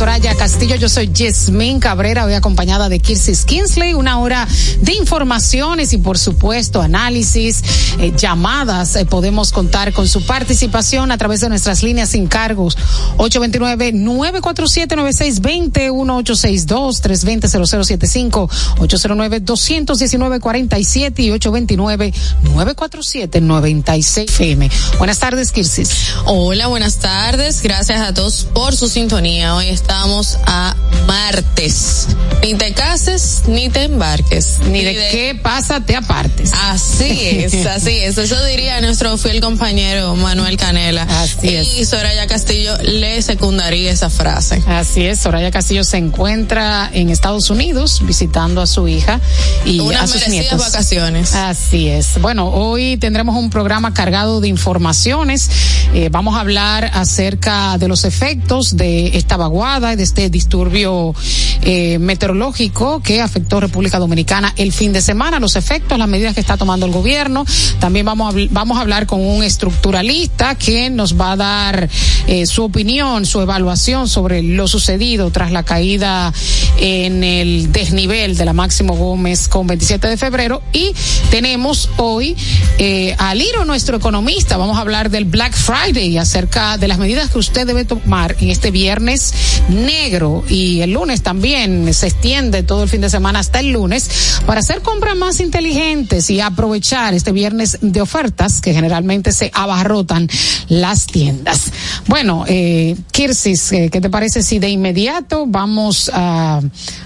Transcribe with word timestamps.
Soraya 0.00 0.34
Castillo? 0.34 0.76
Yo 0.76 0.88
soy 0.88 1.10
Jasmine 1.14 1.78
Cabrera, 1.78 2.24
hoy 2.24 2.32
acompañada 2.32 2.88
de 2.88 3.00
Kirsis 3.00 3.44
Kinsley, 3.44 3.92
una 3.92 4.18
hora 4.18 4.48
de 4.80 4.94
informaciones 4.94 5.92
y 5.92 5.98
por 5.98 6.16
supuesto 6.16 6.80
análisis, 6.80 7.62
eh, 8.00 8.12
llamadas. 8.16 8.96
Eh, 8.96 9.04
podemos 9.04 9.52
contar 9.52 9.92
con 9.92 10.08
su 10.08 10.24
participación 10.24 11.12
a 11.12 11.18
través 11.18 11.42
de 11.42 11.50
nuestras 11.50 11.82
líneas 11.82 12.08
sin 12.08 12.26
cargos 12.26 12.78
829-947-9620, 13.18 15.92
1862-320-0075, 15.92 18.48
809-219-47 18.78 21.18
y 21.18 21.28
829-947-96 21.30 24.30
FM. 24.30 24.70
Buenas 24.98 25.18
tardes, 25.18 25.52
Kirsis. 25.52 26.14
Hola, 26.24 26.68
buenas 26.68 26.96
tardes. 26.96 27.60
Gracias 27.62 28.00
a 28.00 28.14
todos 28.14 28.46
por 28.54 28.74
su 28.74 28.88
sintonía. 28.88 29.54
Hoy 29.54 29.68
estamos 29.68 30.38
a 30.46 30.74
martes. 31.06 32.06
Ni 32.42 32.54
te 32.54 32.72
cases 32.72 33.42
ni 33.46 33.68
te 33.68 33.82
embarques. 33.82 34.60
Ni, 34.70 34.84
de, 34.84 34.94
qué 35.10 35.38
pasa 35.42 35.84
te 35.84 35.96
apartes. 35.96 36.52
Así 36.54 37.28
es, 37.28 37.66
así 37.66 37.89
es. 37.98 38.18
Eso 38.18 38.44
diría 38.44 38.80
nuestro 38.80 39.16
fiel 39.18 39.40
compañero 39.40 40.14
Manuel 40.16 40.56
Canela. 40.56 41.02
Así 41.02 41.54
es. 41.54 41.78
Y 41.78 41.84
Soraya 41.84 42.26
Castillo 42.26 42.76
le 42.82 43.20
secundaría 43.22 43.90
esa 43.90 44.10
frase. 44.10 44.62
Así 44.66 45.04
es. 45.04 45.20
Soraya 45.20 45.50
Castillo 45.50 45.84
se 45.84 45.96
encuentra 45.96 46.90
en 46.92 47.10
Estados 47.10 47.50
Unidos 47.50 48.02
visitando 48.04 48.60
a 48.60 48.66
su 48.66 48.88
hija 48.88 49.20
y 49.64 49.80
a 49.92 50.06
sus 50.06 50.28
nietos. 50.28 50.58
vacaciones. 50.58 51.34
Así 51.34 51.88
es. 51.88 52.20
Bueno, 52.20 52.48
hoy 52.48 52.96
tendremos 52.96 53.36
un 53.36 53.50
programa 53.50 53.94
cargado 53.94 54.40
de 54.40 54.48
informaciones. 54.48 55.50
Eh, 55.94 56.08
vamos 56.10 56.36
a 56.36 56.40
hablar 56.40 56.90
acerca 56.94 57.78
de 57.78 57.88
los 57.88 58.04
efectos 58.04 58.76
de 58.76 59.16
esta 59.18 59.36
vaguada 59.36 59.92
y 59.92 59.96
de 59.96 60.02
este 60.02 60.30
disturbio 60.30 61.14
eh, 61.62 61.98
meteorológico 61.98 63.00
que 63.02 63.20
afectó 63.20 63.60
República 63.60 63.98
Dominicana 63.98 64.52
el 64.56 64.72
fin 64.72 64.92
de 64.92 65.02
semana, 65.02 65.40
los 65.40 65.56
efectos, 65.56 65.98
las 65.98 66.08
medidas 66.08 66.34
que 66.34 66.40
está 66.40 66.56
tomando 66.56 66.86
el 66.86 66.92
gobierno. 66.92 67.44
También 67.78 68.06
vamos 68.06 68.34
a, 68.34 68.38
vamos 68.50 68.78
a 68.78 68.80
hablar 68.80 69.06
con 69.06 69.20
un 69.20 69.42
estructuralista 69.42 70.54
que 70.54 70.90
nos 70.90 71.18
va 71.18 71.32
a 71.32 71.36
dar 71.36 71.88
eh, 72.26 72.46
su 72.46 72.64
opinión, 72.64 73.26
su 73.26 73.40
evaluación 73.40 74.08
sobre 74.08 74.42
lo 74.42 74.68
sucedido 74.68 75.30
tras 75.30 75.52
la 75.52 75.62
caída 75.62 76.32
en 76.78 77.24
el 77.24 77.72
desnivel 77.72 78.36
de 78.36 78.44
la 78.44 78.52
Máximo 78.52 78.96
Gómez 78.96 79.48
con 79.48 79.66
27 79.66 80.08
de 80.08 80.16
febrero. 80.16 80.62
Y 80.72 80.92
tenemos 81.30 81.90
hoy 81.96 82.36
eh, 82.78 83.14
a 83.18 83.34
Liro, 83.34 83.64
nuestro 83.64 83.96
economista. 83.96 84.56
Vamos 84.56 84.78
a 84.78 84.80
hablar 84.80 85.10
del 85.10 85.24
Black 85.24 85.54
Friday 85.54 86.18
acerca 86.18 86.78
de 86.78 86.88
las 86.88 86.98
medidas 86.98 87.30
que 87.30 87.38
usted 87.38 87.66
debe 87.66 87.84
tomar 87.84 88.36
en 88.40 88.50
este 88.50 88.70
viernes 88.70 89.32
negro 89.68 90.44
y 90.48 90.80
el 90.80 90.92
lunes 90.92 91.22
también 91.22 91.92
se 91.92 92.08
extiende 92.08 92.62
todo 92.62 92.82
el 92.82 92.88
fin 92.88 93.00
de 93.00 93.10
semana 93.10 93.38
hasta 93.38 93.60
el 93.60 93.72
lunes 93.72 94.40
para 94.46 94.60
hacer 94.60 94.82
compras 94.82 95.16
más 95.16 95.40
inteligentes 95.40 96.30
y 96.30 96.40
aprovechar 96.40 97.14
este 97.14 97.32
viernes 97.32 97.59
de 97.80 98.00
ofertas 98.00 98.60
que 98.60 98.72
generalmente 98.72 99.32
se 99.32 99.50
abarrotan 99.54 100.28
las 100.68 101.06
tiendas. 101.06 101.72
Bueno, 102.06 102.44
eh, 102.48 102.96
Kirsis, 103.12 103.72
eh, 103.72 103.90
¿qué 103.90 104.00
te 104.00 104.10
parece 104.10 104.42
si 104.42 104.58
de 104.58 104.70
inmediato 104.70 105.46
vamos 105.46 106.10
a, 106.12 106.60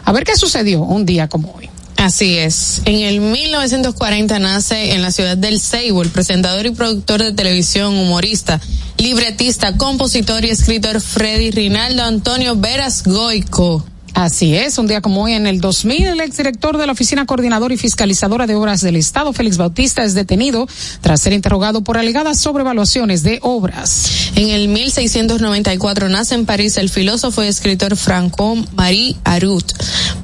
a 0.04 0.12
ver 0.12 0.24
qué 0.24 0.36
sucedió 0.36 0.82
un 0.82 1.04
día 1.04 1.28
como 1.28 1.52
hoy? 1.52 1.70
Así 1.96 2.36
es. 2.36 2.82
En 2.84 3.00
el 3.00 3.20
1940 3.20 4.38
nace 4.38 4.94
en 4.94 5.02
la 5.02 5.10
ciudad 5.10 5.36
del 5.36 5.60
Ceibo 5.60 6.02
el 6.02 6.10
presentador 6.10 6.66
y 6.66 6.70
productor 6.70 7.22
de 7.22 7.32
televisión, 7.32 7.96
humorista, 7.96 8.60
libretista, 8.98 9.76
compositor 9.76 10.44
y 10.44 10.50
escritor 10.50 11.00
Freddy 11.00 11.50
Rinaldo 11.50 12.02
Antonio 12.02 12.56
Veras 12.56 13.04
Goico. 13.04 13.84
Así 14.14 14.54
es, 14.54 14.78
un 14.78 14.86
día 14.86 15.00
como 15.00 15.24
hoy 15.24 15.32
en 15.32 15.48
el 15.48 15.60
2000, 15.60 16.06
el 16.06 16.20
exdirector 16.20 16.78
de 16.78 16.86
la 16.86 16.92
Oficina 16.92 17.26
Coordinadora 17.26 17.74
y 17.74 17.76
Fiscalizadora 17.76 18.46
de 18.46 18.54
Obras 18.54 18.80
del 18.80 18.94
Estado, 18.94 19.32
Félix 19.32 19.56
Bautista, 19.56 20.04
es 20.04 20.14
detenido 20.14 20.68
tras 21.00 21.20
ser 21.20 21.32
interrogado 21.32 21.82
por 21.82 21.98
alegadas 21.98 22.38
sobrevaluaciones 22.38 23.24
de 23.24 23.40
obras. 23.42 24.30
En 24.36 24.50
el 24.50 24.68
1694 24.68 26.08
nace 26.08 26.36
en 26.36 26.46
París 26.46 26.76
el 26.76 26.90
filósofo 26.90 27.42
y 27.42 27.48
escritor 27.48 27.96
Franco-Marie 27.96 29.16
Arut, 29.24 29.72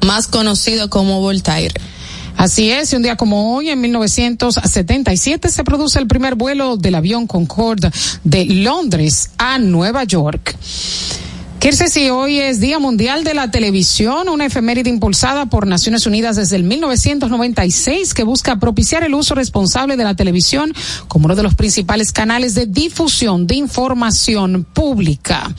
más 0.06 0.28
conocido 0.28 0.88
como 0.88 1.20
Voltaire. 1.20 1.74
Así 2.36 2.70
es, 2.70 2.92
y 2.92 2.96
un 2.96 3.02
día 3.02 3.16
como 3.16 3.56
hoy, 3.56 3.70
en 3.70 3.80
1977, 3.80 5.48
se 5.48 5.64
produce 5.64 5.98
el 5.98 6.06
primer 6.06 6.36
vuelo 6.36 6.76
del 6.76 6.94
avión 6.94 7.26
Concorde 7.26 7.90
de 8.22 8.44
Londres 8.46 9.30
a 9.36 9.58
Nueva 9.58 10.04
York. 10.04 10.56
Kirse, 11.60 11.88
si 11.88 12.08
hoy 12.08 12.38
es 12.38 12.58
Día 12.58 12.78
Mundial 12.78 13.22
de 13.22 13.34
la 13.34 13.50
Televisión, 13.50 14.30
una 14.30 14.46
efeméride 14.46 14.88
impulsada 14.88 15.44
por 15.44 15.66
Naciones 15.66 16.06
Unidas 16.06 16.36
desde 16.36 16.56
el 16.56 16.64
1996 16.64 18.14
que 18.14 18.24
busca 18.24 18.56
propiciar 18.56 19.04
el 19.04 19.12
uso 19.12 19.34
responsable 19.34 19.98
de 19.98 20.04
la 20.04 20.14
televisión 20.16 20.72
como 21.06 21.26
uno 21.26 21.36
de 21.36 21.42
los 21.42 21.54
principales 21.54 22.12
canales 22.12 22.54
de 22.54 22.64
difusión 22.64 23.46
de 23.46 23.56
información 23.56 24.64
pública. 24.72 25.54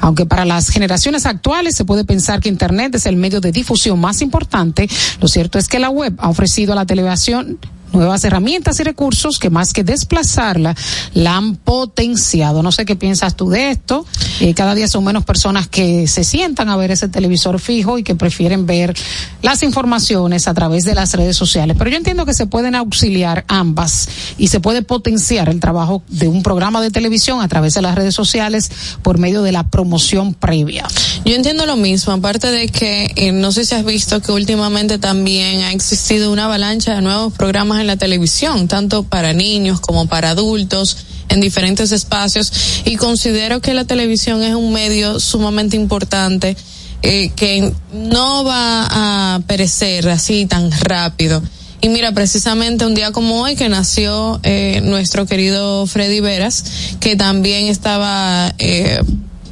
Aunque 0.00 0.24
para 0.24 0.46
las 0.46 0.70
generaciones 0.70 1.26
actuales 1.26 1.76
se 1.76 1.84
puede 1.84 2.06
pensar 2.06 2.40
que 2.40 2.48
Internet 2.48 2.94
es 2.94 3.04
el 3.04 3.16
medio 3.16 3.42
de 3.42 3.52
difusión 3.52 4.00
más 4.00 4.22
importante, 4.22 4.88
lo 5.20 5.28
cierto 5.28 5.58
es 5.58 5.68
que 5.68 5.78
la 5.78 5.90
web 5.90 6.14
ha 6.20 6.30
ofrecido 6.30 6.72
a 6.72 6.76
la 6.76 6.86
televisión 6.86 7.58
nuevas 7.92 8.24
herramientas 8.24 8.78
y 8.80 8.82
recursos 8.82 9.38
que 9.38 9.50
más 9.50 9.72
que 9.72 9.84
desplazarla, 9.84 10.74
la 11.14 11.36
han 11.36 11.56
potenciado. 11.56 12.62
No 12.62 12.72
sé 12.72 12.84
qué 12.84 12.96
piensas 12.96 13.36
tú 13.36 13.50
de 13.50 13.70
esto. 13.70 14.04
Eh, 14.40 14.54
cada 14.54 14.74
día 14.74 14.88
son 14.88 15.04
menos 15.04 15.24
personas 15.24 15.68
que 15.68 16.06
se 16.06 16.24
sientan 16.24 16.68
a 16.68 16.76
ver 16.76 16.90
ese 16.90 17.08
televisor 17.08 17.60
fijo 17.60 17.98
y 17.98 18.02
que 18.02 18.14
prefieren 18.14 18.66
ver 18.66 18.94
las 19.42 19.62
informaciones 19.62 20.48
a 20.48 20.54
través 20.54 20.84
de 20.84 20.94
las 20.94 21.14
redes 21.14 21.36
sociales. 21.36 21.76
Pero 21.78 21.90
yo 21.90 21.96
entiendo 21.96 22.26
que 22.26 22.34
se 22.34 22.46
pueden 22.46 22.74
auxiliar 22.74 23.44
ambas 23.48 24.08
y 24.38 24.48
se 24.48 24.60
puede 24.60 24.82
potenciar 24.82 25.48
el 25.48 25.60
trabajo 25.60 26.02
de 26.08 26.28
un 26.28 26.42
programa 26.42 26.80
de 26.80 26.90
televisión 26.90 27.40
a 27.40 27.48
través 27.48 27.74
de 27.74 27.82
las 27.82 27.94
redes 27.94 28.14
sociales 28.14 28.70
por 29.02 29.18
medio 29.18 29.42
de 29.42 29.52
la 29.52 29.64
promoción 29.64 30.34
previa. 30.34 30.86
Yo 31.24 31.34
entiendo 31.34 31.66
lo 31.66 31.76
mismo, 31.76 32.12
aparte 32.12 32.50
de 32.50 32.68
que 32.68 33.12
eh, 33.16 33.32
no 33.32 33.52
sé 33.52 33.64
si 33.64 33.74
has 33.74 33.84
visto 33.84 34.20
que 34.20 34.32
últimamente 34.32 34.98
también 34.98 35.62
ha 35.62 35.72
existido 35.72 36.32
una 36.32 36.46
avalancha 36.46 36.94
de 36.94 37.02
nuevos 37.02 37.32
programas 37.32 37.83
en 37.84 37.88
la 37.88 37.96
televisión, 37.96 38.66
tanto 38.66 39.02
para 39.04 39.32
niños 39.32 39.80
como 39.80 40.06
para 40.06 40.30
adultos 40.30 40.96
en 41.28 41.40
diferentes 41.40 41.92
espacios 41.92 42.52
y 42.84 42.96
considero 42.96 43.60
que 43.60 43.74
la 43.74 43.84
televisión 43.84 44.42
es 44.42 44.54
un 44.54 44.72
medio 44.72 45.20
sumamente 45.20 45.76
importante 45.76 46.56
eh, 47.02 47.30
que 47.36 47.72
no 47.92 48.44
va 48.44 48.86
a 49.34 49.40
perecer 49.46 50.08
así 50.08 50.46
tan 50.46 50.70
rápido. 50.72 51.42
Y 51.80 51.90
mira, 51.90 52.12
precisamente 52.12 52.86
un 52.86 52.94
día 52.94 53.12
como 53.12 53.42
hoy 53.42 53.56
que 53.56 53.68
nació 53.68 54.40
eh, 54.42 54.80
nuestro 54.82 55.26
querido 55.26 55.86
Freddy 55.86 56.20
Veras, 56.20 56.64
que 56.98 57.14
también 57.14 57.66
estaba 57.66 58.54
eh, 58.58 59.00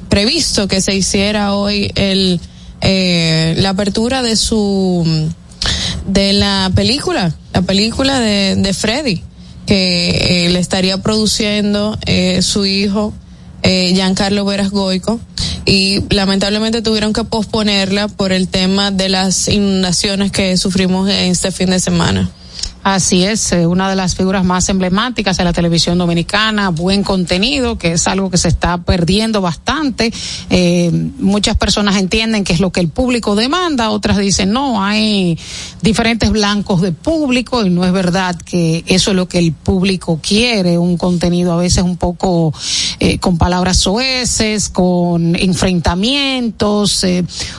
previsto 0.08 0.67
que 0.67 0.81
se 0.81 0.94
hiciera 0.94 1.55
hoy 1.55 1.93
el 1.94 2.40
eh, 2.84 3.55
la 3.58 3.70
apertura 3.70 4.23
de 4.23 4.34
su 4.34 5.06
de 6.07 6.33
la 6.33 6.71
película, 6.75 7.35
la 7.53 7.63
película 7.63 8.21
de, 8.21 8.57
de 8.57 8.75
Freddy, 8.75 9.23
que 9.67 10.47
eh, 10.47 10.51
le 10.51 10.59
estaría 10.59 10.99
produciendo 10.99 11.99
eh, 12.07 12.43
su 12.43 12.67
hijo 12.67 13.13
eh, 13.63 13.93
Giancarlo 13.95 14.45
Veras 14.45 14.71
Goico 14.71 15.21
y 15.65 16.03
lamentablemente 16.13 16.83
tuvieron 16.83 17.13
que 17.13 17.23
posponerla 17.25 18.09
por 18.09 18.33
el 18.33 18.49
tema 18.49 18.91
de 18.91 19.09
las 19.09 19.47
inundaciones 19.49 20.33
que 20.33 20.57
sufrimos 20.57 21.09
este 21.09 21.53
fin 21.53 21.71
de 21.71 21.79
semana. 21.79 22.29
Así 22.82 23.23
es, 23.23 23.52
eh, 23.52 23.67
una 23.67 23.88
de 23.88 23.94
las 23.94 24.17
figuras 24.17 24.44
más 24.44 24.69
emblemáticas 24.69 25.37
de 25.37 25.44
la 25.44 25.52
televisión 25.52 25.99
dominicana, 25.99 26.70
buen 26.70 27.05
contenido, 27.05 27.79
que 27.79 27.93
es 27.93 28.08
algo 28.08 28.29
que 28.29 28.38
se 28.38 28.49
está 28.49 28.79
perdiendo 28.79 29.40
bastante. 29.40 30.12
Eh, 30.50 30.90
muchas 31.20 31.56
personas 31.56 31.96
entienden 31.96 32.43
que 32.43 32.52
es 32.52 32.58
lo 32.58 32.73
que 32.73 32.81
el 32.81 32.88
público 32.88 33.37
demanda, 33.37 33.90
otras 33.90 34.19
dicen 34.19 34.50
no, 34.50 34.82
hay 34.82 35.38
diferentes 35.81 36.31
blancos 36.31 36.81
de 36.81 36.90
público 36.90 37.64
y 37.64 37.70
no 37.70 37.84
es 37.84 37.93
verdad 37.93 38.34
que 38.37 38.82
eso 38.88 39.11
es 39.11 39.17
lo 39.17 39.29
que 39.29 39.38
el 39.38 39.52
público 39.52 40.19
quiere, 40.20 40.76
un 40.76 40.96
contenido 40.96 41.52
a 41.52 41.56
veces 41.56 41.84
un 41.84 41.96
poco 41.96 42.52
eh, 42.99 43.19
con 43.19 43.38
palabras 43.38 43.76
soeces, 43.76 44.69
con 44.69 45.37
enfrentamientos, 45.37 47.06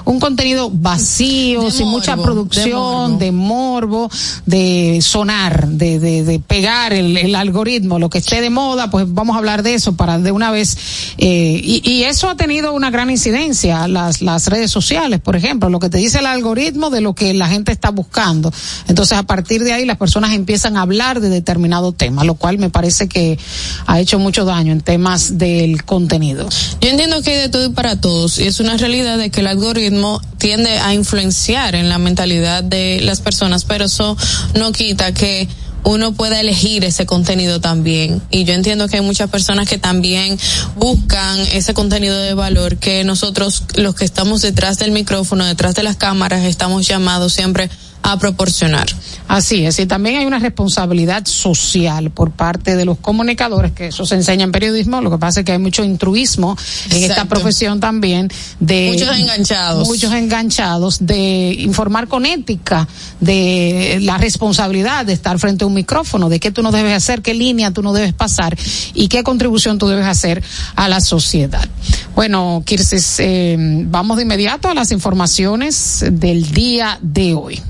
un 0.03 0.19
contenido 0.19 0.69
vacío, 0.69 1.71
sin 1.71 1.87
mucha 1.87 2.17
producción, 2.17 3.19
de 3.19 3.31
morbo, 3.31 4.09
de 4.45 4.99
sonar, 5.13 5.67
de, 5.67 5.99
de, 5.99 6.23
de 6.23 6.39
pegar 6.39 6.91
el, 6.91 7.15
el, 7.17 7.35
algoritmo, 7.35 7.99
lo 7.99 8.09
que 8.09 8.17
esté 8.17 8.41
de 8.41 8.49
moda, 8.49 8.89
pues 8.89 9.05
vamos 9.07 9.35
a 9.35 9.37
hablar 9.37 9.61
de 9.61 9.75
eso 9.75 9.95
para 9.95 10.17
de 10.17 10.31
una 10.31 10.49
vez. 10.49 10.75
Eh, 11.19 11.61
y, 11.63 11.87
y, 11.87 12.05
eso 12.05 12.31
ha 12.31 12.35
tenido 12.35 12.73
una 12.73 12.89
gran 12.89 13.11
incidencia, 13.11 13.87
las, 13.87 14.23
las 14.23 14.47
redes 14.47 14.71
sociales, 14.71 15.19
por 15.19 15.35
ejemplo, 15.35 15.69
lo 15.69 15.77
que 15.77 15.91
te 15.91 15.99
dice 15.99 16.17
el 16.17 16.25
algoritmo 16.25 16.89
de 16.89 17.01
lo 17.01 17.13
que 17.13 17.31
la 17.35 17.47
gente 17.47 17.71
está 17.71 17.91
buscando. 17.91 18.51
Entonces, 18.87 19.15
a 19.15 19.21
partir 19.21 19.63
de 19.63 19.73
ahí, 19.73 19.85
las 19.85 19.97
personas 19.97 20.33
empiezan 20.33 20.77
a 20.77 20.81
hablar 20.81 21.19
de 21.19 21.29
determinado 21.29 21.91
tema, 21.91 22.23
lo 22.23 22.33
cual 22.33 22.57
me 22.57 22.71
parece 22.71 23.07
que 23.07 23.37
ha 23.85 23.99
hecho 23.99 24.17
mucho 24.17 24.45
daño 24.45 24.71
en 24.71 24.81
temas 24.81 25.37
del 25.37 25.83
contenido. 25.83 26.49
Yo 26.81 26.89
entiendo 26.89 27.21
que 27.21 27.33
hay 27.35 27.41
de 27.41 27.49
todo 27.49 27.67
y 27.67 27.69
para 27.69 28.01
todos, 28.01 28.39
y 28.39 28.47
es 28.47 28.59
una 28.59 28.77
realidad 28.77 29.19
de 29.19 29.29
que 29.29 29.41
el 29.41 29.47
algoritmo 29.47 30.21
tiende 30.39 30.79
a 30.79 30.93
influenciar 30.93 31.75
en 31.75 31.87
la 31.87 31.99
mentalidad 31.99 32.63
de 32.63 32.99
las 33.01 33.21
personas, 33.21 33.63
pero 33.63 33.85
eso 33.85 34.17
no 34.55 34.71
quita 34.71 35.02
que 35.11 35.47
uno 35.83 36.13
pueda 36.13 36.39
elegir 36.39 36.85
ese 36.85 37.05
contenido 37.05 37.59
también. 37.59 38.21
Y 38.31 38.45
yo 38.45 38.53
entiendo 38.53 38.87
que 38.87 38.97
hay 38.97 39.03
muchas 39.03 39.29
personas 39.29 39.67
que 39.67 39.77
también 39.77 40.39
buscan 40.75 41.39
ese 41.51 41.73
contenido 41.73 42.17
de 42.17 42.33
valor 42.33 42.77
que 42.77 43.03
nosotros, 43.03 43.63
los 43.75 43.95
que 43.95 44.05
estamos 44.05 44.41
detrás 44.41 44.77
del 44.77 44.91
micrófono, 44.91 45.45
detrás 45.45 45.75
de 45.75 45.83
las 45.83 45.97
cámaras, 45.97 46.43
estamos 46.45 46.87
llamados 46.87 47.33
siempre 47.33 47.69
a 48.03 48.17
proporcionar. 48.17 48.87
Así 49.27 49.65
es, 49.65 49.79
y 49.79 49.85
también 49.85 50.17
hay 50.17 50.25
una 50.25 50.39
responsabilidad 50.39 51.25
social 51.25 52.11
por 52.11 52.31
parte 52.31 52.75
de 52.75 52.85
los 52.85 52.97
comunicadores, 52.99 53.71
que 53.71 53.87
eso 53.87 54.05
se 54.05 54.15
enseña 54.15 54.43
en 54.43 54.51
periodismo, 54.51 55.01
lo 55.01 55.09
que 55.09 55.17
pasa 55.17 55.39
es 55.39 55.45
que 55.45 55.53
hay 55.53 55.59
mucho 55.59 55.83
intruismo 55.83 56.57
en 56.89 56.97
Exacto. 56.97 57.05
esta 57.05 57.25
profesión 57.25 57.79
también 57.79 58.29
de 58.59 58.91
muchos 58.93 59.17
enganchados. 59.17 59.87
Muchos 59.87 60.13
enganchados 60.13 61.05
de 61.05 61.55
informar 61.59 62.07
con 62.07 62.25
ética, 62.25 62.87
de 63.21 63.99
la 64.01 64.17
responsabilidad 64.17 65.05
de 65.05 65.13
estar 65.13 65.39
frente 65.39 65.63
a 65.63 65.67
un 65.67 65.73
micrófono, 65.73 66.29
de 66.29 66.39
qué 66.39 66.51
tú 66.51 66.61
no 66.61 66.71
debes 66.71 66.93
hacer, 66.93 67.21
qué 67.21 67.33
línea 67.33 67.71
tú 67.71 67.81
no 67.81 67.93
debes 67.93 68.13
pasar 68.13 68.57
y 68.93 69.07
qué 69.07 69.23
contribución 69.23 69.77
tú 69.77 69.87
debes 69.87 70.05
hacer 70.05 70.43
a 70.75 70.89
la 70.89 70.99
sociedad. 70.99 71.67
Bueno, 72.15 72.63
Kirsis, 72.65 73.15
eh, 73.19 73.55
vamos 73.57 74.17
de 74.17 74.23
inmediato 74.23 74.69
a 74.69 74.73
las 74.73 74.91
informaciones 74.91 76.03
del 76.11 76.51
día 76.51 76.99
de 77.01 77.33
hoy. 77.33 77.61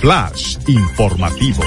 Flash 0.00 0.58
informativo. 0.66 1.62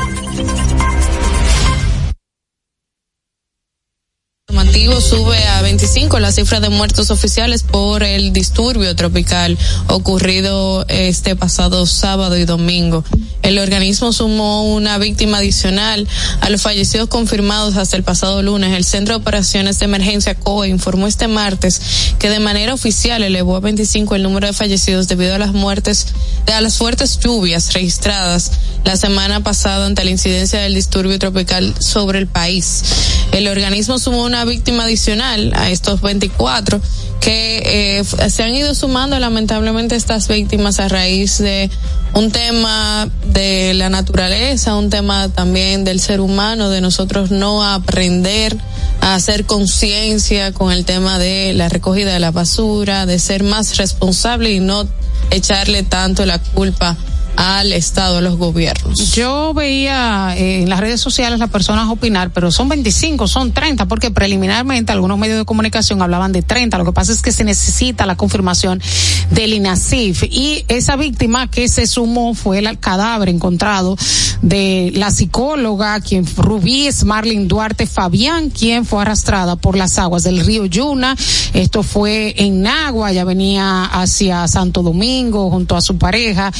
Informativo 4.50 5.02
sube 5.02 5.46
a 5.46 5.62
25 5.62 6.20
la 6.22 6.32
cifra 6.32 6.62
de 6.62 6.70
muertos 6.70 7.12
oficiales 7.12 7.64
por 7.64 8.02
el 8.02 8.32
disturbio 8.32 8.96
tropical 8.96 9.58
ocurrido 9.88 10.86
este 10.88 11.36
pasado 11.36 11.86
sábado 11.86 12.38
y 12.38 12.46
domingo. 12.46 13.04
El 13.42 13.60
organismo 13.60 14.14
sumó 14.14 14.74
una 14.74 14.98
víctima 15.00 15.40
adicional 15.40 16.08
a 16.40 16.50
los 16.50 16.62
fallecidos 16.62 17.10
confirmados 17.10 17.76
hasta 17.76 17.98
el 17.98 18.04
pasado 18.04 18.42
lunes. 18.42 18.74
El 18.74 18.86
Centro 18.86 19.16
de 19.16 19.22
Operaciones 19.22 19.80
de 19.80 19.86
Emergencia 19.86 20.36
COE 20.36 20.70
informó 20.70 21.08
este 21.08 21.28
martes 21.28 21.82
que 22.18 22.30
de 22.30 22.40
manera 22.40 22.74
oficial 22.74 23.24
elevó 23.24 23.58
a 23.58 23.60
25 23.60 24.16
el 24.16 24.24
número 24.24 24.48
de 24.48 24.54
fallecidos 24.54 25.10
debido 25.10 25.36
a 25.36 25.40
las 25.40 25.52
muertes, 25.52 26.08
a 26.54 26.62
las 26.62 26.78
fuertes 26.78 27.20
lluvias 27.20 27.74
registradas 27.74 28.52
la 28.86 28.96
semana 28.96 29.44
pasada 29.44 29.86
ante 29.86 30.06
la 30.06 30.12
incidencia 30.12 30.60
del 30.60 30.76
disturbio 30.76 31.20
tropical 31.20 31.74
sobre 31.80 32.20
el 32.20 32.28
país. 32.28 32.84
El 33.32 33.48
organismo 33.50 34.00
sumó 34.00 34.24
una 34.24 34.37
víctima 34.46 34.84
adicional 34.84 35.54
a 35.56 35.70
estos 35.70 36.02
24 36.02 36.82
que 37.20 38.00
eh, 38.00 38.30
se 38.30 38.44
han 38.44 38.54
ido 38.54 38.74
sumando 38.74 39.20
lamentablemente 39.20 39.96
estas 39.96 40.28
víctimas 40.28 40.80
a 40.80 40.88
raíz 40.88 41.40
de 41.40 41.70
un 42.14 42.32
tema 42.32 43.10
de 43.26 43.74
la 43.74 43.90
naturaleza, 43.90 44.76
un 44.76 44.90
tema 44.90 45.30
también 45.30 45.84
del 45.84 46.00
ser 46.00 46.22
humano, 46.22 46.70
de 46.70 46.82
nosotros 46.82 47.32
no 47.32 47.64
aprender 47.64 48.56
a 49.02 49.16
hacer 49.16 49.46
conciencia 49.46 50.52
con 50.54 50.72
el 50.72 50.86
tema 50.86 51.20
de 51.20 51.54
la 51.54 51.70
recogida 51.70 52.14
de 52.14 52.20
la 52.20 52.32
basura, 52.32 53.06
de 53.06 53.20
ser 53.20 53.44
más 53.44 53.78
responsable 53.78 54.52
y 54.52 54.60
no 54.60 54.88
echarle 55.32 55.84
tanto 55.84 56.26
la 56.26 56.40
culpa 56.40 56.96
al 57.38 57.72
Estado, 57.72 58.18
a 58.18 58.22
los 58.22 58.36
gobiernos. 58.38 59.14
Yo 59.14 59.54
veía 59.54 60.36
eh, 60.36 60.64
en 60.64 60.70
las 60.70 60.80
redes 60.80 61.00
sociales 61.00 61.40
las 61.40 61.52
personas 61.52 61.88
opinar, 61.88 62.32
pero 62.34 62.52
son 62.52 62.68
25, 62.68 63.28
son 63.28 63.54
30, 63.54 63.86
porque 63.86 64.10
preliminarmente 64.10 64.92
algunos 64.92 65.20
medios 65.20 65.38
de 65.38 65.46
comunicación 65.46 66.02
hablaban 66.02 66.32
de 66.32 66.42
30. 66.42 66.80
Lo 66.80 66.86
que 66.86 66.94
pasa 66.94 67.12
es 67.12 67.22
que 67.22 67.32
se 67.32 67.44
necesita 67.44 68.08
la 68.08 68.16
confirmación 68.16 68.82
del 69.30 69.54
INASIF. 69.54 70.24
Y 70.24 70.66
esa 70.68 70.96
víctima 70.96 71.48
que 71.50 71.70
se 71.70 71.86
sumó 71.86 72.34
fue 72.34 72.58
el 72.58 72.80
cadáver 72.80 73.30
encontrado 73.30 73.96
de 74.42 74.92
la 74.96 75.12
psicóloga, 75.12 76.02
quien 76.02 76.26
Rubí 76.36 76.90
Marlin 77.06 77.48
Duarte 77.48 77.86
Fabián, 77.86 78.50
quien 78.50 78.84
fue 78.84 79.02
arrastrada 79.02 79.56
por 79.56 79.78
las 79.78 80.00
aguas 80.00 80.24
del 80.24 80.44
río 80.44 80.66
Yuna. 80.66 81.16
Esto 81.54 81.84
fue 81.84 82.34
en 82.38 82.64
Nagua, 82.64 83.12
ya 83.12 83.24
venía 83.26 83.86
hacia 83.86 84.48
Santo 84.48 84.82
Domingo 84.82 85.52
junto 85.52 85.76
a 85.76 85.82
su 85.82 85.98
pareja 85.98 86.52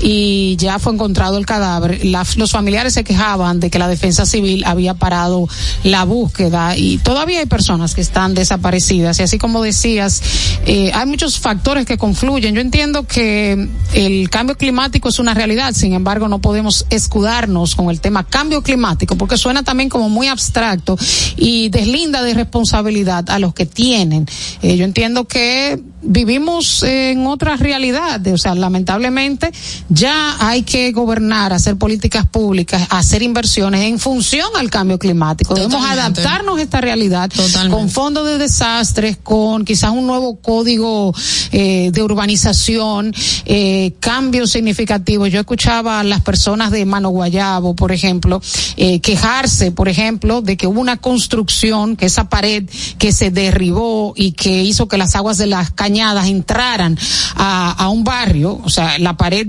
y 0.00 0.23
ya 0.56 0.78
fue 0.78 0.92
encontrado 0.92 1.38
el 1.38 1.46
cadáver. 1.46 2.04
La, 2.04 2.24
los 2.36 2.50
familiares 2.50 2.94
se 2.94 3.04
quejaban 3.04 3.60
de 3.60 3.70
que 3.70 3.78
la 3.78 3.88
defensa 3.88 4.26
civil 4.26 4.64
había 4.66 4.94
parado 4.94 5.48
la 5.82 6.04
búsqueda 6.04 6.76
y 6.76 6.98
todavía 6.98 7.40
hay 7.40 7.46
personas 7.46 7.94
que 7.94 8.00
están 8.00 8.34
desaparecidas. 8.34 9.18
Y 9.20 9.22
así 9.22 9.38
como 9.38 9.62
decías, 9.62 10.22
eh, 10.66 10.90
hay 10.94 11.06
muchos 11.06 11.38
factores 11.38 11.86
que 11.86 11.98
confluyen. 11.98 12.54
Yo 12.54 12.60
entiendo 12.60 13.06
que 13.06 13.68
el 13.94 14.30
cambio 14.30 14.56
climático 14.56 15.08
es 15.08 15.18
una 15.18 15.34
realidad, 15.34 15.72
sin 15.74 15.92
embargo 15.94 16.28
no 16.28 16.40
podemos 16.40 16.86
escudarnos 16.90 17.74
con 17.74 17.90
el 17.90 18.00
tema 18.00 18.24
cambio 18.24 18.62
climático 18.62 19.16
porque 19.16 19.36
suena 19.36 19.62
también 19.62 19.88
como 19.88 20.08
muy 20.08 20.28
abstracto 20.28 20.96
y 21.36 21.68
deslinda 21.68 22.22
de 22.22 22.34
responsabilidad 22.34 23.28
a 23.30 23.38
los 23.38 23.54
que 23.54 23.66
tienen. 23.66 24.26
Eh, 24.62 24.76
yo 24.76 24.84
entiendo 24.84 25.26
que 25.26 25.80
vivimos 26.04 26.82
en 26.82 27.26
otra 27.26 27.56
realidad, 27.56 28.24
o 28.26 28.38
sea, 28.38 28.54
lamentablemente 28.54 29.50
ya 29.88 30.13
hay 30.38 30.62
que 30.62 30.92
gobernar, 30.92 31.52
hacer 31.52 31.76
políticas 31.76 32.26
públicas, 32.26 32.86
hacer 32.90 33.22
inversiones 33.22 33.82
en 33.82 33.98
función 33.98 34.48
al 34.56 34.70
cambio 34.70 34.98
climático. 34.98 35.54
Totalmente. 35.54 35.76
Debemos 35.76 35.98
adaptarnos 35.98 36.58
a 36.58 36.62
esta 36.62 36.80
realidad 36.80 37.30
Totalmente. 37.30 37.76
con 37.76 37.88
fondos 37.90 38.26
de 38.26 38.38
desastres, 38.38 39.16
con 39.22 39.64
quizás 39.64 39.90
un 39.90 40.06
nuevo 40.06 40.36
código 40.36 41.14
eh, 41.52 41.90
de 41.92 42.02
urbanización, 42.02 43.14
eh, 43.46 43.94
cambios 44.00 44.50
significativos. 44.50 45.30
Yo 45.30 45.40
escuchaba 45.40 46.00
a 46.00 46.04
las 46.04 46.20
personas 46.20 46.70
de 46.70 46.84
Mano 46.84 47.10
Guayabo, 47.10 47.74
por 47.74 47.92
ejemplo, 47.92 48.40
eh, 48.76 49.00
quejarse, 49.00 49.72
por 49.72 49.88
ejemplo, 49.88 50.42
de 50.42 50.56
que 50.56 50.66
hubo 50.66 50.80
una 50.80 50.96
construcción, 50.96 51.96
que 51.96 52.06
esa 52.06 52.28
pared 52.28 52.64
que 52.98 53.12
se 53.12 53.30
derribó 53.30 54.14
y 54.16 54.32
que 54.32 54.62
hizo 54.62 54.88
que 54.88 54.98
las 54.98 55.14
aguas 55.16 55.38
de 55.38 55.46
las 55.46 55.70
cañadas 55.70 56.26
entraran 56.26 56.98
a, 57.36 57.72
a 57.72 57.88
un 57.88 58.04
barrio, 58.04 58.60
o 58.62 58.70
sea, 58.70 58.98
la 58.98 59.16
pared 59.16 59.46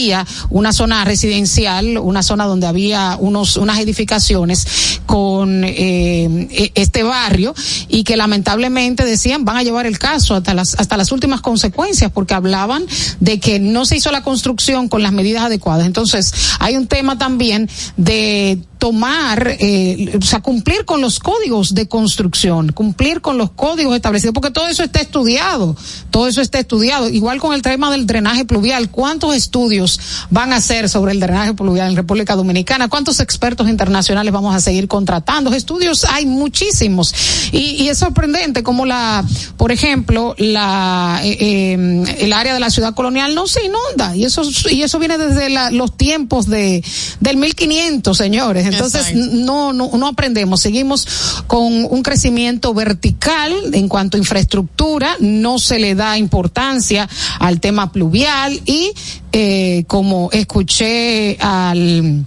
dividía 0.00 0.26
una 0.50 0.72
zona 0.72 1.04
residencial, 1.04 1.98
una 1.98 2.22
zona 2.22 2.46
donde 2.46 2.66
había 2.66 3.16
unos, 3.20 3.56
unas 3.56 3.78
edificaciones 3.78 5.00
con 5.06 5.62
eh, 5.64 6.70
este 6.74 7.02
barrio 7.02 7.54
y 7.88 8.04
que 8.04 8.16
lamentablemente 8.16 9.04
decían 9.04 9.44
van 9.44 9.56
a 9.56 9.62
llevar 9.62 9.86
el 9.86 9.98
caso 9.98 10.34
hasta 10.34 10.54
las, 10.54 10.74
hasta 10.74 10.96
las 10.96 11.12
últimas 11.12 11.40
consecuencias 11.40 12.10
porque 12.12 12.34
hablaban 12.34 12.84
de 13.20 13.40
que 13.40 13.58
no 13.60 13.84
se 13.84 13.96
hizo 13.96 14.10
la 14.10 14.22
construcción 14.22 14.88
con 14.88 15.02
las 15.02 15.12
medidas 15.12 15.44
adecuadas. 15.44 15.86
Entonces, 15.86 16.32
hay 16.58 16.76
un 16.76 16.86
tema 16.86 17.18
también 17.18 17.68
de 17.96 18.58
tomar, 18.80 19.56
eh, 19.60 20.18
o 20.20 20.24
sea, 20.24 20.40
cumplir 20.40 20.84
con 20.84 21.00
los 21.00 21.20
códigos 21.20 21.74
de 21.74 21.86
construcción, 21.86 22.72
cumplir 22.72 23.20
con 23.20 23.38
los 23.38 23.50
códigos 23.50 23.94
establecidos, 23.94 24.34
porque 24.34 24.50
todo 24.50 24.66
eso 24.66 24.82
está 24.82 25.00
estudiado, 25.00 25.76
todo 26.10 26.26
eso 26.26 26.40
está 26.40 26.58
estudiado. 26.58 27.08
Igual 27.08 27.38
con 27.38 27.54
el 27.54 27.62
tema 27.62 27.90
del 27.90 28.06
drenaje 28.06 28.44
pluvial, 28.44 28.90
¿cuántos 28.90 29.36
estudios 29.36 30.00
van 30.30 30.52
a 30.52 30.56
hacer 30.56 30.88
sobre 30.88 31.12
el 31.12 31.20
drenaje 31.20 31.54
pluvial 31.54 31.90
en 31.90 31.96
República 31.96 32.34
Dominicana? 32.34 32.88
¿Cuántos 32.88 33.20
expertos 33.20 33.68
internacionales 33.68 34.32
vamos 34.32 34.54
a 34.54 34.60
seguir 34.60 34.88
contratando? 34.88 35.52
Estudios 35.52 36.04
hay 36.04 36.24
muchísimos. 36.24 37.14
Y, 37.52 37.82
y 37.82 37.88
es 37.90 37.98
sorprendente 37.98 38.62
como 38.62 38.86
la, 38.86 39.24
por 39.58 39.72
ejemplo, 39.72 40.34
la, 40.38 41.20
eh, 41.22 41.36
eh, 41.38 42.16
el 42.18 42.32
área 42.32 42.54
de 42.54 42.60
la 42.60 42.70
ciudad 42.70 42.94
colonial 42.94 43.34
no 43.34 43.46
se 43.46 43.62
inunda. 43.62 44.16
Y 44.16 44.24
eso, 44.24 44.42
y 44.70 44.82
eso 44.82 44.98
viene 44.98 45.18
desde 45.18 45.50
la, 45.50 45.70
los 45.70 45.98
tiempos 45.98 46.46
de, 46.46 46.82
del 47.20 47.36
1500, 47.36 48.16
señores. 48.16 48.69
Entonces, 48.72 49.14
no, 49.14 49.72
no, 49.72 49.90
no 49.96 50.06
aprendemos. 50.06 50.60
Seguimos 50.60 51.06
con 51.46 51.84
un 51.84 52.02
crecimiento 52.02 52.74
vertical 52.74 53.52
en 53.72 53.88
cuanto 53.88 54.16
a 54.16 54.18
infraestructura. 54.18 55.16
No 55.20 55.58
se 55.58 55.78
le 55.78 55.94
da 55.94 56.18
importancia 56.18 57.08
al 57.38 57.60
tema 57.60 57.92
pluvial 57.92 58.60
y, 58.64 58.92
eh, 59.32 59.84
como 59.86 60.30
escuché 60.32 61.36
al, 61.40 62.24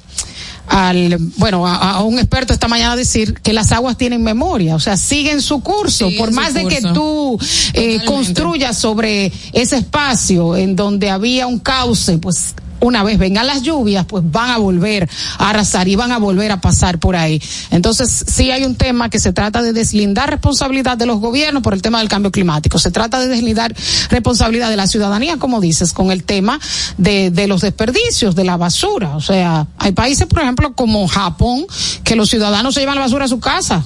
al 0.67 1.17
bueno 1.37 1.67
a, 1.67 1.75
a, 1.75 2.03
un 2.03 2.19
experto 2.19 2.53
esta 2.53 2.67
mañana 2.67 2.95
decir 2.95 3.33
que 3.35 3.53
las 3.53 3.71
aguas 3.71 3.97
tienen 3.97 4.23
memoria, 4.23 4.75
o 4.75 4.79
sea, 4.79 4.97
siguen 4.97 5.41
su 5.41 5.61
curso, 5.61 6.09
por 6.17 6.31
más 6.31 6.53
de 6.53 6.65
que 6.65 6.81
tú 6.81 7.37
eh, 7.73 7.99
construyas 8.05 8.77
sobre 8.77 9.31
ese 9.51 9.77
espacio 9.77 10.55
en 10.55 10.75
donde 10.75 11.09
había 11.09 11.47
un 11.47 11.59
cauce, 11.59 12.17
pues 12.17 12.55
una 12.83 13.03
vez 13.03 13.17
vengan 13.17 13.47
las 13.47 13.61
lluvias, 13.61 14.05
pues 14.05 14.23
van 14.25 14.51
a 14.51 14.57
volver 14.57 15.09
a 15.37 15.49
arrasar 15.49 15.87
y 15.87 15.95
van 15.95 16.11
a 16.11 16.19
volver 16.19 16.51
a 16.51 16.61
pasar 16.61 16.99
por 16.99 17.15
ahí. 17.15 17.41
Entonces, 17.71 18.25
sí 18.27 18.51
hay 18.51 18.65
un 18.65 18.75
tema 18.75 19.09
que 19.09 19.19
se 19.19 19.33
trata 19.33 19.61
de 19.61 19.73
deslindar 19.73 20.29
responsabilidad 20.29 20.97
de 20.97 21.05
los 21.05 21.19
gobiernos 21.19 21.63
por 21.63 21.73
el 21.73 21.81
tema 21.81 21.99
del 21.99 22.09
cambio 22.09 22.31
climático. 22.31 22.77
Se 22.79 22.91
trata 22.91 23.19
de 23.19 23.27
deslindar 23.27 23.73
responsabilidad 24.09 24.69
de 24.69 24.75
la 24.75 24.87
ciudadanía, 24.87 25.37
como 25.37 25.61
dices, 25.61 25.93
con 25.93 26.11
el 26.11 26.23
tema 26.23 26.59
de, 26.97 27.31
de 27.31 27.47
los 27.47 27.61
desperdicios, 27.61 28.35
de 28.35 28.43
la 28.43 28.57
basura. 28.57 29.15
O 29.15 29.21
sea, 29.21 29.67
hay 29.77 29.93
países, 29.93 30.27
por 30.27 30.41
ejemplo, 30.41 30.73
como 30.73 31.07
Japón, 31.07 31.65
que 32.03 32.15
los 32.15 32.29
ciudadanos 32.29 32.73
se 32.73 32.81
llevan 32.81 32.95
la 32.95 33.01
basura 33.01 33.25
a 33.25 33.29
su 33.29 33.39
casa 33.39 33.83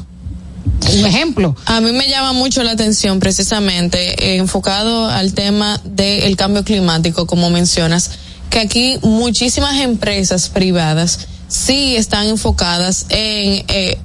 un 0.94 1.06
ejemplo. 1.06 1.56
A 1.66 1.82
mí 1.82 1.92
me 1.92 2.08
llama 2.08 2.34
mucho 2.34 2.64
la 2.64 2.72
atención 2.72 3.20
precisamente 3.20 4.14
eh, 4.24 4.38
enfocado 4.38 5.10
al 5.10 5.34
tema 5.34 5.80
del 5.84 6.36
cambio 6.36 6.64
climático, 6.64 7.26
como 7.26 7.50
mencionas, 7.50 8.12
que 8.50 8.60
aquí 8.60 9.00
muchísimas 9.02 9.78
empresas 9.82 10.50
privadas 10.50 11.28
sí 11.48 11.96
están 11.96 12.28
enfocadas 12.28 13.06
en 13.10 13.66
eh, 13.68 13.98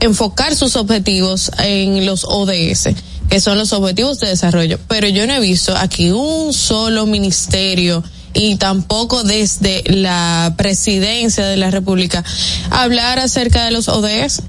enfocar 0.00 0.54
sus 0.54 0.76
objetivos 0.76 1.50
en 1.58 2.06
los 2.06 2.24
ODS, 2.24 2.88
que 3.28 3.40
son 3.40 3.58
los 3.58 3.72
objetivos 3.72 4.18
de 4.20 4.28
desarrollo. 4.28 4.78
Pero 4.88 5.08
yo 5.08 5.26
no 5.26 5.34
he 5.34 5.40
visto 5.40 5.76
aquí 5.76 6.10
un 6.10 6.52
solo 6.52 7.06
ministerio 7.06 8.02
y 8.34 8.56
tampoco 8.56 9.24
desde 9.24 9.82
la 9.86 10.54
presidencia 10.56 11.46
de 11.46 11.56
la 11.56 11.70
República 11.70 12.24
hablar 12.70 13.18
acerca 13.18 13.64
de 13.64 13.72
los 13.72 13.88
ODS 13.88 14.42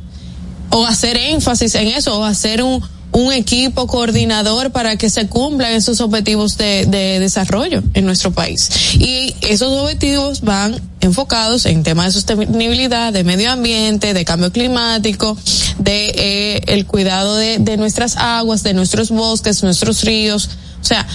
o 0.70 0.86
hacer 0.86 1.18
énfasis 1.18 1.76
en 1.76 1.88
eso 1.88 2.20
o 2.20 2.24
hacer 2.24 2.64
un, 2.64 2.82
un 3.14 3.32
equipo 3.32 3.86
coordinador 3.88 4.72
para 4.72 4.98
que 4.98 5.10
se 5.10 5.28
cumplan 5.28 5.74
esos 5.74 6.02
objetivos 6.02 6.58
de, 6.58 6.86
de, 6.88 7.20
desarrollo 7.20 7.84
en 7.94 8.06
nuestro 8.06 8.32
país. 8.32 8.70
Y 8.96 9.36
esos 9.42 9.72
objetivos 9.72 10.42
van 10.42 10.82
enfocados 11.00 11.68
en 11.68 11.84
temas 11.84 12.08
de 12.08 12.12
sostenibilidad, 12.14 13.14
de 13.14 13.24
medio 13.24 13.52
ambiente, 13.52 14.14
de 14.14 14.26
cambio 14.26 14.52
climático, 14.52 15.38
de 15.78 16.10
eh, 16.16 16.62
el 16.68 16.86
cuidado 16.88 17.36
de, 17.36 17.60
de 17.60 17.78
nuestras 17.78 18.18
aguas, 18.18 18.64
de 18.64 18.74
nuestros 18.74 19.12
bosques, 19.12 19.62
nuestros 19.62 20.04
ríos. 20.04 20.50
O 20.82 20.86
sea, 20.86 21.08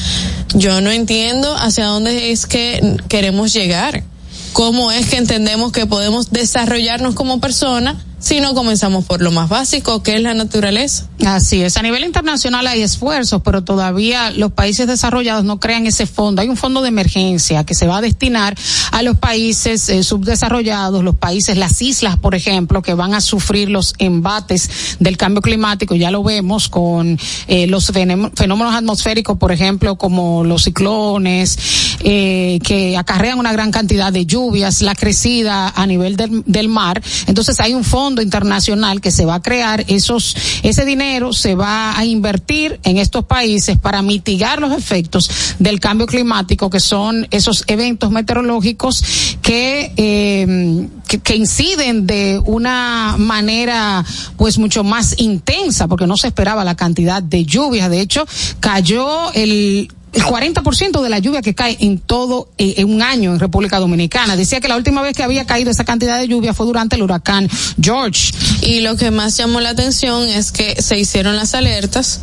yo 0.54 0.80
no 0.80 0.92
entiendo 0.92 1.54
hacia 1.56 1.86
dónde 1.86 2.30
es 2.30 2.46
que 2.46 2.96
queremos 3.08 3.52
llegar. 3.52 4.04
¿Cómo 4.52 4.92
es 4.92 5.08
que 5.08 5.16
entendemos 5.16 5.72
que 5.72 5.86
podemos 5.86 6.30
desarrollarnos 6.30 7.14
como 7.14 7.40
personas 7.40 7.96
si 8.20 8.40
no 8.40 8.54
comenzamos 8.54 9.04
por 9.04 9.22
lo 9.22 9.30
más 9.30 9.48
básico, 9.48 10.02
que 10.02 10.16
es 10.16 10.22
la 10.22 10.34
naturaleza. 10.34 11.06
Así 11.24 11.62
es. 11.62 11.76
A 11.76 11.82
nivel 11.82 12.04
internacional 12.04 12.66
hay 12.66 12.82
esfuerzos, 12.82 13.42
pero 13.44 13.62
todavía 13.62 14.30
los 14.30 14.52
países 14.52 14.86
desarrollados 14.86 15.44
no 15.44 15.60
crean 15.60 15.86
ese 15.86 16.06
fondo. 16.06 16.42
Hay 16.42 16.48
un 16.48 16.56
fondo 16.56 16.82
de 16.82 16.88
emergencia 16.88 17.64
que 17.64 17.74
se 17.74 17.86
va 17.86 17.98
a 17.98 18.00
destinar 18.00 18.56
a 18.90 19.02
los 19.02 19.18
países 19.18 19.88
eh, 19.88 20.02
subdesarrollados, 20.02 21.04
los 21.04 21.16
países, 21.16 21.56
las 21.56 21.80
islas, 21.80 22.16
por 22.16 22.34
ejemplo, 22.34 22.82
que 22.82 22.94
van 22.94 23.14
a 23.14 23.20
sufrir 23.20 23.70
los 23.70 23.94
embates 23.98 24.96
del 24.98 25.16
cambio 25.16 25.40
climático. 25.40 25.94
Ya 25.94 26.10
lo 26.10 26.24
vemos 26.24 26.68
con 26.68 27.18
eh, 27.46 27.66
los 27.68 27.86
fenómenos 27.86 28.74
atmosféricos, 28.74 29.38
por 29.38 29.52
ejemplo, 29.52 29.96
como 29.96 30.42
los 30.44 30.64
ciclones, 30.64 31.58
eh, 32.00 32.58
que 32.64 32.96
acarrean 32.96 33.38
una 33.38 33.52
gran 33.52 33.70
cantidad 33.70 34.12
de 34.12 34.26
lluvias, 34.26 34.82
la 34.82 34.96
crecida 34.96 35.68
a 35.68 35.86
nivel 35.86 36.16
del, 36.16 36.42
del 36.46 36.68
mar. 36.68 37.00
Entonces 37.26 37.60
hay 37.60 37.74
un 37.74 37.84
fondo 37.84 38.07
fondo 38.08 38.22
internacional 38.22 39.02
que 39.02 39.10
se 39.10 39.26
va 39.26 39.34
a 39.34 39.42
crear, 39.42 39.84
esos, 39.86 40.34
ese 40.62 40.86
dinero 40.86 41.34
se 41.34 41.54
va 41.54 41.98
a 41.98 42.06
invertir 42.06 42.80
en 42.84 42.96
estos 42.96 43.26
países 43.26 43.76
para 43.76 44.00
mitigar 44.00 44.62
los 44.62 44.72
efectos 44.72 45.28
del 45.58 45.78
cambio 45.78 46.06
climático, 46.06 46.70
que 46.70 46.80
son 46.80 47.28
esos 47.30 47.64
eventos 47.66 48.10
meteorológicos 48.10 49.04
que, 49.42 49.92
eh, 49.98 50.88
que, 51.06 51.18
que 51.18 51.36
inciden 51.36 52.06
de 52.06 52.40
una 52.46 53.16
manera 53.18 54.02
pues 54.38 54.56
mucho 54.56 54.84
más 54.84 55.14
intensa, 55.18 55.86
porque 55.86 56.06
no 56.06 56.16
se 56.16 56.28
esperaba 56.28 56.64
la 56.64 56.76
cantidad 56.76 57.22
de 57.22 57.44
lluvias. 57.44 57.90
De 57.90 58.00
hecho, 58.00 58.26
cayó 58.60 59.30
el 59.34 59.90
el 60.12 60.22
40% 60.22 61.02
de 61.02 61.08
la 61.08 61.18
lluvia 61.18 61.42
que 61.42 61.54
cae 61.54 61.76
en 61.80 61.98
todo 61.98 62.48
eh, 62.58 62.74
en 62.78 62.92
un 62.92 63.02
año 63.02 63.32
en 63.32 63.40
República 63.40 63.78
Dominicana. 63.78 64.36
Decía 64.36 64.60
que 64.60 64.68
la 64.68 64.76
última 64.76 65.02
vez 65.02 65.16
que 65.16 65.22
había 65.22 65.46
caído 65.46 65.70
esa 65.70 65.84
cantidad 65.84 66.18
de 66.18 66.28
lluvia 66.28 66.54
fue 66.54 66.66
durante 66.66 66.96
el 66.96 67.02
huracán 67.02 67.48
George. 67.80 68.32
Y 68.62 68.80
lo 68.80 68.96
que 68.96 69.10
más 69.10 69.36
llamó 69.36 69.60
la 69.60 69.70
atención 69.70 70.28
es 70.28 70.52
que 70.52 70.80
se 70.80 70.98
hicieron 70.98 71.36
las 71.36 71.54
alertas 71.54 72.22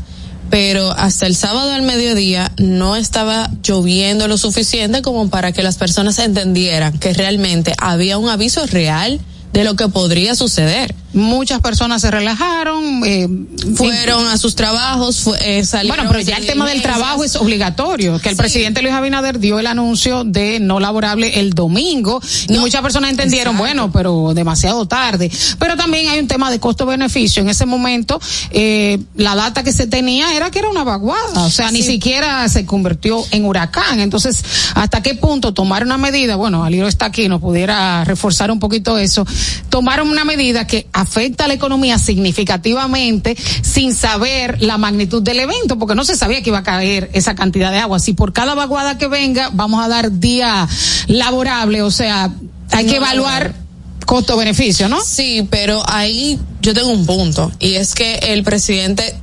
pero 0.49 0.91
hasta 0.91 1.25
el 1.25 1.35
sábado 1.35 1.73
al 1.73 1.81
mediodía 1.81 2.51
no 2.57 2.95
estaba 2.95 3.49
lloviendo 3.63 4.27
lo 4.27 4.37
suficiente 4.37 5.01
como 5.01 5.29
para 5.29 5.51
que 5.51 5.63
las 5.63 5.77
personas 5.77 6.19
entendieran 6.19 6.97
que 6.97 7.13
realmente 7.13 7.73
había 7.79 8.17
un 8.17 8.29
aviso 8.29 8.65
real 8.67 9.19
de 9.53 9.63
lo 9.63 9.75
que 9.75 9.87
podría 9.87 10.35
suceder. 10.35 10.93
Muchas 11.15 11.61
personas 11.61 12.01
se 12.01 12.11
relajaron, 12.11 13.01
eh, 13.05 13.27
fueron 13.73 14.27
a 14.27 14.37
sus 14.37 14.53
trabajos, 14.55 15.21
fue, 15.21 15.59
eh, 15.59 15.65
salieron. 15.65 15.95
Bueno, 15.95 16.11
pero 16.11 16.21
ya 16.23 16.35
el 16.35 16.45
tema 16.45 16.67
del 16.67 16.81
trabajo 16.81 17.23
es 17.23 17.37
obligatorio, 17.37 18.19
que 18.19 18.27
el 18.27 18.35
sí. 18.35 18.39
presidente 18.41 18.81
Luis 18.81 18.93
Abinader 18.93 19.39
dio 19.39 19.57
el 19.57 19.67
anuncio 19.67 20.25
de 20.25 20.59
no 20.59 20.81
laborable 20.81 21.39
el 21.39 21.53
domingo 21.53 22.21
no. 22.49 22.55
y 22.55 22.59
muchas 22.59 22.81
personas 22.81 23.11
entendieron, 23.11 23.55
Exacto. 23.55 23.75
bueno, 23.75 23.91
pero 23.93 24.33
demasiado 24.33 24.87
tarde. 24.87 25.31
Pero 25.57 25.77
también 25.77 26.09
hay 26.09 26.19
un 26.19 26.27
tema 26.27 26.51
de 26.51 26.59
costo-beneficio. 26.59 27.41
En 27.41 27.49
ese 27.49 27.65
momento, 27.65 28.19
eh, 28.51 28.99
la 29.15 29.35
data 29.35 29.63
que 29.63 29.71
se 29.71 29.87
tenía 29.87 30.35
era 30.35 30.51
que 30.51 30.59
era 30.59 30.69
una 30.69 30.83
vaguada, 30.83 31.45
o 31.45 31.49
sea, 31.49 31.69
sí. 31.69 31.75
ni 31.75 31.81
siquiera 31.81 32.47
se 32.49 32.65
convirtió 32.65 33.23
en 33.31 33.45
huracán. 33.45 34.01
Entonces, 34.01 34.43
¿hasta 34.73 35.01
qué 35.01 35.15
punto 35.15 35.53
tomar 35.53 35.83
una 35.83 35.97
medida? 35.97 36.35
Bueno, 36.35 36.65
Aliro 36.65 36.87
está 36.89 37.05
aquí, 37.05 37.29
nos 37.29 37.39
pudiera 37.39 38.03
reforzar 38.03 38.51
un 38.51 38.59
poquito 38.59 38.97
eso. 38.97 39.25
Tomaron 39.69 40.09
una 40.09 40.25
medida 40.25 40.67
que 40.67 40.87
afecta 41.05 41.45
a 41.45 41.47
la 41.47 41.53
economía 41.53 41.99
significativamente 41.99 43.37
sin 43.61 43.93
saber 43.93 44.61
la 44.61 44.77
magnitud 44.77 45.21
del 45.21 45.39
evento, 45.39 45.77
porque 45.77 45.95
no 45.95 46.03
se 46.03 46.15
sabía 46.15 46.41
que 46.41 46.49
iba 46.49 46.59
a 46.59 46.63
caer 46.63 47.09
esa 47.13 47.35
cantidad 47.35 47.71
de 47.71 47.77
agua. 47.77 47.99
Si 47.99 48.13
por 48.13 48.33
cada 48.33 48.55
vaguada 48.55 48.97
que 48.97 49.07
venga 49.07 49.49
vamos 49.53 49.83
a 49.83 49.87
dar 49.87 50.11
día 50.19 50.67
laborable, 51.07 51.81
o 51.83 51.91
sea, 51.91 52.31
hay 52.71 52.85
no, 52.85 52.91
que 52.91 52.97
evaluar 52.97 53.53
no. 53.53 54.05
costo-beneficio, 54.05 54.89
¿no? 54.89 54.99
Sí, 55.01 55.47
pero 55.49 55.83
ahí 55.87 56.39
yo 56.61 56.73
tengo 56.73 56.89
un 56.89 57.05
punto, 57.05 57.51
y 57.59 57.75
es 57.75 57.93
que 57.93 58.15
el 58.15 58.43
presidente 58.43 59.15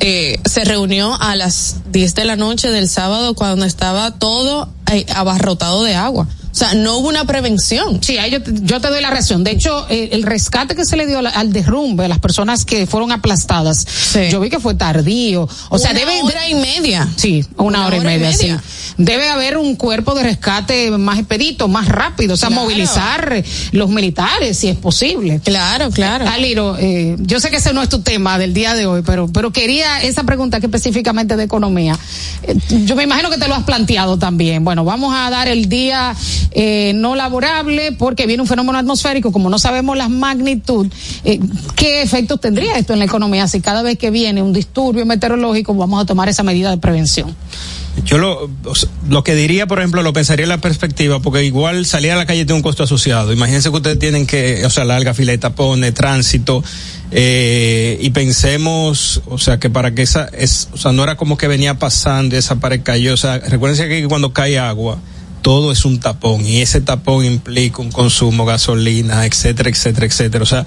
eh, 0.00 0.40
se 0.44 0.64
reunió 0.64 1.14
a 1.20 1.36
las 1.36 1.76
10 1.92 2.14
de 2.14 2.24
la 2.24 2.36
noche 2.36 2.70
del 2.70 2.88
sábado 2.88 3.34
cuando 3.34 3.64
estaba 3.64 4.12
todo 4.12 4.70
eh, 4.90 5.06
abarrotado 5.14 5.84
de 5.84 5.94
agua. 5.94 6.26
O 6.58 6.60
sea, 6.60 6.74
no 6.74 6.96
hubo 6.96 7.08
una 7.08 7.24
prevención. 7.24 8.02
Sí, 8.02 8.18
ahí 8.18 8.32
yo, 8.32 8.40
yo 8.44 8.80
te 8.80 8.88
doy 8.88 9.00
la 9.00 9.10
razón. 9.10 9.44
De 9.44 9.52
hecho, 9.52 9.86
eh, 9.88 10.08
el 10.10 10.24
rescate 10.24 10.74
que 10.74 10.84
se 10.84 10.96
le 10.96 11.06
dio 11.06 11.20
al 11.20 11.52
derrumbe 11.52 12.06
a 12.06 12.08
las 12.08 12.18
personas 12.18 12.64
que 12.64 12.84
fueron 12.88 13.12
aplastadas, 13.12 13.86
sí. 13.88 14.28
yo 14.28 14.40
vi 14.40 14.50
que 14.50 14.58
fue 14.58 14.74
tardío. 14.74 15.42
O 15.42 15.76
una 15.76 15.78
sea, 15.78 15.92
debe. 15.92 16.20
Una 16.20 16.32
hora 16.32 16.48
y 16.48 16.54
media. 16.56 17.08
Sí, 17.14 17.44
una, 17.58 17.62
una 17.62 17.86
hora, 17.86 17.98
hora, 17.98 18.12
y 18.12 18.18
media, 18.18 18.32
y 18.32 18.36
media. 18.36 18.62
sí. 18.64 18.94
Debe 18.96 19.28
haber 19.28 19.56
un 19.56 19.76
cuerpo 19.76 20.16
de 20.16 20.24
rescate 20.24 20.90
más 20.90 21.20
expedito, 21.20 21.68
más 21.68 21.86
rápido. 21.86 22.34
O 22.34 22.36
sea, 22.36 22.48
claro. 22.48 22.62
movilizar 22.62 23.44
los 23.70 23.88
militares, 23.88 24.58
si 24.58 24.66
es 24.66 24.76
posible. 24.76 25.40
Claro, 25.44 25.92
claro. 25.92 26.26
Aliro, 26.28 26.76
eh, 26.76 27.14
yo 27.20 27.38
sé 27.38 27.50
que 27.50 27.58
ese 27.58 27.72
no 27.72 27.82
es 27.84 27.88
tu 27.88 28.00
tema 28.00 28.36
del 28.36 28.52
día 28.52 28.74
de 28.74 28.86
hoy, 28.86 29.02
pero, 29.06 29.28
pero 29.28 29.52
quería 29.52 30.02
esa 30.02 30.24
pregunta 30.24 30.58
que 30.58 30.66
específicamente 30.66 31.36
de 31.36 31.44
economía. 31.44 31.96
Eh, 32.42 32.56
yo 32.84 32.96
me 32.96 33.04
imagino 33.04 33.30
que 33.30 33.38
te 33.38 33.46
lo 33.46 33.54
has 33.54 33.62
planteado 33.62 34.18
también. 34.18 34.64
Bueno, 34.64 34.84
vamos 34.84 35.14
a 35.14 35.30
dar 35.30 35.46
el 35.46 35.68
día 35.68 36.16
eh, 36.52 36.92
no 36.94 37.14
laborable 37.14 37.92
porque 37.92 38.26
viene 38.26 38.42
un 38.42 38.48
fenómeno 38.48 38.78
atmosférico, 38.78 39.32
como 39.32 39.50
no 39.50 39.58
sabemos 39.58 39.96
la 39.96 40.08
magnitud, 40.08 40.86
eh, 41.24 41.40
¿qué 41.76 42.02
efectos 42.02 42.40
tendría 42.40 42.78
esto 42.78 42.92
en 42.92 42.98
la 42.98 43.04
economía 43.04 43.48
si 43.48 43.60
cada 43.60 43.82
vez 43.82 43.98
que 43.98 44.10
viene 44.10 44.42
un 44.42 44.52
disturbio 44.52 45.06
meteorológico 45.06 45.74
vamos 45.74 46.02
a 46.02 46.06
tomar 46.06 46.28
esa 46.28 46.42
medida 46.42 46.70
de 46.70 46.78
prevención? 46.78 47.34
Yo 48.04 48.18
lo, 48.18 48.48
lo 49.08 49.24
que 49.24 49.34
diría, 49.34 49.66
por 49.66 49.78
ejemplo, 49.78 50.02
lo 50.02 50.12
pensaría 50.12 50.44
en 50.44 50.50
la 50.50 50.58
perspectiva, 50.58 51.20
porque 51.20 51.44
igual 51.44 51.84
salir 51.84 52.12
a 52.12 52.16
la 52.16 52.26
calle 52.26 52.44
tiene 52.44 52.54
un 52.54 52.62
costo 52.62 52.84
asociado. 52.84 53.32
Imagínense 53.32 53.70
que 53.70 53.76
ustedes 53.76 53.98
tienen 53.98 54.26
que, 54.26 54.64
o 54.64 54.70
sea, 54.70 54.84
larga 54.84 55.14
fila 55.14 55.32
de 55.32 55.38
tapones, 55.38 55.94
tránsito, 55.94 56.62
eh, 57.10 57.98
y 58.00 58.10
pensemos, 58.10 59.22
o 59.26 59.38
sea, 59.38 59.58
que 59.58 59.70
para 59.70 59.94
que 59.94 60.02
esa, 60.02 60.26
es, 60.26 60.68
o 60.72 60.76
sea, 60.76 60.92
no 60.92 61.02
era 61.02 61.16
como 61.16 61.36
que 61.36 61.48
venía 61.48 61.74
pasando 61.74 62.36
esa 62.36 62.56
pared 62.56 62.82
cayó, 62.82 63.14
o 63.14 63.16
sea, 63.16 63.38
recuérdense 63.38 63.88
que 63.88 64.06
cuando 64.06 64.32
cae 64.32 64.58
agua, 64.58 64.98
todo 65.42 65.72
es 65.72 65.84
un 65.84 66.00
tapón, 66.00 66.46
y 66.46 66.60
ese 66.60 66.80
tapón 66.80 67.24
implica 67.24 67.82
un 67.82 67.90
consumo, 67.90 68.44
gasolina, 68.44 69.26
etcétera, 69.26 69.70
etcétera, 69.70 70.06
etcétera. 70.06 70.42
O 70.42 70.46
sea, 70.46 70.66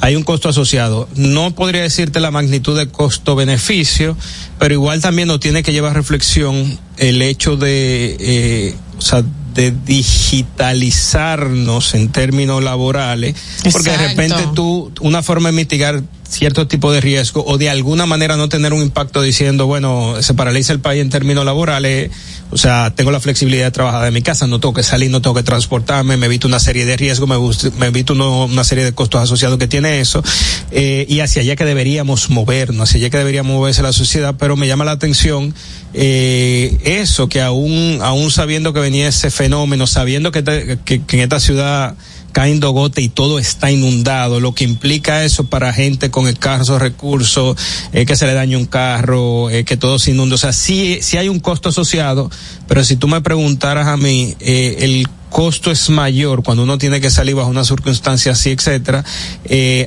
hay 0.00 0.16
un 0.16 0.24
costo 0.24 0.48
asociado. 0.48 1.08
No 1.14 1.54
podría 1.54 1.82
decirte 1.82 2.20
la 2.20 2.30
magnitud 2.30 2.76
de 2.76 2.88
costo-beneficio, 2.88 4.16
pero 4.58 4.74
igual 4.74 5.00
también 5.00 5.28
nos 5.28 5.40
tiene 5.40 5.62
que 5.62 5.72
llevar 5.72 5.92
a 5.92 5.94
reflexión 5.94 6.78
el 6.96 7.22
hecho 7.22 7.56
de, 7.56 8.16
eh, 8.18 8.74
o 8.98 9.00
sea, 9.00 9.22
de 9.54 9.72
digitalizarnos 9.84 11.94
en 11.94 12.10
términos 12.10 12.64
laborales, 12.64 13.36
porque 13.70 13.90
de 13.90 14.08
repente 14.08 14.48
tú, 14.54 14.90
una 15.00 15.22
forma 15.22 15.50
de 15.50 15.56
mitigar 15.56 16.02
cierto 16.28 16.66
tipo 16.66 16.90
de 16.90 17.00
riesgo 17.02 17.44
o 17.46 17.58
de 17.58 17.68
alguna 17.68 18.06
manera 18.06 18.36
no 18.36 18.48
tener 18.48 18.72
un 18.72 18.80
impacto 18.82 19.20
diciendo, 19.20 19.66
bueno, 19.66 20.14
se 20.22 20.32
paraliza 20.34 20.72
el 20.72 20.80
país 20.80 21.02
en 21.02 21.10
términos 21.10 21.44
laborales, 21.44 22.10
o 22.52 22.58
sea, 22.58 22.92
tengo 22.94 23.10
la 23.10 23.18
flexibilidad 23.18 23.64
de 23.64 23.70
trabajar 23.70 24.04
de 24.04 24.10
mi 24.10 24.20
casa, 24.20 24.46
no 24.46 24.60
tengo 24.60 24.74
que 24.74 24.82
salir, 24.82 25.10
no 25.10 25.22
tengo 25.22 25.34
que 25.34 25.42
transportarme, 25.42 26.18
me 26.18 26.26
evito 26.26 26.46
una 26.46 26.58
serie 26.58 26.84
de 26.84 26.96
riesgos, 26.98 27.26
me, 27.28 27.38
me 27.78 27.86
evito 27.86 28.12
una 28.12 28.64
serie 28.64 28.84
de 28.84 28.92
costos 28.92 29.22
asociados 29.22 29.58
que 29.58 29.66
tiene 29.66 30.00
eso, 30.00 30.22
eh, 30.70 31.06
y 31.08 31.20
hacia 31.20 31.40
allá 31.40 31.56
que 31.56 31.64
deberíamos 31.64 32.28
movernos, 32.28 32.90
hacia 32.90 32.98
allá 32.98 33.10
que 33.10 33.16
deberíamos 33.16 33.54
moverse 33.56 33.82
la 33.82 33.94
sociedad, 33.94 34.34
pero 34.38 34.56
me 34.56 34.66
llama 34.66 34.84
la 34.84 34.92
atención 34.92 35.54
eh, 35.94 36.78
eso, 36.84 37.28
que 37.28 37.40
aún, 37.40 38.00
aún 38.02 38.30
sabiendo 38.30 38.74
que 38.74 38.80
venía 38.80 39.08
ese 39.08 39.30
fenómeno, 39.30 39.86
sabiendo 39.86 40.30
que, 40.30 40.44
que, 40.84 41.02
que 41.02 41.16
en 41.16 41.22
esta 41.22 41.40
ciudad 41.40 41.96
cayendo 42.32 42.70
gota 42.70 43.00
y 43.00 43.08
todo 43.08 43.38
está 43.38 43.70
inundado, 43.70 44.40
lo 44.40 44.54
que 44.54 44.64
implica 44.64 45.24
eso 45.24 45.44
para 45.44 45.72
gente 45.72 46.10
con 46.10 46.26
escasos 46.26 46.80
recursos, 46.80 47.56
eh, 47.92 48.06
que 48.06 48.16
se 48.16 48.26
le 48.26 48.34
dañe 48.34 48.56
un 48.56 48.66
carro, 48.66 49.50
eh, 49.50 49.64
que 49.64 49.76
todo 49.76 49.98
se 49.98 50.10
inunda. 50.10 50.34
O 50.34 50.38
sea, 50.38 50.52
sí, 50.52 50.98
sí 51.02 51.18
hay 51.18 51.28
un 51.28 51.40
costo 51.40 51.68
asociado, 51.68 52.30
pero 52.66 52.84
si 52.84 52.96
tú 52.96 53.06
me 53.06 53.20
preguntaras 53.20 53.86
a 53.86 53.96
mí, 53.96 54.34
eh, 54.40 54.78
el 54.80 55.06
costo 55.28 55.70
es 55.70 55.88
mayor 55.88 56.42
cuando 56.42 56.62
uno 56.62 56.76
tiene 56.76 57.00
que 57.00 57.10
salir 57.10 57.34
bajo 57.34 57.48
una 57.48 57.64
circunstancia 57.64 58.32
así, 58.32 58.50
etcétera, 58.50 59.02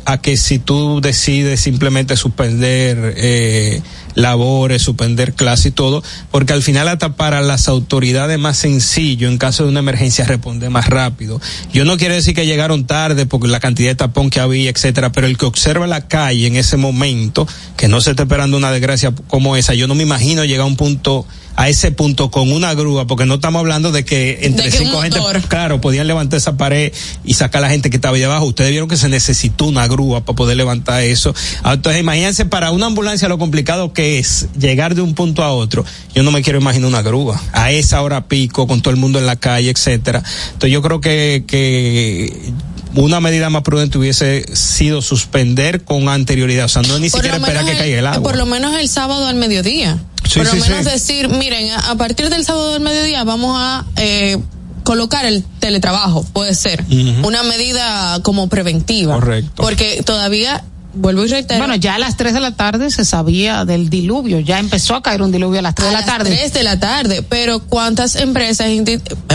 a 0.06 0.18
que 0.18 0.38
si 0.38 0.58
tú 0.58 1.02
decides 1.02 1.60
simplemente 1.60 2.18
suspender 2.18 3.14
eh, 3.16 3.82
labores, 4.16 4.82
suspender 4.82 5.34
clase 5.34 5.70
y 5.70 5.72
todo, 5.72 6.04
porque 6.32 6.54
al 6.54 6.64
final 6.64 6.88
hasta 6.88 7.16
para 7.16 7.42
las 7.42 7.68
autoridades 7.68 8.40
más 8.40 8.58
sencillo, 8.58 9.28
en 9.28 9.38
caso 9.38 9.64
de 9.64 9.70
una 9.70 9.80
emergencia, 9.80 10.26
responder 10.26 10.70
más 10.70 10.90
rápido. 10.90 11.40
Yo 11.72 11.86
no 11.86 11.98
quiero 11.98 12.16
decir 12.16 12.34
que 12.34 12.46
llegaron 12.46 12.88
tarde 12.88 13.26
porque 13.26 13.48
la 13.48 13.60
cantidad 13.60 13.90
de 13.90 13.96
tapón 13.96 14.30
que 14.30 14.40
había, 14.40 14.70
etcétera, 14.70 15.12
pero 15.12 15.28
el 15.28 15.38
que 15.38 15.46
observa 15.46 15.86
la 15.86 16.08
calle 16.08 16.48
en 16.48 16.56
ese 16.56 16.78
momento, 16.78 17.48
que 17.78 17.88
no 17.88 18.02
se 18.02 18.12
está 18.12 18.24
esperando 18.24 18.58
una 18.58 18.72
desgracia 18.72 19.14
como 19.28 19.56
esa, 19.56 19.74
yo 19.74 19.88
no 19.88 19.96
me 19.96 20.04
imagino 20.04 20.46
llegar 20.46 20.62
a 20.62 20.66
un 20.66 20.78
punto 20.78 21.26
a 21.56 21.70
ese 21.70 21.92
punto 21.92 22.32
con 22.32 22.52
una 22.52 22.74
grúa, 22.74 23.08
porque 23.08 23.26
no 23.26 23.36
estamos 23.36 23.60
hablando 23.60 23.92
de 23.92 24.04
que 24.04 24.40
entre 24.42 24.72
cinco 24.72 25.02
gente, 25.02 25.20
claro, 25.48 25.80
podían 25.80 26.08
levantar 26.08 26.38
esa 26.38 26.58
pared 26.58 26.92
y 27.24 27.36
sacar 27.36 27.60
a 27.60 27.68
la 27.68 27.70
gente 27.70 27.90
que 27.90 27.96
estaba 27.96 28.18
ahí 28.18 28.24
abajo. 28.24 28.46
Ustedes 28.46 28.72
vieron 28.72 28.90
que 28.90 28.98
se 28.98 29.10
necesitó 29.10 29.66
una 29.66 29.88
grúa 29.88 30.26
para 30.26 30.36
poder 30.36 30.58
levantar 30.58 31.02
eso. 31.02 31.34
Entonces, 31.64 32.02
imagínense 32.02 32.46
para 32.46 32.72
una 32.72 32.88
ambulancia 32.88 33.30
lo 33.30 33.38
complicado 33.38 33.94
que 33.94 34.05
es 34.06 34.48
llegar 34.58 34.96
de 34.96 35.02
un 35.02 35.14
punto 35.14 35.44
a 35.44 35.52
otro. 35.52 35.86
Yo 36.14 36.24
no 36.24 36.32
me 36.32 36.42
quiero 36.42 36.60
imaginar 36.60 36.88
una 36.88 37.02
grúa 37.02 37.42
a 37.52 37.72
esa 37.72 38.02
hora 38.02 38.28
pico 38.28 38.68
con 38.68 38.82
todo 38.82 38.94
el 38.94 39.00
mundo 39.00 39.20
en 39.20 39.26
la 39.26 39.36
calle, 39.36 39.70
etcétera. 39.70 40.24
Entonces, 40.54 40.72
yo 40.72 40.82
creo 40.82 41.02
que 41.02 41.44
que 41.48 42.54
una 42.96 43.20
medida 43.20 43.50
más 43.50 43.64
prudente 43.64 43.98
hubiese 43.98 44.46
sido 44.56 45.02
suspender 45.02 45.84
con 45.84 46.08
anterioridad, 46.10 46.66
o 46.66 46.70
sea, 46.70 46.82
no 46.84 47.00
ni 47.00 47.10
siquiera 47.10 47.38
esperar 47.38 47.66
que 47.66 47.78
caiga 47.78 48.00
el 48.00 48.08
agua. 48.08 48.24
Por 48.24 48.38
lo 48.38 48.46
menos 48.46 48.78
el 48.80 48.88
sábado 48.88 49.28
al 49.28 49.36
mediodía. 49.36 49.98
por 50.34 50.46
lo 50.46 50.56
menos 50.56 50.86
decir, 50.86 51.30
miren, 51.30 51.72
a 51.72 51.96
partir 51.96 52.30
del 52.30 52.46
sábado 52.46 52.76
al 52.76 52.82
mediodía 52.82 53.24
vamos 53.24 53.58
a 53.60 53.86
eh, 53.98 54.38
colocar 54.84 55.26
el 55.26 55.44
teletrabajo, 55.60 56.24
puede 56.32 56.56
ser. 56.56 56.86
Una 57.24 57.44
medida 57.44 58.20
como 58.22 58.48
preventiva. 58.48 59.16
Correcto. 59.16 59.62
Porque 59.62 60.02
todavía 60.06 60.64
vuelvo 60.96 61.26
y 61.26 61.28
reitero. 61.28 61.60
Bueno, 61.60 61.76
ya 61.76 61.96
a 61.96 62.00
las 62.00 62.18
3 62.18 62.34
de 62.34 62.40
la 62.40 62.56
tarde 62.56 62.90
se 62.90 63.06
sabía 63.06 63.66
del 63.66 63.90
diluvio, 63.90 64.40
ya 64.40 64.60
empezó 64.60 64.96
a 64.96 65.04
caer 65.04 65.22
un 65.22 65.32
diluvio 65.32 65.60
a 65.60 65.64
las 65.64 65.76
3 65.76 65.90
de 65.90 65.94
la 65.94 66.06
tarde. 66.06 66.30
A 66.30 66.32
las 66.32 66.40
3 66.40 66.54
de 66.54 66.64
la 66.64 66.80
tarde, 66.80 67.22
pero 67.24 67.60
¿cuántas 67.60 68.16
empresas, 68.16 68.68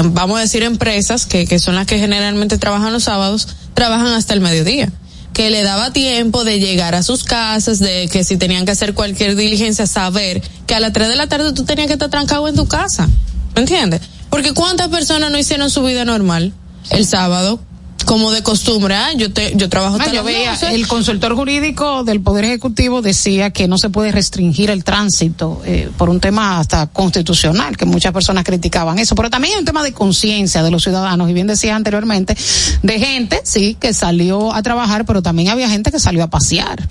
vamos 0.04 0.38
a 0.38 0.40
decir 0.40 0.62
empresas, 0.62 1.26
que, 1.26 1.46
que 1.46 1.58
son 1.58 1.74
las 1.74 1.86
que 1.86 1.98
generalmente 1.98 2.58
trabajan 2.58 2.92
los 2.92 3.04
sábados, 3.04 3.48
trabajan 3.74 4.08
hasta 4.08 4.34
el 4.34 4.40
mediodía? 4.40 4.90
Que 5.32 5.50
le 5.50 5.62
daba 5.62 5.92
tiempo 5.92 6.44
de 6.44 6.58
llegar 6.58 6.94
a 6.94 7.02
sus 7.02 7.24
casas, 7.24 7.78
de 7.78 8.08
que 8.10 8.24
si 8.24 8.36
tenían 8.36 8.64
que 8.64 8.72
hacer 8.72 8.94
cualquier 8.94 9.36
diligencia, 9.36 9.86
saber 9.86 10.42
que 10.66 10.74
a 10.74 10.80
las 10.80 10.92
3 10.92 11.08
de 11.08 11.16
la 11.16 11.28
tarde 11.28 11.52
tú 11.52 11.64
tenías 11.64 11.86
que 11.86 11.94
estar 11.94 12.10
trancado 12.10 12.48
en 12.48 12.56
tu 12.56 12.66
casa. 12.66 13.08
¿Me 13.54 13.62
entiendes? 13.62 14.00
Porque 14.28 14.52
¿cuántas 14.52 14.88
personas 14.88 15.30
no 15.30 15.38
hicieron 15.38 15.70
su 15.70 15.82
vida 15.82 16.04
normal 16.04 16.52
el 16.90 17.06
sábado? 17.06 17.60
Como 18.04 18.30
de 18.30 18.42
costumbre, 18.42 18.94
¿ah? 18.94 19.12
yo 19.14 19.32
te, 19.32 19.54
yo 19.56 19.68
trabajo 19.68 19.98
ah, 20.00 20.12
yo 20.12 20.24
veía, 20.24 20.54
el 20.72 20.86
consultor 20.86 21.34
jurídico 21.34 22.04
del 22.04 22.20
Poder 22.20 22.44
Ejecutivo 22.44 23.02
decía 23.02 23.50
que 23.50 23.68
no 23.68 23.78
se 23.78 23.90
puede 23.90 24.12
restringir 24.12 24.70
el 24.70 24.84
tránsito 24.84 25.60
eh, 25.64 25.90
por 25.96 26.08
un 26.08 26.20
tema 26.20 26.58
hasta 26.58 26.86
constitucional, 26.86 27.76
que 27.76 27.86
muchas 27.86 28.12
personas 28.12 28.44
criticaban 28.44 28.98
eso, 28.98 29.14
pero 29.14 29.30
también 29.30 29.54
hay 29.54 29.60
un 29.60 29.64
tema 29.64 29.82
de 29.82 29.92
conciencia 29.92 30.62
de 30.62 30.70
los 30.70 30.82
ciudadanos, 30.82 31.30
y 31.30 31.32
bien 31.32 31.46
decía 31.46 31.76
anteriormente, 31.76 32.36
de 32.82 32.98
gente, 32.98 33.40
sí, 33.44 33.76
que 33.78 33.92
salió 33.92 34.54
a 34.54 34.62
trabajar, 34.62 35.04
pero 35.04 35.22
también 35.22 35.48
había 35.48 35.68
gente 35.68 35.90
que 35.90 35.98
salió 35.98 36.24
a 36.24 36.28
pasear 36.28 36.88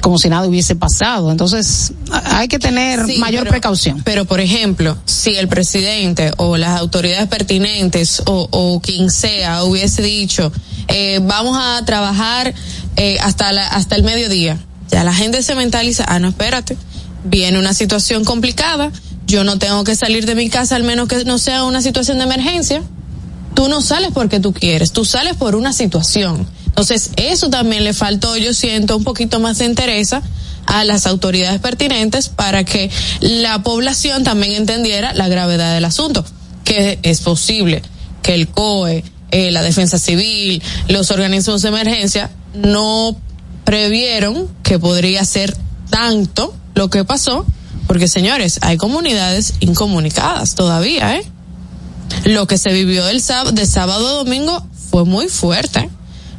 como 0.00 0.18
si 0.18 0.28
nada 0.28 0.46
hubiese 0.46 0.74
pasado. 0.76 1.30
Entonces, 1.30 1.92
hay 2.10 2.48
que 2.48 2.58
tener 2.58 3.06
mayor 3.18 3.48
precaución. 3.48 4.02
Pero, 4.04 4.24
por 4.24 4.40
ejemplo, 4.40 4.96
si 5.04 5.36
el 5.36 5.48
presidente 5.48 6.32
o 6.36 6.56
las 6.56 6.78
autoridades 6.80 7.28
pertinentes 7.28 8.22
o, 8.26 8.48
o 8.50 8.80
quien 8.80 9.10
sea 9.10 9.64
hubiese 9.64 10.02
dicho, 10.02 10.52
eh, 10.88 11.20
vamos 11.22 11.56
a 11.60 11.84
trabajar 11.84 12.54
eh, 12.96 13.18
hasta, 13.20 13.52
la, 13.52 13.66
hasta 13.68 13.96
el 13.96 14.02
mediodía, 14.02 14.58
ya 14.90 15.04
la 15.04 15.14
gente 15.14 15.42
se 15.42 15.54
mentaliza, 15.54 16.04
ah, 16.06 16.18
no, 16.18 16.28
espérate, 16.28 16.76
viene 17.24 17.58
una 17.58 17.72
situación 17.72 18.24
complicada, 18.24 18.90
yo 19.26 19.44
no 19.44 19.58
tengo 19.58 19.84
que 19.84 19.96
salir 19.96 20.26
de 20.26 20.34
mi 20.34 20.50
casa 20.50 20.76
al 20.76 20.82
menos 20.82 21.08
que 21.08 21.24
no 21.24 21.38
sea 21.38 21.64
una 21.64 21.80
situación 21.80 22.18
de 22.18 22.24
emergencia. 22.24 22.82
Tú 23.54 23.68
no 23.68 23.80
sales 23.80 24.10
porque 24.12 24.40
tú 24.40 24.52
quieres, 24.52 24.92
tú 24.92 25.04
sales 25.04 25.36
por 25.36 25.54
una 25.56 25.72
situación. 25.72 26.46
Entonces, 26.72 27.10
eso 27.16 27.50
también 27.50 27.84
le 27.84 27.92
faltó, 27.92 28.36
yo 28.38 28.54
siento, 28.54 28.96
un 28.96 29.04
poquito 29.04 29.40
más 29.40 29.58
de 29.58 29.66
interés 29.66 30.14
a 30.64 30.84
las 30.84 31.06
autoridades 31.06 31.60
pertinentes 31.60 32.30
para 32.30 32.64
que 32.64 32.90
la 33.20 33.62
población 33.62 34.24
también 34.24 34.54
entendiera 34.54 35.12
la 35.12 35.28
gravedad 35.28 35.74
del 35.74 35.84
asunto, 35.84 36.24
que 36.64 36.98
es 37.02 37.20
posible 37.20 37.82
que 38.22 38.32
el 38.34 38.48
COE, 38.48 39.04
eh, 39.30 39.50
la 39.50 39.62
defensa 39.62 39.98
civil, 39.98 40.62
los 40.88 41.10
organismos 41.10 41.60
de 41.62 41.68
emergencia 41.68 42.30
no 42.54 43.16
previeron 43.64 44.48
que 44.62 44.78
podría 44.78 45.24
ser 45.24 45.54
tanto 45.90 46.54
lo 46.74 46.88
que 46.88 47.04
pasó, 47.04 47.44
porque 47.86 48.08
señores, 48.08 48.58
hay 48.62 48.78
comunidades 48.78 49.54
incomunicadas 49.60 50.54
todavía, 50.54 51.16
¿eh? 51.16 51.24
Lo 52.24 52.46
que 52.46 52.56
se 52.56 52.72
vivió 52.72 53.08
el 53.08 53.20
sábado, 53.20 53.52
de 53.52 53.66
sábado 53.66 54.08
a 54.08 54.12
domingo 54.12 54.66
fue 54.90 55.04
muy 55.04 55.28
fuerte. 55.28 55.90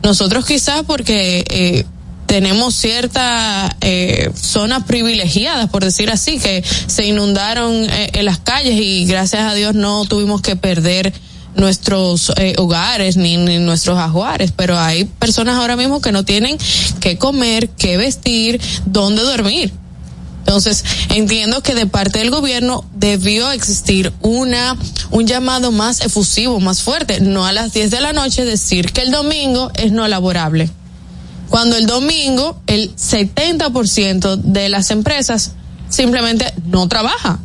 Nosotros 0.04 0.46
quizás 0.46 0.84
porque 0.86 1.46
eh, 1.50 1.86
tenemos 2.34 2.74
cierta 2.74 3.76
eh, 3.82 4.32
zonas 4.34 4.86
privilegiadas, 4.86 5.70
por 5.70 5.84
decir 5.84 6.10
así, 6.10 6.40
que 6.40 6.64
se 6.88 7.06
inundaron 7.06 7.72
eh, 7.72 8.10
en 8.14 8.26
las 8.26 8.40
calles 8.40 8.74
y 8.80 9.06
gracias 9.06 9.44
a 9.44 9.54
Dios 9.54 9.76
no 9.76 10.06
tuvimos 10.06 10.42
que 10.42 10.56
perder 10.56 11.14
nuestros 11.56 12.34
eh, 12.38 12.56
hogares 12.58 13.18
ni, 13.18 13.38
ni, 13.38 13.60
nuestros 13.60 14.00
ajuares, 14.00 14.52
pero 14.52 14.80
hay 14.80 15.06
personas 15.06 15.58
ahora 15.58 15.76
mismo 15.76 16.02
que 16.02 16.12
no 16.12 16.26
tienen 16.26 16.58
que 17.00 17.20
comer, 17.20 17.70
que 17.70 17.98
vestir, 17.98 18.60
dónde 18.88 19.22
dormir. 19.22 19.72
Entonces, 20.46 20.84
entiendo 21.10 21.64
que 21.64 21.74
de 21.74 21.88
parte 21.88 22.20
del 22.20 22.30
gobierno 22.30 22.84
debió 22.94 23.52
existir 23.52 24.12
una, 24.22 24.78
un 25.10 25.26
llamado 25.26 25.72
más 25.72 26.02
efusivo, 26.02 26.60
más 26.60 26.82
fuerte, 26.82 27.22
no 27.22 27.46
a 27.46 27.54
las 27.54 27.72
10 27.72 27.92
de 27.92 28.02
la 28.02 28.12
noche 28.12 28.44
decir 28.44 28.92
que 28.92 29.02
el 29.02 29.12
domingo 29.12 29.72
es 29.76 29.94
no 29.94 30.06
laborable. 30.06 30.70
Cuando 31.50 31.78
el 31.78 31.86
domingo 31.86 32.62
el 32.68 32.94
70% 32.96 34.36
de 34.36 34.68
las 34.68 34.92
empresas 34.92 35.54
simplemente 35.88 36.54
no 36.66 36.90
trabaja. 36.90 37.40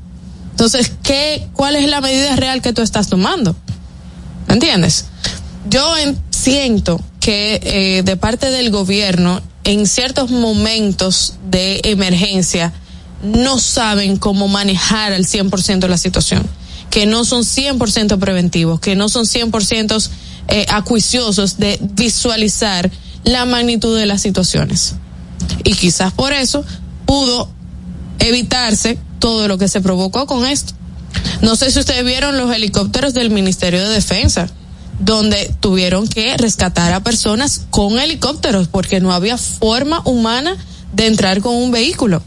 Entonces, 0.51 0.91
¿qué, 1.05 1.47
cuál 1.53 1.77
es 1.77 1.89
la 1.89 2.01
medida 2.01 2.35
real 2.35 2.63
que 2.63 2.73
tú 2.73 2.83
estás 2.83 3.09
tomando? 3.09 3.55
¿Me 4.49 4.55
entiendes? 4.55 5.05
Yo 5.71 5.95
siento 6.31 7.01
que 7.21 7.61
eh, 7.63 8.03
de 8.03 8.17
parte 8.17 8.51
del 8.51 8.71
gobierno, 8.71 9.41
en 9.63 9.87
ciertos 9.87 10.31
momentos 10.31 11.35
de 11.49 11.81
emergencia, 11.85 12.73
no 13.22 13.59
saben 13.59 14.16
cómo 14.16 14.48
manejar 14.48 15.12
al 15.12 15.24
100% 15.24 15.88
la 15.88 15.98
situación, 15.98 16.46
que 16.90 17.07
no 17.07 17.24
son 17.24 17.42
100% 17.42 18.18
preventivos, 18.18 18.81
que 18.81 18.96
no 18.96 19.09
son 19.09 19.24
100% 19.24 20.09
eh, 20.48 20.66
acuiciosos 20.68 21.59
de 21.59 21.78
visualizar 21.81 22.90
la 23.24 23.44
magnitud 23.44 23.96
de 23.98 24.07
las 24.07 24.22
situaciones. 24.22 24.94
Y 25.64 25.74
quizás 25.74 26.12
por 26.12 26.33
eso 26.33 26.64
pudo 27.07 27.50
evitarse 28.18 28.98
todo 29.18 29.48
lo 29.48 29.59
que 29.59 29.68
se 29.68 29.81
provocó 29.81 30.26
con 30.26 30.46
esto. 30.46 30.74
No 31.42 31.57
sé 31.57 31.70
si 31.70 31.81
ustedes 31.81 32.04
vieron 32.04 32.37
los 32.37 32.54
helicópteros 32.54 33.14
del 33.14 33.31
Ministerio 33.31 33.81
de 33.81 33.88
Defensa, 33.88 34.48
donde 34.98 35.54
tuvieron 35.61 36.09
que 36.09 36.37
rescatar 36.37 36.92
a 36.92 37.02
personas 37.02 37.62
con 37.70 37.98
helicópteros 37.98 38.68
porque 38.68 39.00
no 39.00 39.12
había 39.12 39.38
forma 39.38 40.02
humana 40.04 40.57
de 40.92 41.07
entrar 41.07 41.40
con 41.40 41.54
un 41.54 41.70
vehículo. 41.70 42.22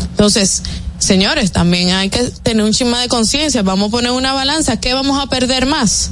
Entonces, 0.00 0.62
señores, 0.98 1.52
también 1.52 1.90
hay 1.90 2.10
que 2.10 2.22
tener 2.42 2.64
un 2.64 2.72
chisma 2.72 3.00
de 3.00 3.08
conciencia. 3.08 3.62
Vamos 3.62 3.88
a 3.88 3.90
poner 3.90 4.10
una 4.12 4.32
balanza. 4.32 4.78
¿Qué 4.78 4.94
vamos 4.94 5.22
a 5.22 5.28
perder 5.28 5.66
más? 5.66 6.10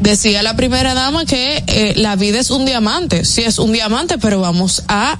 Decía 0.00 0.42
la 0.42 0.56
primera 0.56 0.94
dama 0.94 1.24
que 1.24 1.64
eh, 1.66 1.94
la 1.96 2.16
vida 2.16 2.38
es 2.38 2.50
un 2.50 2.64
diamante. 2.64 3.24
Sí, 3.24 3.42
es 3.42 3.58
un 3.58 3.72
diamante, 3.72 4.18
pero 4.18 4.40
vamos 4.40 4.82
a, 4.88 5.18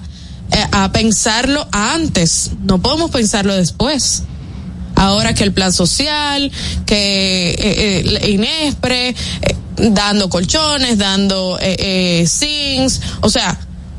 eh, 0.52 0.64
a 0.72 0.92
pensarlo 0.92 1.66
antes. 1.72 2.50
No 2.62 2.81
podemos 2.81 3.11
pensarlo 3.11 3.55
después 3.55 4.22
ahora 4.96 5.35
que 5.35 5.44
el 5.44 5.52
plan 5.52 5.72
social, 5.72 6.50
que 6.87 7.50
eh, 7.50 8.05
eh 8.22 8.31
Inespre, 8.31 9.14
dando 9.76 10.29
colchones, 10.29 10.98
dando 10.98 11.59
eh, 11.61 12.24
SINS, 12.26 13.00
o 13.20 13.31
sea, 13.31 13.59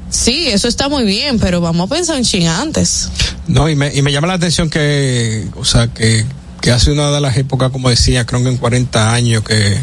Sí, 0.10 0.48
eso 0.48 0.68
está 0.68 0.90
muy 0.90 1.04
bien, 1.04 1.40
pero 1.40 1.62
vamos 1.62 1.90
a 1.90 1.96
pensar 1.96 2.18
en 2.18 2.24
ching 2.24 2.48
antes. 2.48 3.10
No, 3.48 3.70
y 3.70 3.76
me, 3.76 3.94
y 3.94 4.02
me 4.02 4.12
llama 4.12 4.28
la 4.28 4.34
atención 4.34 4.70
que, 4.70 5.48
o 5.56 5.66
sea, 5.66 5.88
que, 5.88 6.26
que 6.62 6.72
hace 6.72 6.92
una 6.92 7.12
de 7.12 7.22
las 7.22 7.38
épocas, 7.38 7.72
como 7.72 7.90
decía, 7.90 8.26
creo 8.26 8.42
que 8.44 8.50
en 8.50 8.58
40 8.58 9.14
años, 9.14 9.44
que 9.44 9.78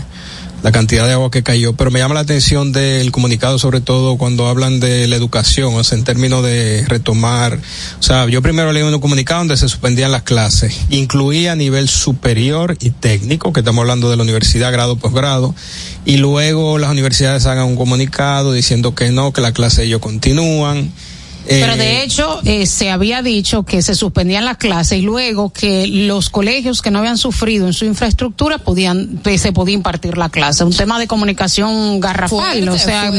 la 0.64 0.72
cantidad 0.72 1.06
de 1.06 1.12
agua 1.12 1.30
que 1.30 1.42
cayó, 1.42 1.74
pero 1.74 1.90
me 1.90 1.98
llama 1.98 2.14
la 2.14 2.20
atención 2.20 2.72
del 2.72 3.12
comunicado, 3.12 3.58
sobre 3.58 3.82
todo 3.82 4.16
cuando 4.16 4.48
hablan 4.48 4.80
de 4.80 5.06
la 5.06 5.14
educación, 5.14 5.74
o 5.74 5.84
sea, 5.84 5.98
en 5.98 6.04
términos 6.04 6.42
de 6.42 6.86
retomar, 6.88 7.60
o 8.00 8.02
sea, 8.02 8.26
yo 8.30 8.40
primero 8.40 8.72
leí 8.72 8.82
un 8.82 8.98
comunicado 8.98 9.40
donde 9.40 9.58
se 9.58 9.68
suspendían 9.68 10.10
las 10.10 10.22
clases, 10.22 10.74
incluía 10.88 11.52
a 11.52 11.54
nivel 11.54 11.90
superior 11.90 12.78
y 12.80 12.92
técnico, 12.92 13.52
que 13.52 13.60
estamos 13.60 13.82
hablando 13.82 14.08
de 14.08 14.16
la 14.16 14.22
universidad, 14.22 14.72
grado, 14.72 14.96
posgrado, 14.96 15.54
y 16.06 16.16
luego 16.16 16.78
las 16.78 16.90
universidades 16.90 17.44
hagan 17.44 17.66
un 17.66 17.76
comunicado 17.76 18.54
diciendo 18.54 18.94
que 18.94 19.10
no, 19.10 19.34
que 19.34 19.42
las 19.42 19.52
clases 19.52 19.80
ellos 19.80 20.00
continúan, 20.00 20.90
pero 21.46 21.76
de 21.76 21.98
eh, 21.98 22.04
hecho, 22.04 22.40
eh, 22.44 22.66
se 22.66 22.90
había 22.90 23.22
dicho 23.22 23.64
que 23.64 23.82
se 23.82 23.94
suspendían 23.94 24.44
las 24.44 24.56
clases 24.56 24.98
y 24.98 25.02
luego 25.02 25.52
que 25.52 25.86
los 25.86 26.30
colegios 26.30 26.80
que 26.80 26.90
no 26.90 27.00
habían 27.00 27.18
sufrido 27.18 27.66
en 27.66 27.72
su 27.72 27.84
infraestructura 27.84 28.58
podían, 28.58 29.20
pues, 29.22 29.42
se 29.42 29.52
podía 29.52 29.74
impartir 29.74 30.16
la 30.16 30.28
clase. 30.28 30.64
Un 30.64 30.74
tema 30.74 30.98
de 30.98 31.06
comunicación 31.06 32.00
garrafal. 32.00 32.68
o 32.68 32.78
sea, 32.78 33.10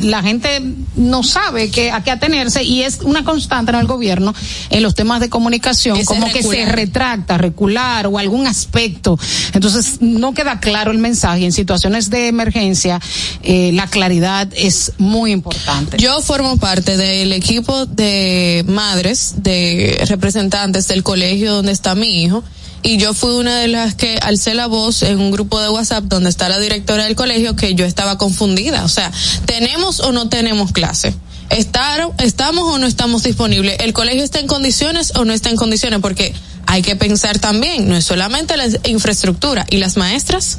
la 0.00 0.22
gente 0.22 0.62
no 0.96 1.22
sabe 1.22 1.70
que, 1.70 1.90
a 1.90 2.02
qué 2.02 2.10
atenerse 2.10 2.62
y 2.62 2.82
es 2.82 3.00
una 3.02 3.24
constante 3.24 3.72
en 3.72 3.78
el 3.78 3.86
gobierno 3.86 4.34
en 4.70 4.82
los 4.82 4.94
temas 4.94 5.20
de 5.20 5.30
comunicación, 5.30 6.04
como 6.04 6.30
que 6.30 6.42
se 6.42 6.66
retracta, 6.66 7.38
recular 7.38 8.06
o 8.06 8.18
algún 8.18 8.46
aspecto. 8.46 9.18
Entonces, 9.52 9.98
no 10.00 10.34
queda 10.34 10.60
claro 10.60 10.90
el 10.90 10.98
mensaje. 10.98 11.44
En 11.44 11.52
situaciones 11.52 12.10
de 12.10 12.28
emergencia, 12.28 13.00
eh, 13.42 13.70
la 13.72 13.86
claridad 13.86 14.48
es 14.54 14.92
muy 14.98 15.32
importante. 15.32 15.96
Yo 15.98 16.20
formo 16.20 16.56
parte 16.56 16.96
del 16.96 17.32
equipo 17.32 17.61
de 17.88 18.64
madres, 18.66 19.34
de 19.38 20.04
representantes 20.08 20.88
del 20.88 21.02
colegio 21.02 21.54
donde 21.54 21.72
está 21.72 21.94
mi 21.94 22.22
hijo, 22.22 22.44
y 22.82 22.96
yo 22.96 23.14
fui 23.14 23.34
una 23.34 23.58
de 23.58 23.68
las 23.68 23.94
que 23.94 24.18
alcé 24.22 24.54
la 24.54 24.66
voz 24.66 25.02
en 25.02 25.20
un 25.20 25.30
grupo 25.30 25.60
de 25.60 25.68
WhatsApp 25.68 26.04
donde 26.04 26.30
está 26.30 26.48
la 26.48 26.58
directora 26.58 27.04
del 27.04 27.14
colegio 27.14 27.54
que 27.54 27.74
yo 27.74 27.84
estaba 27.84 28.18
confundida. 28.18 28.84
O 28.84 28.88
sea, 28.88 29.12
¿tenemos 29.46 30.00
o 30.00 30.10
no 30.10 30.28
tenemos 30.28 30.72
clase? 30.72 31.14
¿Estar, 31.48 32.10
¿Estamos 32.18 32.64
o 32.64 32.78
no 32.78 32.86
estamos 32.86 33.22
disponibles? 33.22 33.76
¿El 33.80 33.92
colegio 33.92 34.24
está 34.24 34.40
en 34.40 34.48
condiciones 34.48 35.12
o 35.14 35.24
no 35.24 35.32
está 35.32 35.50
en 35.50 35.56
condiciones? 35.56 36.00
Porque 36.00 36.34
hay 36.66 36.82
que 36.82 36.96
pensar 36.96 37.38
también, 37.38 37.88
no 37.88 37.96
es 37.96 38.04
solamente 38.04 38.56
la 38.56 38.66
infraestructura 38.84 39.64
y 39.70 39.76
las 39.76 39.96
maestras 39.96 40.58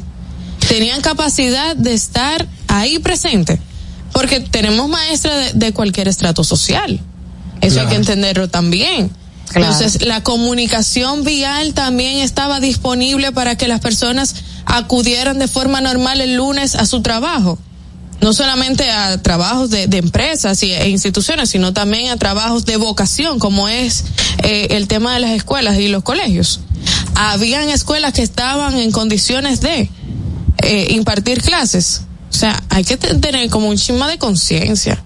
tenían 0.68 1.02
capacidad 1.02 1.76
de 1.76 1.94
estar 1.94 2.48
ahí 2.68 3.00
presente 3.00 3.60
porque 4.14 4.40
tenemos 4.40 4.88
maestras 4.88 5.58
de, 5.60 5.74
cualquier 5.74 6.08
estrato 6.08 6.44
social. 6.44 7.02
Eso 7.62 7.82
hay 7.82 7.88
que 7.88 7.96
entenderlo 7.96 8.48
también. 8.48 9.12
Entonces, 9.56 10.06
la 10.06 10.22
comunicación 10.24 11.24
vial 11.24 11.74
también 11.74 12.18
estaba 12.20 12.60
disponible 12.60 13.32
para 13.32 13.58
que 13.58 13.68
las 13.68 13.80
personas 13.80 14.36
acudieran 14.66 15.40
de 15.40 15.48
forma 15.48 15.82
normal 15.82 16.22
el 16.22 16.36
lunes 16.36 16.76
a 16.76 16.86
su 16.86 17.02
trabajo. 17.02 17.60
No 18.22 18.34
solamente 18.34 18.90
a 18.90 19.22
trabajos 19.22 19.70
de, 19.70 19.84
empresas 19.92 20.62
e 20.64 20.90
instituciones, 20.90 21.50
sino 21.50 21.74
también 21.74 22.10
a 22.10 22.18
trabajos 22.18 22.66
de 22.66 22.78
vocación, 22.78 23.38
como 23.38 23.68
es 23.68 24.06
eh, 24.44 24.68
el 24.72 24.88
tema 24.88 25.14
de 25.14 25.20
las 25.20 25.32
escuelas 25.32 25.78
y 25.80 25.88
los 25.88 26.04
colegios. 26.04 26.62
Habían 27.16 27.70
escuelas 27.70 28.14
que 28.14 28.22
estaban 28.22 28.78
en 28.78 28.92
condiciones 28.92 29.60
de 29.60 29.90
eh, 30.62 30.88
impartir 30.92 31.42
clases 31.42 32.04
o 32.34 32.36
sea, 32.36 32.62
hay 32.70 32.84
que 32.84 32.98
tener 32.98 33.48
como 33.50 33.70
un 33.70 33.78
chisma 33.78 34.08
de 34.10 34.18
conciencia. 34.18 35.04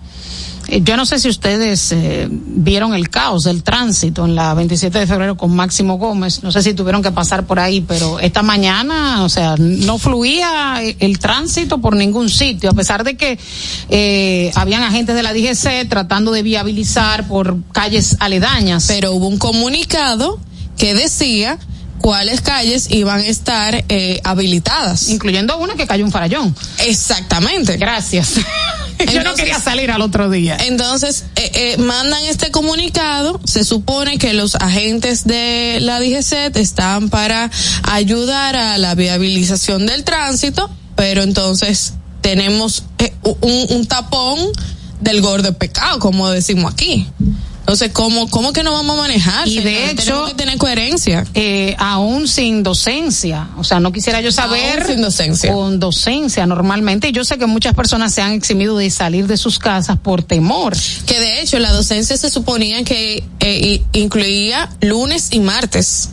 Eh, 0.69 0.81
yo 0.81 0.95
no 0.95 1.05
sé 1.05 1.19
si 1.19 1.27
ustedes 1.27 1.91
eh, 1.91 2.27
vieron 2.31 2.93
el 2.93 3.09
caos 3.09 3.43
del 3.43 3.63
tránsito 3.63 4.25
en 4.25 4.35
la 4.35 4.53
27 4.53 4.97
de 4.97 5.07
febrero 5.07 5.35
con 5.35 5.53
Máximo 5.53 5.97
Gómez. 5.97 6.41
No 6.43 6.53
sé 6.53 6.61
si 6.63 6.73
tuvieron 6.73 7.03
que 7.03 7.11
pasar 7.11 7.45
por 7.45 7.59
ahí, 7.59 7.81
pero 7.81 8.19
esta 8.21 8.43
mañana, 8.43 9.23
o 9.23 9.29
sea, 9.29 9.55
no 9.57 9.97
fluía 9.97 10.81
el 10.81 11.19
tránsito 11.19 11.79
por 11.79 11.97
ningún 11.97 12.29
sitio, 12.29 12.69
a 12.69 12.73
pesar 12.73 13.03
de 13.03 13.17
que 13.17 13.37
eh, 13.89 14.51
habían 14.55 14.83
agentes 14.83 15.13
de 15.15 15.23
la 15.23 15.33
DGC 15.33 15.89
tratando 15.89 16.31
de 16.31 16.43
viabilizar 16.43 17.27
por 17.27 17.57
calles 17.73 18.15
aledañas. 18.19 18.85
Pero 18.87 19.11
hubo 19.11 19.27
un 19.27 19.37
comunicado 19.37 20.39
que 20.77 20.93
decía 20.93 21.59
cuáles 22.01 22.41
calles 22.41 22.89
iban 22.89 23.19
a 23.19 23.25
estar 23.25 23.85
eh, 23.89 24.19
habilitadas. 24.23 25.09
Incluyendo 25.09 25.57
una 25.57 25.75
que 25.75 25.87
cayó 25.87 26.05
un 26.05 26.11
farallón. 26.11 26.55
Exactamente. 26.79 27.77
Gracias. 27.77 28.35
Yo 29.13 29.23
no 29.23 29.35
quería 29.35 29.59
salir 29.59 29.91
al 29.91 30.01
otro 30.01 30.29
día. 30.29 30.57
Entonces, 30.59 31.25
eh, 31.35 31.51
eh, 31.53 31.77
mandan 31.77 32.23
este 32.25 32.49
comunicado. 32.49 33.39
Se 33.45 33.63
supone 33.63 34.17
que 34.17 34.33
los 34.33 34.55
agentes 34.55 35.25
de 35.25 35.77
la 35.81 35.99
DGC 35.99 36.55
están 36.57 37.09
para 37.09 37.51
ayudar 37.83 38.55
a 38.55 38.77
la 38.77 38.95
viabilización 38.95 39.85
del 39.85 40.03
tránsito, 40.03 40.69
pero 40.95 41.21
entonces 41.21 41.93
tenemos 42.21 42.85
un, 43.41 43.67
un 43.69 43.85
tapón 43.85 44.39
del 44.99 45.21
gordo 45.21 45.53
pecado, 45.53 45.99
como 45.99 46.29
decimos 46.31 46.73
aquí. 46.73 47.07
Entonces, 47.67 47.91
¿cómo, 47.91 48.29
cómo 48.29 48.53
que 48.53 48.63
no 48.63 48.71
vamos 48.71 48.97
a 48.97 49.01
manejar? 49.01 49.45
Y 49.45 49.59
de 49.59 49.91
hecho, 49.91 50.03
tenemos 50.05 50.29
que 50.29 50.35
tener 50.35 50.57
coherencia. 50.57 51.25
Eh, 51.33 51.75
aún 51.77 52.29
sin 52.29 52.63
docencia. 52.63 53.49
O 53.57 53.65
sea, 53.65 53.81
no 53.81 53.91
quisiera 53.91 54.21
yo 54.21 54.31
saber. 54.31 54.87
sin 54.87 55.01
docencia. 55.01 55.51
Con 55.51 55.77
docencia 55.77 56.45
normalmente. 56.45 57.09
Y 57.09 57.11
yo 57.11 57.25
sé 57.25 57.37
que 57.37 57.45
muchas 57.45 57.75
personas 57.75 58.13
se 58.13 58.21
han 58.21 58.31
eximido 58.31 58.77
de 58.77 58.89
salir 58.89 59.27
de 59.27 59.35
sus 59.35 59.59
casas 59.59 59.99
por 59.99 60.23
temor. 60.23 60.77
Que 61.05 61.19
de 61.19 61.41
hecho, 61.41 61.59
la 61.59 61.73
docencia 61.73 62.15
se 62.15 62.29
suponía 62.29 62.85
que 62.85 63.25
eh, 63.41 63.83
incluía 63.91 64.69
lunes 64.79 65.27
y 65.31 65.39
martes 65.39 66.11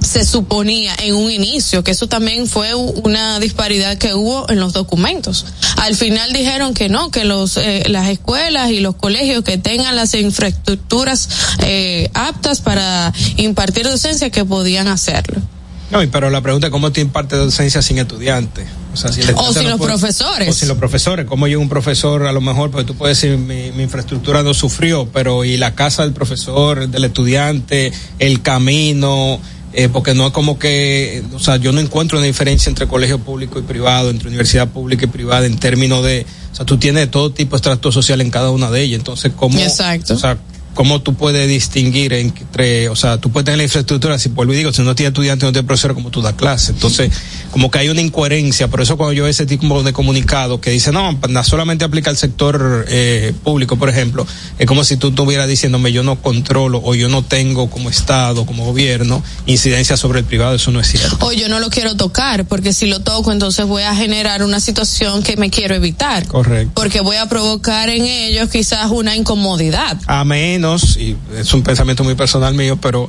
se 0.00 0.24
suponía 0.24 0.94
en 1.02 1.14
un 1.14 1.30
inicio, 1.30 1.82
que 1.82 1.90
eso 1.90 2.08
también 2.08 2.46
fue 2.46 2.74
una 2.74 3.40
disparidad 3.40 3.98
que 3.98 4.14
hubo 4.14 4.48
en 4.50 4.60
los 4.60 4.72
documentos. 4.72 5.46
Al 5.76 5.96
final 5.96 6.32
dijeron 6.32 6.74
que 6.74 6.88
no, 6.88 7.10
que 7.10 7.24
los 7.24 7.56
eh, 7.56 7.84
las 7.88 8.08
escuelas 8.08 8.70
y 8.70 8.80
los 8.80 8.96
colegios 8.96 9.44
que 9.44 9.58
tengan 9.58 9.96
las 9.96 10.14
infraestructuras 10.14 11.28
eh, 11.62 12.10
aptas 12.14 12.60
para 12.60 13.12
impartir 13.36 13.86
docencia 13.86 14.30
que 14.30 14.44
podían 14.44 14.88
hacerlo. 14.88 15.40
No, 15.90 16.00
pero 16.12 16.28
la 16.28 16.42
pregunta 16.42 16.66
es 16.66 16.70
cómo 16.70 16.92
te 16.92 17.00
imparte 17.00 17.36
docencia 17.36 17.80
sin 17.80 17.98
estudiantes. 17.98 18.66
O, 18.92 18.96
sea, 18.96 19.10
si 19.10 19.22
o 19.34 19.52
sin 19.52 19.70
los 19.70 19.80
profesores. 19.80 20.48
O 20.48 20.52
sin 20.52 20.68
los 20.68 20.76
profesores. 20.76 21.24
¿Cómo 21.26 21.46
llega 21.46 21.60
un 21.60 21.68
profesor 21.68 22.26
a 22.26 22.32
lo 22.32 22.42
mejor? 22.42 22.70
Porque 22.70 22.86
tú 22.86 22.94
puedes 22.94 23.20
decir, 23.20 23.38
mi, 23.38 23.70
mi, 23.72 23.84
infraestructura 23.84 24.42
no 24.42 24.52
sufrió, 24.52 25.08
pero 25.12 25.44
¿y 25.44 25.56
la 25.56 25.74
casa 25.74 26.02
del 26.02 26.12
profesor, 26.12 26.88
del 26.88 27.04
estudiante, 27.04 27.92
el 28.18 28.42
camino? 28.42 29.40
Eh, 29.72 29.88
porque 29.88 30.14
no 30.14 30.26
es 30.26 30.32
como 30.32 30.58
que, 30.58 31.22
o 31.34 31.38
sea, 31.38 31.56
yo 31.56 31.72
no 31.72 31.80
encuentro 31.80 32.18
una 32.18 32.26
diferencia 32.26 32.70
entre 32.70 32.86
colegio 32.86 33.18
público 33.18 33.58
y 33.58 33.62
privado, 33.62 34.10
entre 34.10 34.28
universidad 34.28 34.68
pública 34.68 35.04
y 35.04 35.08
privada 35.08 35.46
en 35.46 35.58
términos 35.58 36.04
de, 36.04 36.24
o 36.52 36.56
sea, 36.56 36.64
tú 36.64 36.78
tienes 36.78 37.10
todo 37.10 37.30
tipo 37.30 37.52
de 37.52 37.56
estrato 37.56 37.92
social 37.92 38.20
en 38.20 38.30
cada 38.30 38.50
una 38.50 38.70
de 38.70 38.82
ellas, 38.82 38.98
entonces, 38.98 39.32
¿cómo, 39.36 39.58
Exacto. 39.58 40.14
o 40.14 40.18
sea, 40.18 40.38
cómo 40.74 41.00
tú 41.00 41.14
puedes 41.14 41.48
distinguir 41.48 42.12
entre, 42.12 42.88
o 42.88 42.96
sea, 42.96 43.18
tú 43.18 43.30
puedes 43.30 43.44
tener 43.44 43.58
la 43.58 43.64
infraestructura, 43.64 44.18
si 44.18 44.28
vuelvo 44.28 44.52
y 44.52 44.56
digo, 44.56 44.72
si 44.72 44.82
no 44.82 44.94
tienes 44.94 45.10
estudiante, 45.10 45.44
no 45.44 45.52
tienes 45.52 45.66
profesor, 45.66 45.94
como 45.94 46.10
tú 46.10 46.22
das 46.22 46.34
clase. 46.34 46.72
Entonces, 46.72 47.10
como 47.50 47.70
que 47.70 47.78
hay 47.78 47.88
una 47.88 48.00
incoherencia, 48.00 48.68
por 48.68 48.80
eso 48.80 48.96
cuando 48.96 49.12
yo 49.12 49.24
veo 49.24 49.30
ese 49.30 49.46
tipo 49.46 49.82
de 49.82 49.92
comunicado 49.92 50.60
que 50.60 50.70
dice, 50.70 50.92
no, 50.92 51.18
no 51.28 51.44
solamente 51.44 51.84
aplica 51.84 52.10
al 52.10 52.16
sector 52.16 52.86
eh, 52.88 53.32
público, 53.42 53.76
por 53.76 53.88
ejemplo, 53.88 54.26
es 54.58 54.66
como 54.66 54.84
si 54.84 54.96
tú 54.96 55.08
estuvieras 55.08 55.48
diciéndome, 55.48 55.92
yo 55.92 56.02
no 56.02 56.20
controlo 56.20 56.80
o 56.84 56.94
yo 56.94 57.08
no 57.08 57.22
tengo 57.22 57.70
como 57.70 57.90
Estado, 57.90 58.46
como 58.46 58.64
gobierno, 58.64 59.22
incidencia 59.46 59.96
sobre 59.96 60.20
el 60.20 60.24
privado, 60.24 60.54
eso 60.54 60.70
no 60.70 60.80
es 60.80 60.88
cierto. 60.88 61.18
O 61.20 61.32
yo 61.32 61.48
no 61.48 61.60
lo 61.60 61.70
quiero 61.70 61.96
tocar, 61.96 62.44
porque 62.44 62.72
si 62.72 62.86
lo 62.86 63.00
toco, 63.00 63.32
entonces 63.32 63.66
voy 63.66 63.82
a 63.82 63.94
generar 63.94 64.42
una 64.42 64.60
situación 64.60 65.22
que 65.22 65.36
me 65.36 65.50
quiero 65.50 65.74
evitar. 65.74 66.26
Correcto. 66.26 66.72
Porque 66.74 67.00
voy 67.00 67.16
a 67.16 67.26
provocar 67.26 67.88
en 67.88 68.04
ellos 68.04 68.48
quizás 68.50 68.90
una 68.90 69.16
incomodidad. 69.16 69.98
A 70.06 70.24
y 70.96 71.16
es 71.36 71.54
un 71.54 71.62
pensamiento 71.62 72.04
muy 72.04 72.14
personal 72.14 72.54
mío, 72.54 72.78
pero 72.80 73.08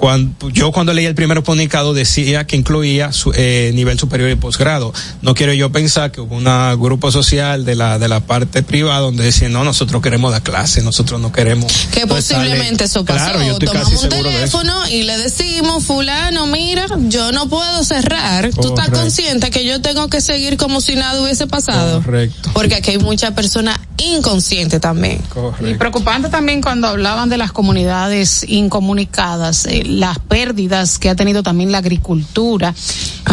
cuando, 0.00 0.48
yo 0.48 0.72
cuando 0.72 0.94
leí 0.94 1.04
el 1.04 1.14
primer 1.14 1.42
comunicado 1.42 1.92
decía 1.92 2.46
que 2.46 2.56
incluía 2.56 3.12
su, 3.12 3.32
eh, 3.36 3.70
nivel 3.74 3.98
superior 3.98 4.30
y 4.30 4.34
posgrado. 4.34 4.94
No 5.20 5.34
quiero 5.34 5.52
yo 5.52 5.70
pensar 5.72 6.10
que 6.10 6.22
hubo 6.22 6.36
un 6.36 6.80
grupo 6.80 7.12
social 7.12 7.66
de 7.66 7.74
la, 7.74 7.98
de 7.98 8.08
la 8.08 8.20
parte 8.20 8.62
privada 8.62 9.00
donde 9.00 9.24
decían, 9.24 9.52
no, 9.52 9.62
nosotros 9.62 10.00
queremos 10.00 10.32
dar 10.32 10.40
clase, 10.40 10.82
nosotros 10.82 11.20
no 11.20 11.32
queremos. 11.32 11.70
Que 11.92 12.06
posiblemente 12.06 12.84
eso 12.84 13.04
pasó. 13.04 13.30
Claro, 13.30 13.44
yo 13.44 13.58
Tomamos 13.58 14.04
un 14.04 14.08
teléfono 14.08 14.88
y 14.88 15.02
le 15.02 15.18
decimos, 15.18 15.84
fulano, 15.84 16.46
mira, 16.46 16.86
yo 17.08 17.30
no 17.32 17.50
puedo 17.50 17.84
cerrar. 17.84 18.48
Tú 18.54 18.68
estás 18.68 18.88
consciente 18.88 19.50
que 19.50 19.66
yo 19.66 19.82
tengo 19.82 20.08
que 20.08 20.22
seguir 20.22 20.56
como 20.56 20.80
si 20.80 20.96
nada 20.96 21.20
hubiese 21.20 21.46
pasado. 21.46 22.02
Correcto. 22.02 22.52
Porque 22.54 22.76
aquí 22.76 22.92
hay 22.92 22.98
muchas 22.98 23.32
personas 23.32 23.78
inconscientes 23.98 24.80
también. 24.80 25.18
Correcto. 25.28 25.68
Y 25.68 25.74
preocupante 25.74 26.30
también 26.30 26.62
cuando 26.62 26.88
hablaban 26.88 27.28
de 27.28 27.36
las 27.36 27.52
comunidades 27.52 28.46
incomunicadas. 28.48 29.66
Eh, 29.66 29.89
las 29.90 30.18
pérdidas 30.18 30.98
que 30.98 31.10
ha 31.10 31.16
tenido 31.16 31.42
también 31.42 31.72
la 31.72 31.78
agricultura. 31.78 32.74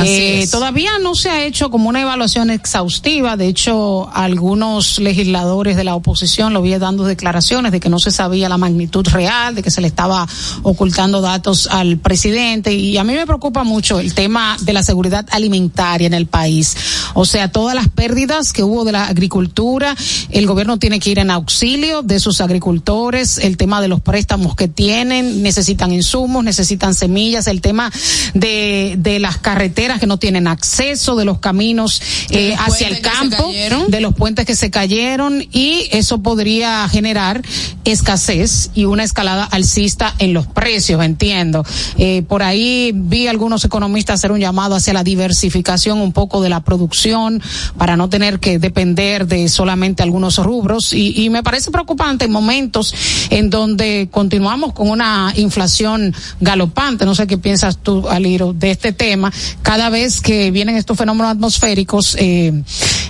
Eh, 0.03 0.47
todavía 0.51 0.91
no 1.01 1.15
se 1.15 1.29
ha 1.29 1.43
hecho 1.43 1.71
como 1.71 1.89
una 1.89 2.01
evaluación 2.01 2.49
exhaustiva. 2.49 3.37
De 3.37 3.47
hecho, 3.47 4.09
algunos 4.13 4.99
legisladores 4.99 5.75
de 5.75 5.83
la 5.83 5.95
oposición 5.95 6.53
lo 6.53 6.61
vi 6.61 6.77
dando 6.77 7.05
declaraciones 7.05 7.71
de 7.71 7.79
que 7.79 7.89
no 7.89 7.99
se 7.99 8.11
sabía 8.11 8.49
la 8.49 8.57
magnitud 8.57 9.07
real, 9.07 9.55
de 9.55 9.63
que 9.63 9.71
se 9.71 9.81
le 9.81 9.87
estaba 9.87 10.27
ocultando 10.63 11.21
datos 11.21 11.67
al 11.71 11.97
presidente. 11.97 12.73
Y 12.73 12.97
a 12.97 13.03
mí 13.03 13.13
me 13.13 13.25
preocupa 13.25 13.63
mucho 13.63 13.99
el 13.99 14.13
tema 14.13 14.57
de 14.61 14.73
la 14.73 14.83
seguridad 14.83 15.25
alimentaria 15.31 16.07
en 16.07 16.13
el 16.13 16.27
país. 16.27 16.75
O 17.13 17.25
sea, 17.25 17.51
todas 17.51 17.75
las 17.75 17.89
pérdidas 17.89 18.53
que 18.53 18.63
hubo 18.63 18.83
de 18.83 18.91
la 18.91 19.07
agricultura, 19.07 19.95
el 20.29 20.45
gobierno 20.45 20.77
tiene 20.77 20.99
que 20.99 21.11
ir 21.11 21.19
en 21.19 21.31
auxilio 21.31 22.03
de 22.03 22.19
sus 22.19 22.41
agricultores, 22.41 23.37
el 23.37 23.57
tema 23.57 23.81
de 23.81 23.87
los 23.87 24.01
préstamos 24.01 24.55
que 24.55 24.67
tienen, 24.67 25.41
necesitan 25.41 25.91
insumos, 25.91 26.43
necesitan 26.47 26.95
semillas, 26.95 27.45
el 27.45 27.61
tema 27.61 27.91
de, 28.33 28.95
de 28.97 29.19
las 29.19 29.37
carreteras 29.37 29.99
que 29.99 30.07
no 30.07 30.17
tienen 30.17 30.47
acceso, 30.47 31.15
de 31.15 31.25
los 31.25 31.39
caminos 31.39 32.01
eh, 32.31 32.55
hacia 32.57 32.87
el 32.87 33.01
campo, 33.01 33.51
de 33.87 34.01
los 34.01 34.15
puentes 34.15 34.45
que 34.45 34.55
se 34.55 34.71
cayeron 34.71 35.45
y 35.51 35.87
eso 35.91 36.23
podría 36.23 36.87
generar 36.89 37.43
escasez 37.91 38.71
y 38.73 38.85
una 38.85 39.03
escalada 39.03 39.43
alcista 39.43 40.13
en 40.19 40.33
los 40.33 40.47
precios, 40.47 41.03
entiendo. 41.03 41.65
Eh, 41.97 42.23
por 42.27 42.43
ahí 42.43 42.91
vi 42.93 43.27
algunos 43.27 43.63
economistas 43.65 44.15
hacer 44.15 44.31
un 44.31 44.39
llamado 44.39 44.75
hacia 44.75 44.93
la 44.93 45.03
diversificación 45.03 45.99
un 45.99 46.11
poco 46.11 46.41
de 46.41 46.49
la 46.49 46.61
producción 46.61 47.41
para 47.77 47.97
no 47.97 48.09
tener 48.09 48.39
que 48.39 48.59
depender 48.59 49.27
de 49.27 49.49
solamente 49.49 50.03
algunos 50.03 50.37
rubros 50.37 50.93
y, 50.93 51.23
y 51.23 51.29
me 51.29 51.43
parece 51.43 51.71
preocupante 51.71 52.25
en 52.25 52.31
momentos 52.31 52.93
en 53.29 53.49
donde 53.49 54.09
continuamos 54.11 54.73
con 54.73 54.89
una 54.89 55.33
inflación 55.35 56.13
galopante. 56.39 57.05
No 57.05 57.15
sé 57.15 57.27
qué 57.27 57.37
piensas 57.37 57.77
tú, 57.77 58.07
Aliro, 58.09 58.53
de 58.53 58.71
este 58.71 58.91
tema. 58.91 59.31
Cada 59.61 59.89
vez 59.89 60.21
que 60.21 60.51
vienen 60.51 60.75
estos 60.75 60.97
fenómenos 60.97 61.31
atmosféricos, 61.31 62.15
eh, 62.19 62.63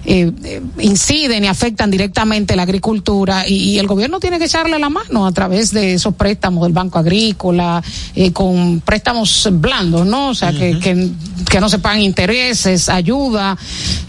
eh, 0.05 0.61
inciden 0.79 1.43
y 1.43 1.47
afectan 1.47 1.91
directamente 1.91 2.55
la 2.55 2.63
agricultura 2.63 3.47
y, 3.47 3.77
el 3.77 3.87
gobierno 3.87 4.19
tiene 4.19 4.39
que 4.39 4.47
echarle 4.67 4.79
la 4.79 4.89
mano 4.89 5.25
a 5.25 5.31
través 5.31 5.71
de 5.71 5.93
esos 5.93 6.13
préstamos 6.13 6.63
del 6.63 6.73
Banco 6.73 6.99
Agrícola, 6.99 7.81
eh, 8.15 8.31
con 8.31 8.81
préstamos 8.81 9.47
blandos, 9.51 10.05
¿no? 10.05 10.29
O 10.29 10.35
sea, 10.35 10.51
que, 10.51 10.79
que, 10.79 11.09
que, 11.49 11.59
no 11.59 11.69
se 11.69 11.79
pagan 11.79 12.01
intereses, 12.01 12.89
ayuda. 12.89 13.57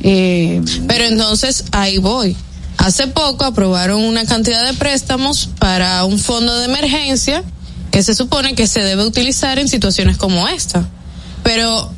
Pero 0.03 1.05
entonces, 1.05 1.64
ahí 1.73 1.99
voy. 1.99 2.37
Hace 2.77 3.09
poco 3.09 3.44
aprobaron 3.44 4.03
una 4.03 4.25
cantidad 4.25 4.64
de 4.66 4.75
préstamos 4.75 5.49
para 5.59 6.05
un 6.05 6.18
fondo 6.18 6.57
de 6.59 6.66
emergencia 6.66 7.42
que 7.90 8.03
se 8.03 8.14
supone 8.14 8.55
que 8.55 8.66
se 8.66 8.81
debe 8.81 9.05
utilizar 9.05 9.59
en 9.59 9.68
situaciones 9.68 10.16
como 10.16 10.47
esta. 10.49 10.88
Pero 11.42 11.90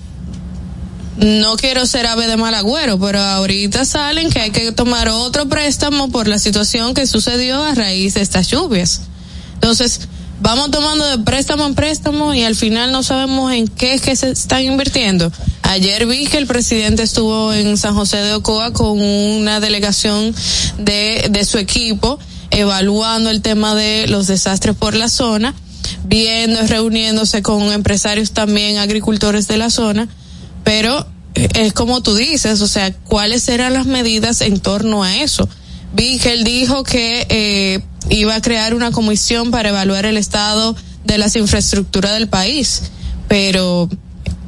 no 1.20 1.56
quiero 1.56 1.87
ser 1.87 2.06
ave 2.06 2.26
de 2.26 2.37
mal 2.37 2.54
agüero, 2.54 2.98
pero 2.98 3.20
ahorita 3.20 3.85
salen 3.85 4.30
que 4.30 4.40
hay 4.40 4.50
que 4.50 4.72
tomar 4.72 5.09
otro 5.09 5.48
préstamo 5.48 6.11
por 6.11 6.28
la 6.28 6.38
situación 6.38 6.94
que 6.94 7.06
sucedió 7.06 7.62
a 7.62 7.74
raíz 7.74 8.14
de 8.14 8.22
estas 8.22 8.48
lluvias. 8.48 9.02
Entonces, 9.54 10.00
vamos 10.40 10.70
tomando 10.70 11.04
de 11.06 11.18
préstamo 11.18 11.66
en 11.66 11.74
préstamo 11.74 12.33
y 12.33 12.42
al 12.44 12.56
final 12.56 12.90
no 12.92 13.02
sabemos 13.02 13.52
en 13.52 13.68
qué 13.68 13.94
es 13.94 14.00
que 14.00 14.16
se 14.16 14.30
están 14.30 14.62
invirtiendo. 14.62 15.30
Ayer 15.62 16.06
vi 16.06 16.26
que 16.26 16.38
el 16.38 16.46
presidente 16.46 17.02
estuvo 17.02 17.52
en 17.52 17.76
San 17.76 17.94
José 17.94 18.16
de 18.18 18.35
Ocoa 18.35 18.72
con 18.72 19.00
una 19.00 19.61
delegación 19.61 20.35
de, 20.78 21.28
de 21.30 21.44
su 21.44 21.59
equipo 21.59 22.18
evaluando 22.50 23.30
el 23.30 23.42
tema 23.42 23.74
de 23.74 24.06
los 24.09 24.26
desastres 24.26 24.74
por 24.74 24.94
la 24.94 25.09
zona 25.09 25.54
viendo, 26.04 26.61
reuniéndose 26.66 27.42
con 27.42 27.62
empresarios 27.72 28.33
también, 28.33 28.78
agricultores 28.78 29.48
de 29.48 29.59
la 29.59 29.70
zona, 29.70 30.09
pero 30.70 31.04
eh, 31.35 31.48
es 31.54 31.72
como 31.72 32.00
tú 32.00 32.14
dices, 32.14 32.61
o 32.61 32.68
sea, 32.68 32.92
¿cuáles 32.94 33.48
eran 33.48 33.72
las 33.72 33.87
medidas 33.87 34.40
en 34.40 34.61
torno 34.61 35.02
a 35.02 35.16
eso? 35.16 35.48
Vi 35.94 36.20
que 36.20 36.33
él 36.33 36.44
dijo 36.44 36.85
que 36.85 37.26
eh, 37.28 37.80
iba 38.09 38.37
a 38.37 38.40
crear 38.40 38.72
una 38.74 38.92
comisión 38.92 39.50
para 39.50 39.70
evaluar 39.70 40.06
el 40.06 40.16
estado 40.16 40.76
de 41.04 41.18
las 41.18 41.35
infraestructuras 41.35 42.12
del 42.12 42.28
país, 42.28 42.85
pero 43.26 43.88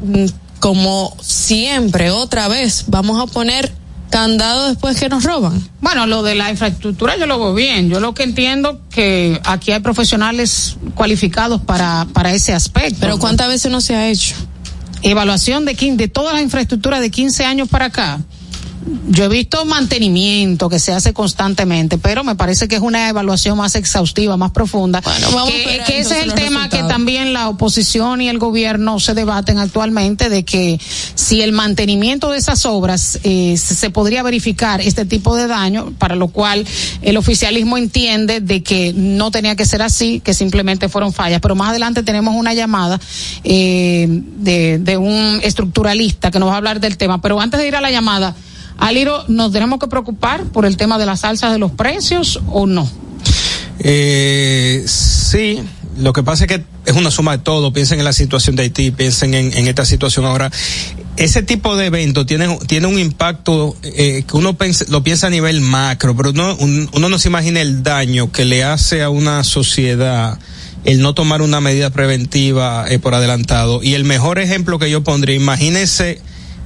mm, 0.04 0.26
como 0.61 1.12
siempre, 1.20 2.12
otra 2.12 2.46
vez, 2.46 2.85
vamos 2.87 3.20
a 3.20 3.26
poner 3.26 3.72
candado 4.08 4.68
después 4.68 5.00
que 5.00 5.08
nos 5.08 5.24
roban. 5.24 5.61
Bueno, 5.80 6.06
lo 6.06 6.22
de 6.22 6.37
la 6.37 6.52
infraestructura 6.52 7.16
yo 7.16 7.26
lo 7.26 7.40
veo 7.40 7.54
bien. 7.54 7.90
Yo 7.90 7.98
lo 7.98 8.14
que 8.14 8.22
entiendo 8.22 8.80
que 8.90 9.40
aquí 9.42 9.72
hay 9.72 9.80
profesionales 9.80 10.76
cualificados 10.94 11.62
para, 11.62 12.06
para 12.12 12.32
ese 12.32 12.52
aspecto. 12.52 12.98
Pero 13.00 13.18
¿cuántas 13.18 13.48
veces 13.48 13.72
no 13.72 13.80
se 13.80 13.96
ha 13.96 14.08
hecho? 14.08 14.37
Evaluación 15.02 15.64
de, 15.64 15.74
de 15.74 16.08
toda 16.08 16.32
la 16.32 16.42
infraestructura 16.42 17.00
de 17.00 17.10
15 17.10 17.44
años 17.44 17.68
para 17.68 17.86
acá 17.86 18.20
yo 19.09 19.25
he 19.25 19.29
visto 19.29 19.64
mantenimiento 19.64 20.68
que 20.68 20.79
se 20.79 20.92
hace 20.92 21.12
constantemente, 21.12 21.99
pero 21.99 22.25
me 22.25 22.35
parece 22.35 22.68
que 22.68 22.77
es 22.77 22.81
una 22.81 23.09
evaluación 23.09 23.57
más 23.59 23.75
exhaustiva, 23.75 24.37
más 24.37 24.51
profunda. 24.51 25.03
Bueno, 25.33 25.47
que, 25.47 26.01
ese 26.01 26.18
es 26.18 26.25
el 26.25 26.35
tema 26.35 26.68
que 26.68 26.83
también 26.85 27.33
la 27.33 27.49
oposición 27.49 28.21
y 28.21 28.29
el 28.29 28.38
gobierno 28.38 28.99
se 29.01 29.14
debaten 29.14 29.59
actualmente 29.59 30.29
de 30.29 30.45
que 30.45 30.81
si 31.14 31.42
el 31.42 31.53
mantenimiento 31.53 32.31
de 32.31 32.38
esas 32.38 32.66
obras 32.66 33.18
eh, 33.25 33.57
se 33.57 33.90
podría 33.90 34.23
verificar 34.23 34.81
este 34.81 35.05
tipo 35.05 35.37
de 35.37 35.47
daño, 35.47 35.92
para 35.99 36.16
lo 36.16 36.29
cual 36.29 36.66
el 37.03 37.16
oficialismo 37.16 37.77
entiende 37.77 38.40
de 38.40 38.62
que 38.62 38.92
no 38.95 39.31
tenía 39.31 39.57
que 39.57 39.66
ser 39.66 39.83
así, 39.83 40.21
que 40.21 40.35
simplemente 40.35 40.88
fueron 40.88 41.12
fallas. 41.12 41.40
Pero 41.40 41.55
más 41.55 41.71
adelante 41.71 42.03
tenemos 42.03 42.35
una 42.35 42.55
llamada 42.55 43.01
eh, 43.45 44.07
de, 44.09 44.79
de 44.79 44.97
un 44.97 45.40
estructuralista 45.42 46.31
que 46.31 46.38
nos 46.38 46.49
va 46.49 46.55
a 46.55 46.57
hablar 46.57 46.81
del 46.81 46.97
tema. 46.97 47.21
Pero 47.21 47.40
antes 47.40 47.61
de 47.61 47.68
ir 47.68 47.77
a 47.77 47.81
la 47.81 47.90
llamada, 47.90 48.35
Aliro, 48.83 49.25
¿nos 49.29 49.53
tenemos 49.53 49.79
que 49.79 49.87
preocupar 49.87 50.42
por 50.47 50.66
el 50.66 50.77
tema 50.77 50.99
de 50.99 51.07
las 51.07 51.23
alzas 51.23 51.53
de 51.53 51.59
los 51.61 51.71
precios 51.71 52.40
o 52.49 52.66
no? 52.66 52.90
Eh, 53.79 54.83
sí, 54.88 55.61
lo 55.99 56.12
que 56.12 56.25
pasa 56.25 56.45
es 56.45 56.49
que 56.49 56.64
es 56.85 56.97
una 56.97 57.12
suma 57.12 57.37
de 57.37 57.45
todo. 57.45 57.73
Piensen 57.73 58.01
en 58.01 58.05
la 58.05 58.12
situación 58.12 58.57
de 58.57 58.64
Haití, 58.64 58.90
piensen 58.90 59.35
en, 59.35 59.68
esta 59.68 59.85
situación 59.85 60.25
ahora. 60.25 60.51
Ese 61.16 61.45
tipo 61.45 61.77
de 61.77 61.87
evento 61.87 62.27
tiene, 62.27 62.59
tiene 62.66 62.88
un 62.88 62.99
impacto 62.99 63.77
eh, 63.85 64.25
que 64.27 64.37
uno 64.37 64.57
lo 64.88 65.05
piensa 65.05 65.27
a 65.29 65.31
nivel 65.31 65.61
macro, 65.61 66.16
pero 66.16 66.31
uno, 66.31 66.57
uno 66.59 67.09
no 67.09 67.18
se 67.21 67.29
imagina 67.29 67.61
el 67.61 67.85
daño 67.85 68.33
que 68.33 68.45
le 68.45 68.64
hace 68.64 69.05
a 69.05 69.11
una 69.11 69.45
sociedad 69.45 70.40
el 70.83 71.01
no 71.01 71.14
tomar 71.14 71.40
una 71.40 71.61
medida 71.61 71.90
preventiva 71.90 72.87
eh, 72.88 72.99
por 72.99 73.14
adelantado. 73.14 73.81
Y 73.81 73.95
el 73.95 74.03
mejor 74.03 74.40
ejemplo 74.40 74.81
que 74.81 74.90
yo 74.90 75.05
pondría, 75.05 75.37
imagínese 75.37 76.21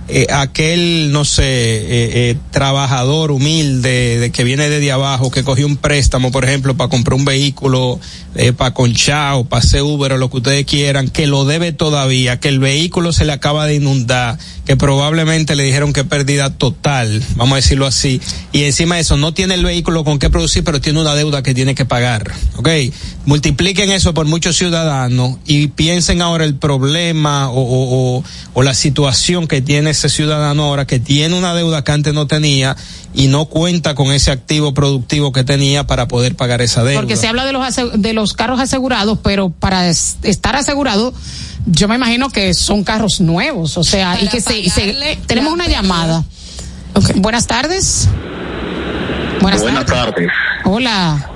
eh, 0.09 0.27
aquel, 0.31 1.11
no 1.11 1.25
sé, 1.25 1.43
eh, 1.43 2.31
eh, 2.31 2.37
trabajador 2.53 3.33
humilde 3.33 4.21
de 4.21 4.31
que 4.31 4.45
viene 4.45 4.69
desde 4.69 4.93
abajo, 4.93 5.33
que 5.33 5.43
cogió 5.43 5.67
un 5.67 5.77
préstamo, 5.77 6.31
por 6.31 6.45
ejemplo, 6.45 6.77
para 6.77 6.89
comprar 6.89 7.19
un 7.19 7.25
vehículo, 7.25 7.99
eh, 8.37 8.53
para 8.53 8.75
Conchao, 8.75 9.45
para 9.45 9.65
Uber 9.83 10.13
o 10.13 10.19
lo 10.19 10.31
que 10.31 10.37
ustedes 10.39 10.67
quieran, 10.67 11.09
que 11.09 11.27
lo 11.27 11.45
debe 11.45 11.73
todavía, 11.73 12.39
que 12.39 12.49
el 12.49 12.59
vehículo 12.59 13.13
se 13.13 13.25
le 13.25 13.33
acaba 13.33 13.67
de 13.67 13.75
inundar, 13.77 14.39
que 14.65 14.77
probablemente 14.77 15.57
le 15.57 15.65
dijeron 15.65 15.93
que 15.93 16.05
pérdida 16.05 16.51
total, 16.51 17.23
vamos 17.37 17.53
a 17.55 17.57
decirlo 17.57 17.87
así, 17.87 18.21
y 18.53 18.65
encima 18.65 18.97
de 18.97 19.03
eso 19.03 19.17
no 19.17 19.33
tiene 19.33 19.55
el 19.55 19.65
vehículo 19.65 20.05
con 20.05 20.19
qué 20.19 20.31
producir, 20.31 20.65
pero 20.65 20.81
tiene 20.81 21.01
una 21.01 21.15
deuda 21.15 21.43
que 21.43 21.55
tiene 21.55 21.75
que 21.75 21.85
pagar, 21.85 22.33
¿ok? 22.57 22.69
Multipliquen 23.25 23.91
eso 23.91 24.15
por 24.15 24.27
muchos 24.27 24.57
ciudadanos 24.57 25.39
y 25.47 25.69
piensen 25.69 26.23
ahora 26.23 26.45
el 26.45 26.55
problema 26.55 27.51
o, 27.51 27.61
o, 27.61 28.19
o, 28.19 28.25
o 28.55 28.63
la 28.63 28.75
situación 28.75 29.49
que 29.49 29.63
tiene 29.63 29.91
ese 29.91 30.09
ciudadano 30.09 30.65
ahora 30.65 30.87
que 30.87 31.01
tiene 31.01 31.37
una 31.37 31.55
deuda 31.55 31.85
que 31.85 31.93
antes 31.93 32.15
no 32.15 32.27
tenía 32.27 32.77
y 33.17 33.29
no 33.29 33.47
cuenta 33.47 33.95
con 33.95 34.13
ese 34.13 34.31
activo 34.31 34.75
productivo 34.75 35.33
que 35.33 35.43
tenía 35.43 35.87
para 35.87 36.07
poder 36.07 36.37
pagar 36.37 36.61
esa 36.61 36.85
deuda. 36.85 37.01
Porque 37.01 37.17
se 37.17 37.27
habla 37.27 37.47
de 37.47 37.53
los 37.53 37.65
de 37.95 38.13
los 38.13 38.35
carros 38.35 38.61
asegurados, 38.61 39.19
pero 39.23 39.49
para 39.51 39.89
estar 39.89 40.55
asegurado 40.55 41.15
yo 41.65 41.89
me 41.89 41.97
imagino 41.97 42.29
que 42.29 42.55
son 42.55 42.85
carros 42.85 43.21
nuevos, 43.21 43.77
o 43.79 43.83
sea, 43.83 44.13
para 44.13 44.25
y 44.25 44.29
que 44.29 44.41
se, 44.41 44.69
se 44.71 45.19
tenemos 45.27 45.53
una 45.53 45.67
llamada. 45.67 46.23
Okay. 46.95 47.19
Buenas 47.19 47.47
tardes. 47.47 48.09
Buenas, 49.41 49.63
Buenas 49.63 49.87
tardes. 49.87 50.15
tardes. 50.15 50.29
Hola. 50.65 51.31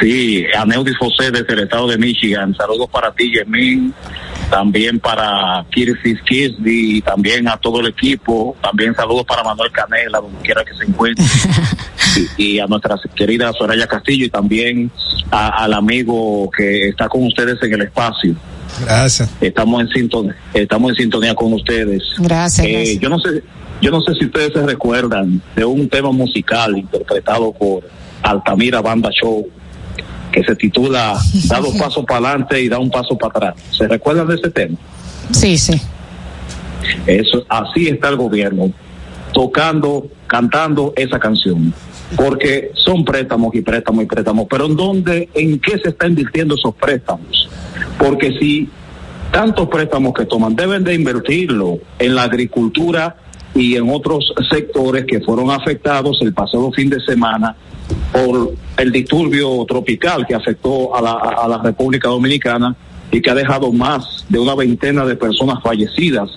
Sí, 0.00 0.44
Aneudis 0.56 0.96
José 0.98 1.30
desde 1.30 1.52
el 1.54 1.60
estado 1.60 1.88
de 1.88 1.98
Michigan. 1.98 2.54
Saludos 2.56 2.88
para 2.90 3.12
ti, 3.12 3.32
Yemin 3.32 3.92
también 4.50 5.00
para 5.00 5.64
Kirsis 5.70 6.20
Kisby 6.22 6.98
y 6.98 7.02
también 7.02 7.48
a 7.48 7.56
todo 7.56 7.80
el 7.80 7.88
equipo. 7.88 8.56
También 8.62 8.94
saludos 8.94 9.24
para 9.26 9.42
Manuel 9.42 9.70
Canela, 9.72 10.20
donde 10.20 10.38
quiera 10.40 10.64
que 10.64 10.74
se 10.74 10.84
encuentre. 10.84 11.24
y, 12.38 12.54
y, 12.54 12.58
a 12.60 12.66
nuestra 12.66 12.96
querida 13.14 13.52
Soraya 13.52 13.86
Castillo 13.86 14.26
y 14.26 14.30
también 14.30 14.90
a, 15.30 15.64
al 15.64 15.74
amigo 15.74 16.50
que 16.56 16.88
está 16.88 17.08
con 17.08 17.24
ustedes 17.24 17.62
en 17.62 17.74
el 17.74 17.82
espacio. 17.82 18.34
Gracias. 18.80 19.30
Estamos 19.40 19.82
en 19.82 19.88
sintonía, 19.88 20.36
estamos 20.52 20.90
en 20.90 20.96
sintonía 20.96 21.34
con 21.34 21.52
ustedes. 21.52 22.02
Gracias, 22.18 22.66
eh, 22.66 22.72
gracias. 22.72 23.00
Yo 23.00 23.08
no 23.08 23.18
sé, 23.18 23.42
yo 23.80 23.90
no 23.90 24.00
sé 24.02 24.14
si 24.14 24.26
ustedes 24.26 24.52
se 24.52 24.66
recuerdan 24.66 25.40
de 25.54 25.64
un 25.64 25.88
tema 25.88 26.10
musical 26.12 26.76
interpretado 26.76 27.52
por 27.52 27.88
Altamira 28.22 28.80
Banda 28.80 29.10
Show 29.10 29.48
que 30.36 30.44
se 30.44 30.54
titula 30.54 31.18
Da 31.48 31.60
dos 31.60 31.74
pasos 31.76 32.04
para 32.04 32.28
adelante 32.28 32.60
y 32.60 32.68
da 32.68 32.78
un 32.78 32.90
paso 32.90 33.16
para 33.16 33.48
atrás. 33.48 33.64
¿Se 33.70 33.88
recuerdan 33.88 34.28
de 34.28 34.34
ese 34.34 34.50
tema? 34.50 34.76
Sí, 35.32 35.56
sí. 35.56 35.80
Eso, 37.06 37.44
así 37.48 37.88
está 37.88 38.10
el 38.10 38.16
gobierno, 38.16 38.70
tocando, 39.32 40.08
cantando 40.26 40.92
esa 40.94 41.18
canción. 41.18 41.72
Porque 42.14 42.70
son 42.74 43.04
préstamos 43.04 43.54
y 43.54 43.62
préstamos 43.62 44.04
y 44.04 44.06
préstamos. 44.06 44.46
Pero 44.48 44.66
¿en 44.66 44.76
dónde, 44.76 45.28
en 45.34 45.58
qué 45.58 45.78
se 45.78 45.88
están 45.88 46.10
invirtiendo 46.10 46.54
esos 46.54 46.74
préstamos? 46.74 47.48
Porque 47.98 48.38
si 48.38 48.68
tantos 49.32 49.68
préstamos 49.68 50.12
que 50.12 50.26
toman 50.26 50.54
deben 50.54 50.84
de 50.84 50.94
invertirlo 50.94 51.78
en 51.98 52.14
la 52.14 52.24
agricultura 52.24 53.16
y 53.56 53.76
en 53.76 53.88
otros 53.90 54.32
sectores 54.50 55.06
que 55.06 55.20
fueron 55.20 55.50
afectados 55.50 56.18
el 56.20 56.34
pasado 56.34 56.70
fin 56.72 56.90
de 56.90 57.00
semana 57.00 57.56
por 58.12 58.52
el 58.76 58.92
disturbio 58.92 59.64
tropical 59.66 60.26
que 60.26 60.34
afectó 60.34 60.94
a 60.94 61.00
la, 61.00 61.12
a 61.12 61.48
la 61.48 61.58
República 61.62 62.08
Dominicana 62.08 62.76
y 63.10 63.22
que 63.22 63.30
ha 63.30 63.34
dejado 63.34 63.72
más 63.72 64.26
de 64.28 64.38
una 64.38 64.54
veintena 64.54 65.06
de 65.06 65.16
personas 65.16 65.62
fallecidas 65.62 66.28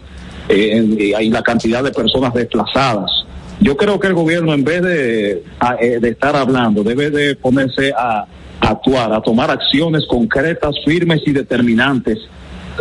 eh, 0.47 1.13
y 1.19 1.29
la 1.29 1.43
cantidad 1.43 1.83
de 1.83 1.91
personas 1.91 2.33
desplazadas. 2.33 3.11
Yo 3.59 3.75
creo 3.75 3.99
que 3.99 4.07
el 4.07 4.13
gobierno, 4.13 4.53
en 4.53 4.63
vez 4.63 4.81
de, 4.81 5.43
a, 5.59 5.75
de 5.75 6.09
estar 6.09 6.35
hablando, 6.35 6.83
debe 6.83 7.09
de 7.09 7.35
ponerse 7.35 7.91
a, 7.91 8.25
a 8.61 8.69
actuar, 8.69 9.11
a 9.11 9.21
tomar 9.21 9.51
acciones 9.51 10.05
concretas, 10.07 10.75
firmes 10.85 11.21
y 11.25 11.31
determinantes 11.31 12.19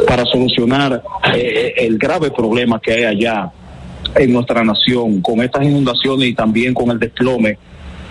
para 0.06 0.24
solucionar 0.26 1.02
eh, 1.34 1.74
el 1.78 1.98
grave 1.98 2.30
problema 2.30 2.80
que 2.80 2.92
hay 2.92 3.04
allá 3.04 3.52
en 4.14 4.32
nuestra 4.32 4.64
nación 4.64 5.20
con 5.20 5.40
estas 5.40 5.64
inundaciones 5.64 6.28
y 6.28 6.34
también 6.34 6.74
con 6.74 6.90
el 6.90 6.98
desplome 6.98 7.58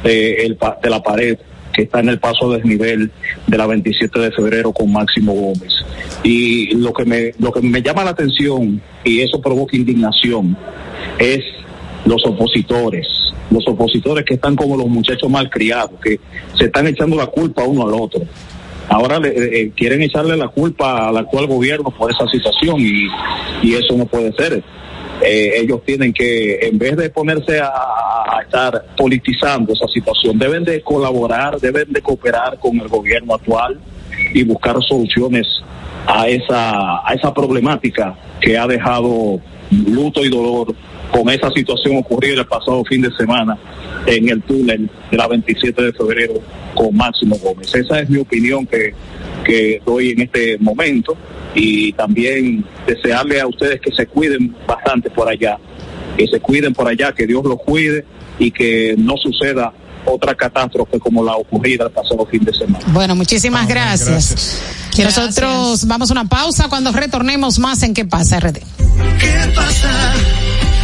de, 0.04 0.46
el, 0.46 0.58
de 0.82 0.90
la 0.90 1.02
pared 1.02 1.38
que 1.78 1.84
está 1.84 2.00
en 2.00 2.10
el 2.10 2.20
paso 2.20 2.52
desnivel 2.52 3.12
de 3.46 3.58
la 3.58 3.68
27 3.68 4.20
de 4.20 4.32
febrero 4.32 4.74
con 4.74 4.92
Máximo 4.92 5.34
Gómez. 5.34 5.74
Y 6.24 6.76
lo 6.76 6.92
que 6.92 7.06
me, 7.06 7.34
lo 7.38 7.52
que 7.52 7.62
me 7.62 7.84
llama 7.84 8.04
la 8.04 8.10
atención, 8.12 8.82
y 9.04 9.22
eso 9.22 9.40
provoca 9.40 9.78
indignación, 9.78 10.58
es 11.20 11.44
los 12.06 12.26
opositores, 12.26 13.08
los 13.52 13.68
opositores 13.68 14.26
que 14.26 14.34
están 14.34 14.56
como 14.56 14.76
los 14.76 14.88
muchachos 14.88 15.30
malcriados, 15.30 16.00
que 16.02 16.20
se 16.58 16.66
están 16.66 16.88
echando 16.88 17.16
la 17.16 17.28
culpa 17.28 17.64
uno 17.64 17.88
al 17.88 17.94
otro. 17.94 18.22
Ahora 18.90 19.20
le, 19.20 19.30
eh, 19.62 19.72
quieren 19.76 20.02
echarle 20.02 20.36
la 20.36 20.48
culpa 20.48 21.10
al 21.10 21.18
actual 21.18 21.46
gobierno 21.46 21.92
por 21.92 22.10
esa 22.10 22.28
situación 22.28 22.78
y, 22.80 23.08
y 23.62 23.76
eso 23.76 23.96
no 23.96 24.08
puede 24.08 24.34
ser. 24.34 24.64
Eh, 25.22 25.54
ellos 25.58 25.82
tienen 25.86 26.14
que, 26.14 26.60
en 26.62 26.78
vez 26.78 26.96
de 26.96 27.10
ponerse 27.10 27.60
a, 27.60 27.68
a, 27.68 28.42
estar 28.44 28.86
politizando 28.96 29.74
esa 29.74 29.88
situación, 29.88 30.38
deben 30.38 30.64
de 30.64 30.82
colaborar, 30.82 31.60
deben 31.60 31.92
de 31.92 32.02
cooperar 32.02 32.60
con 32.60 32.80
el 32.80 32.88
gobierno 32.88 33.34
actual 33.34 33.80
y 34.34 34.44
buscar 34.44 34.78
soluciones 34.84 35.48
a 36.06 36.28
esa, 36.28 37.08
a 37.08 37.14
esa 37.14 37.34
problemática 37.34 38.16
que 38.40 38.58
ha 38.58 38.68
dejado 38.68 39.42
luto 39.72 40.24
y 40.24 40.30
dolor 40.30 40.74
con 41.12 41.30
esa 41.30 41.50
situación 41.52 41.98
ocurrida 41.98 42.42
el 42.42 42.48
pasado 42.48 42.84
fin 42.86 43.02
de 43.02 43.12
semana 43.16 43.58
en 44.06 44.30
el 44.30 44.42
túnel 44.44 44.90
de 45.10 45.18
la 45.18 45.28
27 45.28 45.82
de 45.82 45.94
febrero 45.94 46.34
con 46.76 46.96
Máximo 46.96 47.38
Gómez. 47.38 47.74
Esa 47.74 48.00
es 48.00 48.10
mi 48.10 48.20
opinión 48.20 48.66
que, 48.66 48.94
que 49.46 49.82
doy 49.86 50.12
en 50.12 50.22
este 50.22 50.58
momento 50.60 51.18
y 51.56 51.94
también 51.94 52.64
desearle 52.86 53.42
a 53.42 53.48
ustedes 53.48 53.82
que 53.82 53.92
se 53.92 54.06
cuiden 54.06 54.56
bastante 54.68 55.10
por 55.10 55.28
allá, 55.28 55.58
que 56.18 56.28
se 56.28 56.40
cuiden 56.40 56.74
por 56.74 56.88
allá, 56.88 57.12
que 57.14 57.26
Dios 57.26 57.44
los 57.44 57.60
cuide 57.62 58.06
y 58.40 58.52
que 58.52 58.96
no 58.98 59.16
suceda 59.18 59.74
otra 60.06 60.36
catástrofe 60.36 61.00
como 61.00 61.24
la 61.24 61.36
ocurrida 61.36 61.86
el 61.86 61.92
pasado 61.92 62.26
fin 62.26 62.44
de 62.44 62.54
semana. 62.54 62.86
Bueno, 62.88 63.16
muchísimas 63.16 63.66
oh, 63.66 63.70
gracias. 63.70 64.10
gracias. 64.10 64.62
Y 64.98 65.02
nosotros 65.04 65.36
gracias. 65.36 65.88
vamos 65.88 66.10
a 66.10 66.14
una 66.14 66.26
pausa 66.26 66.70
cuando 66.70 66.92
retornemos 66.92 67.60
más 67.60 67.84
en 67.84 67.94
¿Qué 67.94 68.06
pasa, 68.06 68.40
RD? 68.40 68.58
¿Qué 69.20 69.54
pasa? 69.56 70.14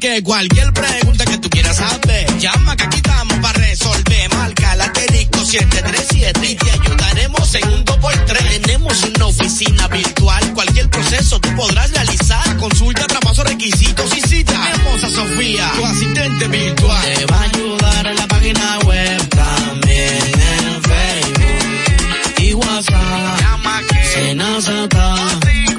Que 0.00 0.22
cualquier 0.22 0.72
pregunta 0.72 1.24
que 1.24 1.38
tú 1.38 1.48
quieras 1.48 1.76
saber, 1.76 2.38
llama 2.38 2.76
que 2.76 2.84
aquí 2.84 2.96
estamos 2.96 3.38
para 3.38 3.58
resolver. 3.58 4.34
Marca 4.34 4.74
la 4.76 4.84
asterisco 4.84 5.44
737 5.44 6.50
y 6.50 6.54
te 6.56 6.70
ayudaremos 6.70 7.54
en 7.54 7.68
un 7.68 7.84
2x3. 7.84 8.60
Tenemos 8.60 9.02
una 9.02 9.26
oficina 9.26 9.88
virtual, 9.88 10.52
cualquier 10.52 10.90
proceso 10.90 11.40
tú 11.40 11.48
podrás 11.56 11.90
realizar. 11.92 12.56
Consulta, 12.56 13.06
traspaso, 13.06 13.44
requisitos 13.44 14.16
y 14.16 14.20
cita. 14.20 14.52
Tenemos 14.52 15.04
a 15.04 15.10
Sofía, 15.10 15.72
tu 15.76 15.84
asistente 15.84 16.48
virtual. 16.48 17.14
Te 17.14 17.26
va 17.26 17.36
a 17.36 17.42
ayudar 17.42 18.06
en 18.06 18.16
la 18.16 18.26
página 18.26 18.78
web, 18.80 19.28
también 19.28 20.18
en 20.18 20.82
Facebook 20.82 22.38
y 22.38 22.54
WhatsApp. 22.54 23.40
Llama 23.40 23.80
que. 23.88 24.34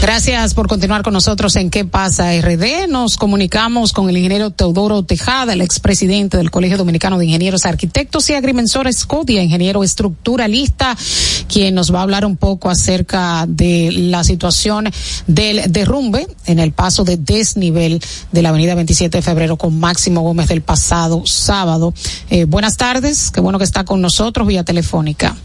Gracias 0.00 0.54
por 0.54 0.68
continuar 0.68 1.02
con 1.02 1.12
nosotros 1.12 1.56
en 1.56 1.70
¿Qué 1.70 1.84
pasa 1.84 2.30
RD? 2.40 2.86
Nos 2.88 3.16
comunicamos 3.16 3.92
con 3.92 4.08
el 4.08 4.16
ingeniero 4.16 4.50
Teodoro 4.50 5.02
Tejada, 5.02 5.52
el 5.52 5.60
expresidente 5.60 6.36
del 6.36 6.52
Colegio 6.52 6.78
Dominicano 6.78 7.18
de 7.18 7.26
Ingenieros 7.26 7.66
Arquitectos 7.66 8.30
y 8.30 8.34
Agrimensores 8.34 9.04
CODIA, 9.04 9.42
ingeniero 9.42 9.82
estructuralista, 9.82 10.96
quien 11.48 11.74
nos 11.74 11.92
va 11.92 11.98
a 11.98 12.02
hablar 12.02 12.24
un 12.24 12.36
poco 12.36 12.70
acerca 12.70 13.44
de 13.48 13.90
la 13.92 14.22
situación 14.22 14.88
del 15.26 15.70
derrumbe 15.72 16.28
en 16.46 16.60
el 16.60 16.70
paso 16.70 17.02
de 17.02 17.16
desnivel 17.16 18.00
de 18.30 18.42
la 18.42 18.50
avenida 18.50 18.76
27 18.76 19.18
de 19.18 19.22
febrero 19.22 19.56
con 19.56 19.80
Máximo 19.80 20.20
Gómez 20.20 20.46
del 20.46 20.62
pasado 20.62 21.24
sábado. 21.26 21.92
Eh, 22.30 22.44
buenas 22.44 22.76
tardes, 22.76 23.32
qué 23.32 23.40
bueno 23.40 23.58
que 23.58 23.64
está 23.64 23.84
con 23.84 24.00
nosotros 24.00 24.46
vía 24.46 24.62
telefónica. 24.62 25.36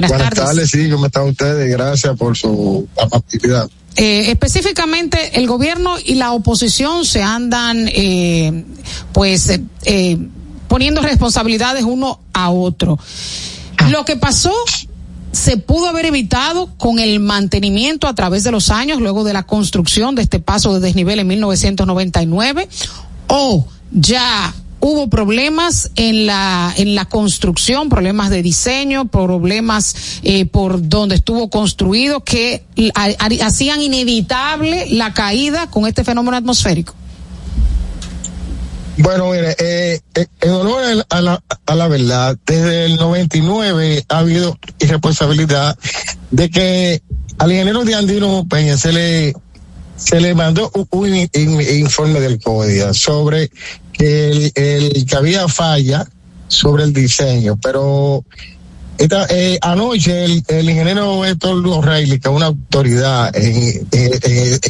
Buenas, 0.00 0.34
tardes. 0.34 0.70
sí, 0.70 0.90
¿cómo 0.90 1.06
están 1.06 1.28
ustedes? 1.28 1.70
Gracias 1.70 2.14
por 2.18 2.36
su 2.36 2.86
amabilidad. 3.00 3.66
Eh, 3.96 4.30
específicamente, 4.30 5.38
el 5.38 5.46
gobierno 5.46 5.96
y 6.04 6.16
la 6.16 6.32
oposición 6.32 7.06
se 7.06 7.22
andan, 7.22 7.88
eh, 7.88 8.64
pues, 9.12 9.48
eh, 9.48 9.62
eh, 9.84 10.18
poniendo 10.68 11.00
responsabilidades 11.00 11.84
uno 11.84 12.20
a 12.34 12.50
otro. 12.50 12.98
Lo 13.88 14.04
que 14.04 14.16
pasó 14.16 14.52
se 15.32 15.56
pudo 15.56 15.88
haber 15.88 16.04
evitado 16.04 16.68
con 16.76 16.98
el 16.98 17.18
mantenimiento 17.20 18.06
a 18.06 18.14
través 18.14 18.44
de 18.44 18.50
los 18.50 18.68
años, 18.68 19.00
luego 19.00 19.24
de 19.24 19.32
la 19.32 19.44
construcción 19.44 20.14
de 20.14 20.22
este 20.22 20.40
paso 20.40 20.74
de 20.74 20.80
desnivel 20.80 21.20
en 21.20 21.26
1999, 21.28 22.68
o 23.28 23.66
ya 23.92 24.54
hubo 24.88 25.08
problemas 25.10 25.90
en 25.96 26.26
la 26.26 26.72
en 26.76 26.94
la 26.94 27.06
construcción, 27.06 27.88
problemas 27.88 28.30
de 28.30 28.40
diseño, 28.42 29.08
problemas 29.08 29.96
eh, 30.22 30.46
por 30.46 30.88
donde 30.88 31.16
estuvo 31.16 31.50
construido 31.50 32.22
que 32.22 32.62
ha- 32.94 33.06
ha- 33.18 33.46
hacían 33.46 33.82
inevitable 33.82 34.86
la 34.90 35.12
caída 35.12 35.68
con 35.68 35.86
este 35.86 36.04
fenómeno 36.04 36.36
atmosférico. 36.36 36.94
Bueno, 38.98 39.30
mire, 39.30 39.54
eh, 39.58 40.00
eh, 40.14 40.26
en 40.40 40.50
honor 40.52 41.04
a 41.10 41.20
la, 41.20 41.42
a 41.66 41.74
la 41.74 41.88
verdad, 41.88 42.38
desde 42.46 42.86
el 42.86 42.96
99 42.96 44.04
ha 44.08 44.18
habido 44.18 44.56
irresponsabilidad 44.78 45.76
de 46.30 46.48
que 46.48 47.02
al 47.38 47.50
ingeniero 47.52 47.84
de 47.84 47.94
Andino 47.94 48.46
Peña 48.48 48.78
se 48.78 48.92
le 48.92 49.34
se 49.96 50.20
le 50.20 50.34
mandó 50.34 50.70
un, 50.74 50.86
un 50.90 51.14
in- 51.14 51.30
in- 51.34 51.60
informe 51.80 52.20
del 52.20 52.38
CODIA 52.40 52.92
sobre 52.94 53.50
el, 53.98 54.52
el- 54.54 55.06
que 55.06 55.16
había 55.16 55.48
falla 55.48 56.06
sobre 56.48 56.84
el 56.84 56.92
diseño, 56.92 57.58
pero 57.62 58.24
eh, 58.98 59.58
anoche 59.60 60.24
el, 60.24 60.42
el 60.48 60.70
ingeniero 60.70 61.24
Héctor 61.24 61.66
O'Reilly, 61.66 62.18
que 62.18 62.28
es 62.28 62.34
una 62.34 62.46
autoridad 62.46 63.34
en, 63.36 63.86
en, 63.92 64.10
en- 64.22 64.60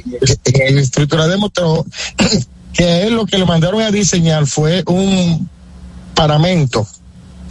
en 0.45 0.79
estructura, 0.79 1.29
demostró 1.29 1.85
que 2.72 3.03
él 3.05 3.14
lo 3.14 3.27
que 3.27 3.39
le 3.39 3.45
mandaron 3.47 3.83
a 3.83 3.91
diseñar 3.91 4.47
fue 4.47 4.83
un 4.87 5.49
paramento 6.14 6.87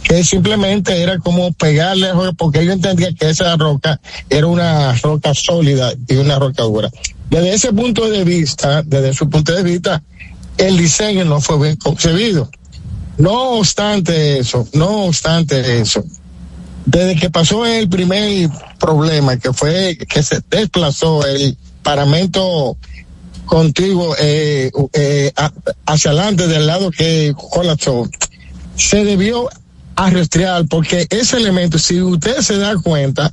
que 0.02 0.22
simplemente 0.22 1.02
era 1.02 1.18
como 1.18 1.52
pegarle 1.52 2.10
porque 2.36 2.60
ellos 2.60 2.74
entendían 2.74 3.14
que 3.14 3.30
esa 3.30 3.56
roca 3.56 4.00
era 4.30 4.46
una 4.46 4.92
roca 4.94 5.34
sólida 5.34 5.92
y 6.08 6.16
una 6.16 6.38
roca 6.38 6.62
dura. 6.62 6.90
Desde 7.28 7.54
ese 7.54 7.72
punto 7.72 8.08
de 8.08 8.22
vista, 8.22 8.82
desde 8.82 9.12
su 9.14 9.28
punto 9.28 9.52
de 9.52 9.64
vista, 9.64 10.02
el 10.58 10.76
diseño 10.76 11.24
no 11.24 11.40
fue 11.40 11.58
bien 11.58 11.76
concebido. 11.76 12.50
No 13.18 13.58
obstante 13.58 14.38
eso, 14.38 14.68
no 14.72 15.04
obstante 15.06 15.80
eso, 15.80 16.04
desde 16.84 17.16
que 17.16 17.30
pasó 17.30 17.64
el 17.64 17.88
primer 17.88 18.50
problema, 18.78 19.36
que 19.38 19.52
fue 19.52 19.98
que 20.08 20.22
se 20.22 20.40
desplazó 20.50 21.26
el 21.26 21.56
paramento 21.82 22.76
contiguo 23.46 24.14
eh, 24.18 24.70
eh, 24.92 25.32
hacia 25.86 26.10
adelante 26.10 26.46
del 26.46 26.66
lado 26.66 26.90
que 26.90 27.34
colapsó, 27.50 28.08
se 28.76 29.04
debió 29.04 29.48
arrastrar, 29.96 30.66
porque 30.66 31.06
ese 31.10 31.38
elemento, 31.38 31.78
si 31.78 32.00
usted 32.00 32.38
se 32.42 32.58
da 32.58 32.76
cuenta, 32.76 33.32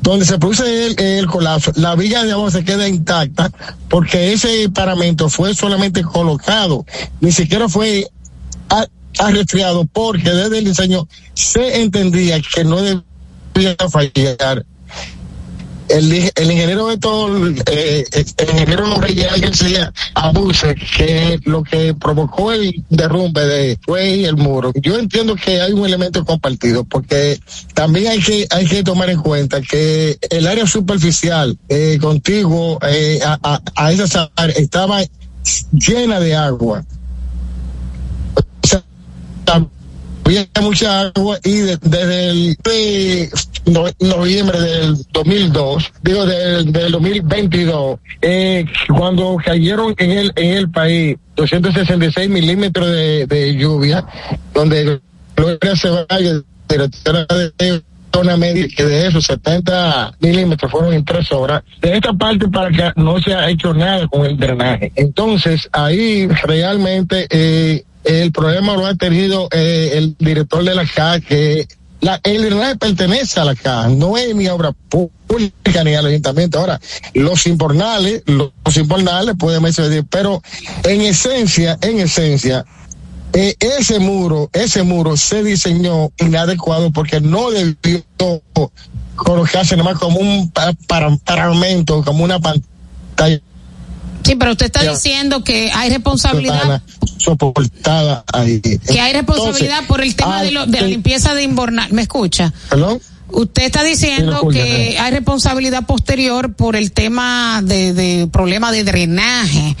donde 0.00 0.24
se 0.24 0.38
produce 0.38 0.94
el, 1.18 1.26
colapso, 1.26 1.72
la 1.76 1.94
villa 1.96 2.24
de 2.24 2.32
abajo 2.32 2.50
se 2.50 2.64
queda 2.64 2.88
intacta, 2.88 3.50
porque 3.88 4.32
ese 4.32 4.68
paramento 4.70 5.28
fue 5.28 5.54
solamente 5.54 6.02
colocado, 6.02 6.84
ni 7.20 7.32
siquiera 7.32 7.68
fue 7.68 8.06
a- 8.68 8.86
arrastreado, 9.18 9.86
porque 9.86 10.30
desde 10.30 10.58
el 10.58 10.64
diseño 10.64 11.08
se 11.34 11.80
entendía 11.80 12.40
que 12.40 12.64
no 12.64 12.76
debía 12.80 13.76
fallar 13.90 14.64
el, 15.94 16.32
el 16.34 16.50
ingeniero 16.50 16.88
de 16.88 16.98
todo, 16.98 17.48
eh, 17.66 18.04
el 18.12 18.48
ingeniero 18.50 19.00
Reyes 19.00 19.40
García 19.40 19.92
Abuse, 20.14 20.74
que 20.74 21.40
lo 21.44 21.62
que 21.62 21.94
provocó 21.94 22.52
el 22.52 22.84
derrumbe 22.90 23.46
de 23.46 23.78
fue 23.82 24.24
el 24.24 24.36
muro. 24.36 24.72
Yo 24.74 24.98
entiendo 24.98 25.36
que 25.36 25.60
hay 25.60 25.72
un 25.72 25.86
elemento 25.86 26.24
compartido, 26.24 26.84
porque 26.84 27.38
también 27.74 28.08
hay 28.08 28.20
que, 28.20 28.46
hay 28.50 28.66
que 28.66 28.82
tomar 28.82 29.10
en 29.10 29.20
cuenta 29.20 29.60
que 29.62 30.18
el 30.30 30.46
área 30.46 30.66
superficial, 30.66 31.56
eh, 31.68 31.98
contiguo, 32.00 32.78
eh, 32.82 33.20
a, 33.24 33.38
a, 33.42 33.60
a 33.76 33.92
esas 33.92 34.30
áreas, 34.36 34.58
estaba 34.58 35.00
llena 35.72 36.20
de 36.20 36.34
agua. 36.34 36.84
Había 40.38 40.62
mucha 40.62 41.00
agua 41.14 41.38
y 41.44 41.58
de- 41.58 41.76
desde 41.82 42.28
el 42.30 42.56
de 42.62 43.30
no- 43.66 43.86
noviembre 44.00 44.60
del 44.60 44.96
2002, 45.12 45.92
digo 46.02 46.26
del, 46.26 46.72
del 46.72 46.92
2022, 46.92 47.98
eh, 48.22 48.64
cuando 48.96 49.36
cayeron 49.44 49.94
en 49.98 50.10
el 50.12 50.32
en 50.36 50.50
el 50.56 50.70
país 50.70 51.16
266 51.36 52.28
milímetros 52.28 52.90
de, 52.90 53.56
lluvia, 53.58 54.04
donde 54.52 55.00
Gloria 55.36 55.76
Ceballos, 55.76 56.44
directora 56.68 57.26
de 57.58 57.82
una 58.20 58.36
media 58.36 58.68
que 58.76 58.84
de 58.84 59.08
esos 59.08 59.24
70 59.24 60.14
milímetros 60.20 60.70
fueron 60.70 60.92
en 60.94 61.04
tres 61.04 61.32
horas. 61.32 61.64
De 61.80 61.96
esta 61.96 62.12
parte 62.12 62.46
para 62.46 62.68
acá 62.68 62.92
no 62.94 63.20
se 63.20 63.34
ha 63.34 63.50
hecho 63.50 63.74
nada 63.74 64.06
con 64.06 64.24
el 64.24 64.36
drenaje. 64.36 64.92
Entonces 64.94 65.68
ahí 65.72 66.28
realmente 66.44 67.26
eh, 67.30 67.82
el 68.04 68.32
problema 68.32 68.74
lo 68.74 68.86
ha 68.86 68.94
tenido 68.94 69.48
eh, 69.50 69.92
el 69.94 70.16
director 70.18 70.62
de 70.64 70.74
la 70.74 70.86
CA 70.86 71.20
que 71.20 71.66
la, 72.00 72.20
el 72.22 72.54
pertenece 72.78 73.40
a 73.40 73.44
la 73.44 73.54
CA, 73.54 73.88
no 73.88 74.18
es 74.18 74.34
ni 74.34 74.46
obra 74.48 74.72
pública 74.72 75.82
ni 75.84 75.94
al 75.94 76.04
ayuntamiento. 76.06 76.58
Ahora, 76.58 76.78
los 77.14 77.46
infornales, 77.46 78.22
los, 78.26 78.50
los 78.64 78.76
infornales 78.76 79.34
pueden 79.38 79.62
mencionar, 79.62 80.04
pero 80.10 80.42
en 80.82 81.00
esencia, 81.00 81.78
en 81.80 82.00
esencia, 82.00 82.66
eh, 83.32 83.54
ese 83.58 84.00
muro, 84.00 84.50
ese 84.52 84.82
muro 84.82 85.16
se 85.16 85.42
diseñó 85.42 86.10
inadecuado 86.18 86.92
porque 86.92 87.20
no 87.20 87.50
debió 87.50 88.04
colocarse 89.16 89.76
nada 89.76 89.90
más 89.92 89.98
como 89.98 90.18
un 90.20 90.50
pa- 90.50 90.74
para, 90.86 91.16
paramento, 91.16 92.04
como 92.04 92.22
una 92.22 92.38
pantalla 92.38 93.40
Sí, 94.24 94.36
pero 94.36 94.52
usted 94.52 94.66
está 94.66 94.90
diciendo 94.90 95.44
que 95.44 95.70
hay 95.72 95.90
responsabilidad 95.90 96.82
soportada 97.24 98.24
ahí. 98.32 98.60
que 98.60 99.00
hay 99.00 99.12
responsabilidad 99.12 99.86
por 99.86 100.00
el 100.02 100.14
tema 100.14 100.42
de, 100.42 100.50
lo- 100.50 100.66
de 100.66 100.80
la 100.80 100.86
limpieza 100.86 101.34
de 101.34 101.42
inbornal. 101.42 101.92
¿Me 101.92 102.02
escucha? 102.02 102.52
¿Perdón? 102.70 103.00
Usted 103.30 103.62
está 103.64 103.82
diciendo 103.82 104.46
que 104.48 104.96
hay 104.98 105.10
responsabilidad 105.10 105.84
posterior 105.86 106.52
por 106.54 106.76
el 106.76 106.92
tema 106.92 107.62
de, 107.64 107.92
de 107.92 108.28
problema 108.30 108.70
de 108.70 108.84
drenaje. 108.84 109.74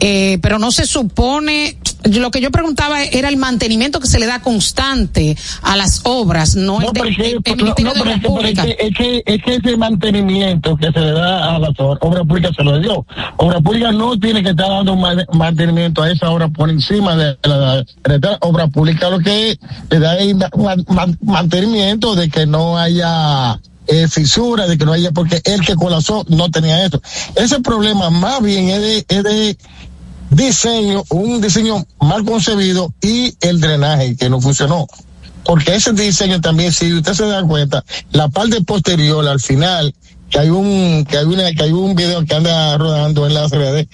Eh, 0.00 0.38
pero 0.42 0.58
no 0.60 0.70
se 0.70 0.86
supone, 0.86 1.76
lo 2.04 2.30
que 2.30 2.40
yo 2.40 2.52
preguntaba 2.52 3.02
era 3.02 3.28
el 3.28 3.36
mantenimiento 3.36 3.98
que 3.98 4.06
se 4.06 4.20
le 4.20 4.26
da 4.26 4.40
constante 4.40 5.36
a 5.62 5.76
las 5.76 6.02
obras, 6.04 6.54
no, 6.54 6.80
el, 6.80 6.86
de- 6.86 6.92
pero 6.92 7.08
es 7.08 7.16
que- 7.16 7.22
el- 7.30 7.40
el 7.44 7.56
no, 7.56 7.64
Ministerio 7.64 7.92
no, 7.94 8.04
de 8.04 8.18
pero 8.20 8.32
Obras 8.32 8.50
es 8.52 8.60
que- 8.60 8.60
es 8.60 8.62
Públicas. 8.62 8.66
que, 8.66 8.86
es 8.86 8.96
que, 8.96 9.22
es 9.34 9.42
que 9.42 9.54
ese 9.56 9.76
mantenimiento 9.76 10.76
que 10.76 10.92
se 10.92 11.00
le 11.00 11.10
da 11.12 11.56
a 11.56 11.58
las 11.58 11.70
obras, 11.80 11.98
obra 12.02 12.22
pública 12.24 12.50
se 12.56 12.62
lo 12.62 12.78
dio. 12.78 13.04
Obra 13.38 13.60
pública 13.60 13.90
no 13.90 14.16
tiene 14.18 14.42
que 14.44 14.50
estar 14.50 14.68
dando 14.68 14.94
ma- 14.94 15.16
mantenimiento 15.32 16.02
a 16.02 16.10
esa 16.12 16.30
obra 16.30 16.48
por 16.48 16.70
encima 16.70 17.16
de 17.16 17.36
la, 17.42 17.76
de 17.82 18.18
la 18.20 18.38
obra 18.42 18.68
pública, 18.68 19.10
lo 19.10 19.18
que 19.18 19.58
le 19.90 19.98
da 19.98 20.16
es 20.18 20.32
ma- 20.36 20.76
ma- 20.86 21.06
mantenimiento 21.22 22.14
de 22.14 22.28
que 22.30 22.46
no 22.46 22.78
haya 22.78 23.60
eh, 23.90 24.06
fisura, 24.06 24.66
de 24.68 24.76
que 24.76 24.84
no 24.84 24.92
haya, 24.92 25.10
porque 25.12 25.40
el 25.44 25.62
que 25.62 25.74
colapsó 25.74 26.22
no 26.28 26.50
tenía 26.50 26.84
eso. 26.84 27.00
Ese 27.36 27.58
problema 27.60 28.10
más 28.10 28.42
bien 28.42 28.68
es 28.68 28.80
de, 28.82 29.06
es 29.08 29.22
de 29.24 29.56
diseño, 30.30 31.04
un 31.10 31.40
diseño 31.40 31.86
mal 32.00 32.24
concebido 32.24 32.92
y 33.00 33.34
el 33.40 33.60
drenaje 33.60 34.16
que 34.16 34.28
no 34.30 34.40
funcionó. 34.40 34.86
Porque 35.44 35.74
ese 35.74 35.92
diseño 35.92 36.40
también, 36.40 36.72
si 36.72 36.92
usted 36.92 37.14
se 37.14 37.26
da 37.26 37.42
cuenta, 37.42 37.84
la 38.12 38.28
parte 38.28 38.60
posterior 38.62 39.26
al 39.26 39.40
final, 39.40 39.94
que 40.28 40.38
hay 40.38 40.50
un, 40.50 41.06
que 41.08 41.16
hay 41.18 41.24
una, 41.24 41.50
que 41.52 41.62
hay 41.62 41.72
un 41.72 41.94
video 41.94 42.24
que 42.26 42.34
anda 42.34 42.76
rodando 42.76 43.26
en 43.26 43.34
las 43.34 43.50
redes, 43.50 43.86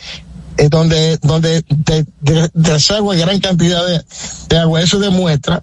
es 0.57 0.71
donde, 0.71 1.19
donde 1.23 1.65
de- 1.69 2.07
de- 2.21 3.17
gran 3.19 3.41
cantidad 3.41 3.87
de, 3.87 4.05
de 4.49 4.59
agua. 4.59 4.83
Eso 4.83 4.99
demuestra 4.99 5.63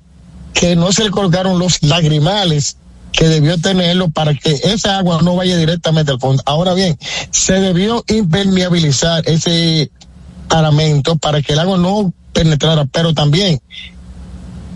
que 0.54 0.76
no 0.76 0.92
se 0.92 1.04
le 1.04 1.12
colocaron 1.12 1.60
los 1.60 1.82
lagrimales 1.84 2.78
que 3.12 3.28
debió 3.28 3.58
tenerlo 3.58 4.10
para 4.10 4.34
que 4.34 4.60
esa 4.64 4.98
agua 4.98 5.22
no 5.22 5.36
vaya 5.36 5.58
directamente 5.58 6.12
al 6.14 6.20
fondo. 6.20 6.42
Ahora 6.46 6.74
bien, 6.74 6.98
se 7.32 7.54
debió 7.60 8.04
impermeabilizar 8.08 9.28
ese 9.28 9.92
paramento 10.52 11.16
para 11.16 11.42
que 11.42 11.54
el 11.54 11.60
agua 11.60 11.78
no 11.78 12.14
penetrara, 12.34 12.86
pero 12.86 13.14
también 13.14 13.62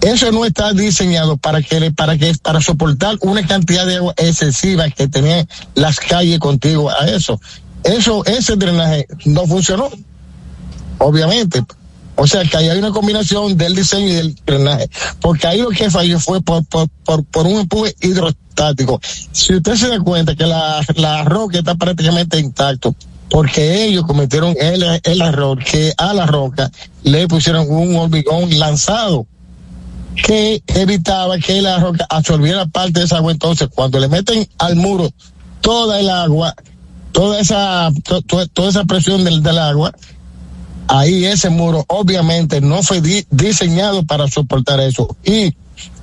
eso 0.02 0.32
no 0.32 0.46
está 0.46 0.72
diseñado 0.72 1.36
para 1.38 1.62
que 1.62 1.92
para 1.92 2.18
que 2.18 2.34
para 2.42 2.62
soportar 2.62 3.18
una 3.22 3.46
cantidad 3.46 3.86
de 3.86 3.98
agua 3.98 4.14
excesiva 4.18 4.90
que 4.90 5.08
tenían 5.08 5.48
las 5.74 6.00
calles 6.00 6.40
contiguas 6.40 6.96
a 7.00 7.10
eso. 7.10 7.40
Eso 7.84 8.24
ese 8.26 8.56
drenaje 8.56 9.08
no 9.26 9.46
funcionó. 9.48 9.90
Obviamente. 11.00 11.64
O 12.18 12.28
sea 12.28 12.44
que 12.46 12.56
ahí 12.56 12.70
hay 12.70 12.78
una 12.78 12.92
combinación 12.92 13.58
del 13.58 13.76
diseño 13.76 14.08
y 14.08 14.14
del 14.14 14.36
drenaje. 14.46 14.90
Porque 15.20 15.48
ahí 15.48 15.62
lo 15.62 15.70
que 15.70 15.90
falló 15.90 16.20
fue 16.20 16.42
por, 16.42 16.64
por, 16.66 16.88
por, 17.04 17.26
por 17.26 17.46
un 17.46 17.62
empuje 17.62 17.94
hidrostático. 18.00 19.02
Si 19.32 19.56
usted 19.56 19.76
se 19.76 19.90
da 19.90 20.00
cuenta 20.00 20.36
que 20.36 20.46
la, 20.46 20.82
la 20.96 21.24
roca 21.24 21.58
está 21.58 21.76
prácticamente 21.76 22.40
intacto, 22.40 22.96
porque 23.36 23.84
ellos 23.84 24.06
cometieron 24.06 24.56
el, 24.58 24.82
el 25.04 25.22
error 25.22 25.62
que 25.62 25.94
a 25.98 26.14
la 26.14 26.26
roca 26.26 26.72
le 27.04 27.28
pusieron 27.28 27.70
un 27.70 27.94
hormigón 27.98 28.58
lanzado 28.58 29.28
que 30.16 30.64
evitaba 30.68 31.38
que 31.40 31.62
la 31.62 31.78
roca 31.80 32.06
absorbiera 32.10 32.66
parte 32.66 33.00
de 33.00 33.06
esa 33.08 33.18
agua. 33.18 33.34
Entonces, 33.34 33.68
cuando 33.76 34.00
le 34.00 34.08
meten 34.08 34.48
al 34.58 34.78
muro 34.78 35.12
toda 35.60 36.00
el 36.00 36.10
agua, 36.10 36.56
toda 37.12 37.42
esa, 37.42 37.92
to- 38.06 38.22
to- 38.22 38.48
toda 38.48 38.70
esa 38.70 38.86
presión 38.86 39.26
del, 39.26 39.44
del 39.44 39.58
agua, 39.60 39.92
ahí 40.88 41.26
ese 41.26 41.50
muro 41.50 41.84
obviamente 41.90 42.62
no 42.62 42.84
fue 42.84 43.02
di- 43.02 43.28
diseñado 43.32 44.06
para 44.06 44.30
soportar 44.30 44.80
eso. 44.80 45.14
Y 45.26 45.54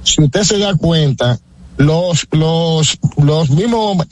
si 0.04 0.22
usted 0.22 0.42
se 0.42 0.58
da 0.58 0.74
cuenta, 0.74 1.38
los, 1.78 2.26
los, 2.30 2.98
los 3.16 3.48
mismos 3.48 4.06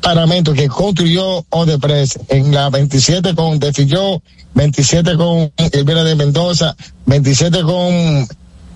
paramentos 0.00 0.54
que 0.54 0.68
construyó 0.68 1.44
Odebrecht 1.50 2.16
en 2.28 2.54
la 2.54 2.70
27 2.70 3.34
con 3.34 3.58
Defilló, 3.58 4.22
27 4.54 5.16
con 5.16 5.52
Elvira 5.72 6.04
de 6.04 6.14
Mendoza, 6.14 6.76
27 7.06 7.62
con 7.62 8.28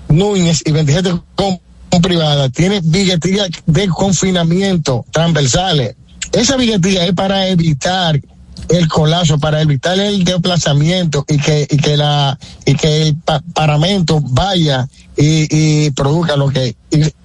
Núñez 0.09 0.63
y 0.65 0.73
27 0.73 1.11
con, 1.35 1.61
con 1.91 2.03
privada, 2.03 2.49
tiene 2.49 2.81
billetillas 2.83 3.49
de 3.67 3.89
confinamiento 3.89 5.05
transversales. 5.11 5.97
Esa 6.33 6.57
billetilla 6.57 7.05
es 7.05 7.13
para 7.13 7.49
evitar 7.49 8.21
el 8.73 8.89
colapso, 8.89 9.39
para 9.39 9.61
evitar 9.61 9.99
el 10.01 10.25
desplazamiento 10.25 11.25
y 11.29 11.39
que, 11.39 11.67
y 11.71 11.77
que 11.77 11.97
la, 11.97 12.39
y 12.65 12.75
que 12.75 13.03
el 13.03 13.17
pa- 13.17 13.43
paramento 13.55 14.21
vaya 14.23 14.89
y, 15.17 15.47
y 15.87 15.91
produzca 15.91 16.37
lo 16.37 16.49
que 16.49 16.75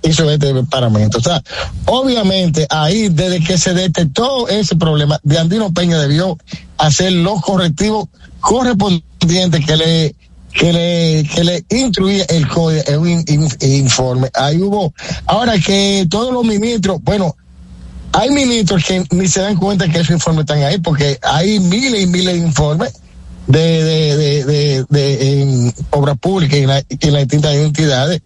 hizo 0.04 0.30
este 0.30 0.54
paramento. 0.66 1.20
O 1.20 1.22
sea, 1.22 1.42
obviamente 1.86 2.68
ahí, 2.70 3.10
desde 3.10 3.42
que 3.44 3.58
se 3.58 3.74
detectó 3.74 4.48
ese 4.50 4.76
problema, 4.76 5.20
de 5.24 5.40
Andino 5.40 5.72
Peña 5.74 5.98
debió 6.00 6.38
hacer 6.78 7.14
los 7.14 7.42
correctivos 7.42 8.08
correspondientes 8.42 9.66
que 9.66 9.76
le, 9.78 10.16
que 10.54 10.74
le, 10.74 11.24
que 11.34 11.44
le 11.44 11.66
incluía 11.70 12.26
el 12.30 12.48
código 12.48 12.84
en 12.88 13.00
un 13.00 13.08
in- 13.10 13.26
in- 13.28 13.72
informe. 13.86 14.30
Ahí 14.34 14.62
hubo, 14.62 14.94
ahora 15.26 15.58
que 15.60 16.06
todos 16.10 16.34
los 16.34 16.44
ministros, 16.44 17.00
bueno, 17.04 17.36
hay 18.14 18.30
ministros 18.30 18.84
que 18.84 19.04
ni 19.12 19.28
se 19.28 19.42
dan 19.42 19.58
cuenta 19.58 19.88
que 19.88 20.00
esos 20.00 20.12
informes 20.12 20.42
están 20.42 20.64
ahí, 20.64 20.78
porque 20.80 21.20
hay 21.22 21.60
miles 21.60 22.02
y 22.02 22.08
miles 22.08 22.34
de 22.34 22.40
informes 22.40 22.94
de, 23.48 23.84
de, 23.84 24.18
de, 24.18 24.46
de, 24.46 24.86
de 24.90 25.42
en 25.42 25.74
obra 25.92 26.16
pública 26.16 26.58
y 26.58 26.64
en, 26.64 26.68
las 26.68 26.86
distintas 27.24 27.56
entidades. 27.56 28.22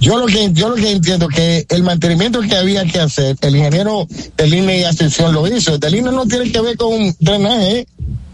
Yo 0.00 0.18
lo 0.18 0.26
que 0.26 0.52
yo 0.52 0.70
lo 0.70 0.74
que 0.74 0.90
entiendo 0.90 1.28
que 1.28 1.66
el 1.68 1.82
mantenimiento 1.82 2.40
que 2.40 2.56
había 2.56 2.84
que 2.84 3.00
hacer, 3.00 3.36
el 3.40 3.56
ingeniero 3.56 4.06
del 4.36 4.54
INE 4.54 4.80
y 4.80 4.84
Ascensión 4.84 5.32
lo 5.32 5.46
hizo. 5.46 5.78
El 5.80 5.94
INE 5.94 6.10
no 6.12 6.26
tiene 6.26 6.50
que 6.50 6.60
ver 6.60 6.76
con 6.76 7.14
drenaje, 7.20 7.86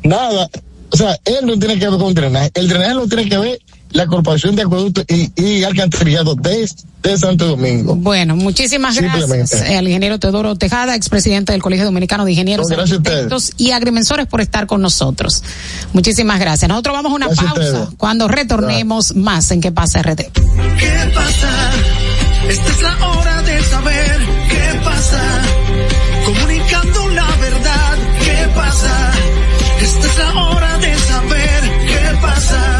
nada. 0.02 0.48
O 0.92 0.96
sea, 0.96 1.18
él 1.24 1.46
no 1.46 1.58
tiene 1.58 1.78
que 1.78 1.88
ver 1.88 1.98
con 1.98 2.14
drenaje. 2.14 2.50
El 2.54 2.68
drenaje 2.68 2.94
lo 2.94 3.06
tiene 3.06 3.28
que 3.28 3.38
ver 3.38 3.60
la 3.92 4.06
Corporación 4.06 4.56
de 4.56 4.62
Acueductos 4.62 5.04
y, 5.08 5.32
y 5.36 5.64
Alcantarillado 5.64 6.34
de, 6.34 6.68
de 7.02 7.18
Santo 7.18 7.46
Domingo. 7.46 7.94
Bueno, 7.96 8.36
muchísimas 8.36 8.96
gracias 8.96 9.52
al 9.62 9.86
ingeniero 9.86 10.18
Teodoro 10.18 10.56
Tejada, 10.56 10.94
expresidente 10.94 11.52
del 11.52 11.62
Colegio 11.62 11.84
Dominicano 11.84 12.24
de 12.24 12.32
Ingenieros, 12.32 12.68
No. 12.68 12.80
Arquitectos 12.80 13.52
y 13.56 13.72
Agrimensores 13.72 14.26
por 14.26 14.40
estar 14.40 14.66
con 14.66 14.80
nosotros. 14.80 15.42
Muchísimas 15.92 16.38
gracias. 16.40 16.68
Nosotros 16.68 16.94
vamos 16.94 17.12
a 17.12 17.14
una 17.14 17.26
Gracias 17.26 17.52
pausa 17.52 17.90
cuando 17.96 18.28
retornemos 18.28 19.14
más 19.16 19.50
en 19.50 19.60
qué 19.60 19.72
pasa 19.72 20.02
RD. 20.02 20.16
¿Qué 20.16 21.12
pasa? 21.14 21.70
Esta 22.48 22.70
es 22.70 22.82
la 22.82 23.08
hora 23.08 23.42
de 23.42 23.62
saber 23.64 24.20
qué 24.48 24.80
pasa. 24.84 25.22
Comunicando 26.24 27.08
la 27.08 27.36
verdad, 27.36 27.98
¿qué 28.24 28.48
pasa? 28.54 29.12
Esta 29.82 30.06
es 30.06 30.18
la 30.18 30.42
hora 30.42 30.78
de 30.78 30.98
saber 30.98 31.62
qué 31.86 32.16
pasa. 32.20 32.79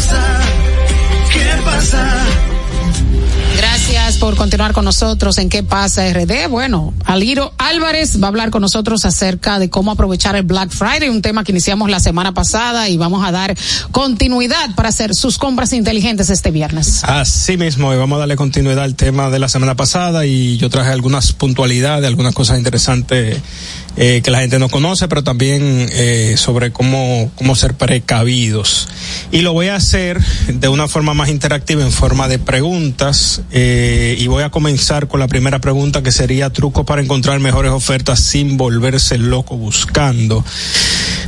pasa. 0.00 0.40
¿Qué 1.32 1.62
pasa? 1.64 2.26
Gracias 3.56 4.16
por 4.16 4.36
continuar 4.36 4.72
con 4.72 4.84
nosotros 4.84 5.36
en 5.38 5.50
¿Qué 5.50 5.62
pasa 5.62 6.10
RD? 6.10 6.48
Bueno, 6.48 6.94
Aliro 7.04 7.52
Álvarez 7.58 8.20
va 8.20 8.26
a 8.26 8.28
hablar 8.28 8.50
con 8.50 8.62
nosotros 8.62 9.04
acerca 9.04 9.58
de 9.58 9.68
cómo 9.68 9.90
aprovechar 9.90 10.36
el 10.36 10.44
Black 10.44 10.70
Friday, 10.70 11.10
un 11.10 11.20
tema 11.20 11.44
que 11.44 11.52
iniciamos 11.52 11.90
la 11.90 12.00
semana 12.00 12.32
pasada 12.32 12.88
y 12.88 12.96
vamos 12.96 13.26
a 13.26 13.32
dar 13.32 13.54
continuidad 13.92 14.74
para 14.74 14.88
hacer 14.88 15.14
sus 15.14 15.36
compras 15.36 15.74
inteligentes 15.74 16.30
este 16.30 16.50
viernes. 16.50 17.04
Así 17.04 17.58
mismo, 17.58 17.92
y 17.92 17.96
vamos 17.96 18.16
a 18.16 18.20
darle 18.20 18.36
continuidad 18.36 18.84
al 18.84 18.94
tema 18.94 19.28
de 19.28 19.38
la 19.38 19.48
semana 19.48 19.74
pasada 19.74 20.24
y 20.24 20.56
yo 20.56 20.70
traje 20.70 20.90
algunas 20.90 21.32
puntualidades, 21.32 22.06
algunas 22.06 22.34
cosas 22.34 22.56
interesantes 22.58 23.38
eh, 23.96 24.20
que 24.22 24.30
la 24.30 24.40
gente 24.40 24.58
no 24.58 24.68
conoce, 24.68 25.08
pero 25.08 25.22
también 25.22 25.88
eh, 25.92 26.34
sobre 26.36 26.72
cómo, 26.72 27.30
cómo 27.34 27.54
ser 27.54 27.74
precavidos. 27.74 28.88
Y 29.32 29.40
lo 29.40 29.52
voy 29.52 29.68
a 29.68 29.76
hacer 29.76 30.20
de 30.48 30.68
una 30.68 30.88
forma 30.88 31.14
más 31.14 31.28
interactiva, 31.28 31.82
en 31.82 31.92
forma 31.92 32.28
de 32.28 32.38
preguntas, 32.38 33.42
eh, 33.52 34.16
y 34.18 34.26
voy 34.26 34.42
a 34.42 34.50
comenzar 34.50 35.08
con 35.08 35.20
la 35.20 35.28
primera 35.28 35.60
pregunta 35.60 36.02
que 36.02 36.12
sería 36.12 36.50
trucos 36.50 36.84
para 36.84 37.02
encontrar 37.02 37.38
mejores 37.40 37.72
ofertas 37.72 38.20
sin 38.20 38.56
volverse 38.56 39.18
loco 39.18 39.56
buscando. 39.56 40.44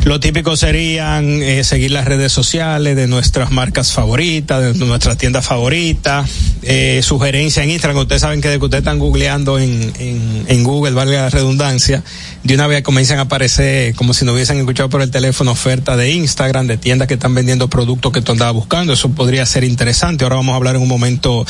Lo 0.05 0.19
típico 0.19 0.57
serían 0.57 1.43
eh, 1.43 1.63
seguir 1.63 1.93
las 1.93 2.05
redes 2.05 2.33
sociales 2.33 2.97
de 2.97 3.07
nuestras 3.07 3.53
marcas 3.53 3.93
favoritas, 3.93 4.61
de 4.61 4.85
nuestras 4.85 5.17
tiendas 5.17 5.47
favoritas, 5.47 6.29
eh, 6.63 7.01
sugerencias 7.03 7.65
en 7.65 7.71
Instagram, 7.71 7.99
ustedes 7.99 8.23
saben 8.23 8.41
que 8.41 8.49
de 8.49 8.59
que 8.59 8.65
ustedes 8.65 8.83
están 8.83 8.99
googleando 8.99 9.59
en, 9.59 9.93
en, 9.99 10.45
en 10.47 10.65
Google, 10.65 10.93
valga 10.93 11.23
la 11.23 11.31
redundancia, 11.31 12.03
de 12.45 12.55
una 12.55 12.67
vez 12.67 12.83
comienzan 12.83 13.19
a 13.19 13.23
aparecer 13.23 13.95
como 13.95 14.15
si 14.15 14.25
no 14.25 14.33
hubiesen 14.33 14.59
escuchado 14.59 14.89
por 14.89 15.03
el 15.03 15.11
teléfono 15.11 15.53
oferta 15.53 15.97
de 15.97 16.11
Instagram, 16.11 16.67
de 16.67 16.77
tiendas 16.77 17.09
que 17.09 17.15
están 17.15 17.35
vendiendo 17.35 17.69
productos 17.69 18.13
que 18.13 18.21
tú 18.21 18.33
andabas 18.33 18.55
buscando. 18.55 18.93
Eso 18.93 19.11
podría 19.11 19.47
ser 19.47 19.65
interesante. 19.65 20.25
Ahora 20.25 20.37
vamos 20.37 20.53
a 20.53 20.57
hablar 20.57 20.77
en 20.77 20.83
un 20.83 20.89
momento 20.89 21.47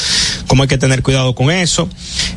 cómo 0.46 0.62
hay 0.62 0.68
que 0.68 0.78
tener 0.78 1.02
cuidado 1.02 1.34
con 1.34 1.50
eso. 1.50 1.88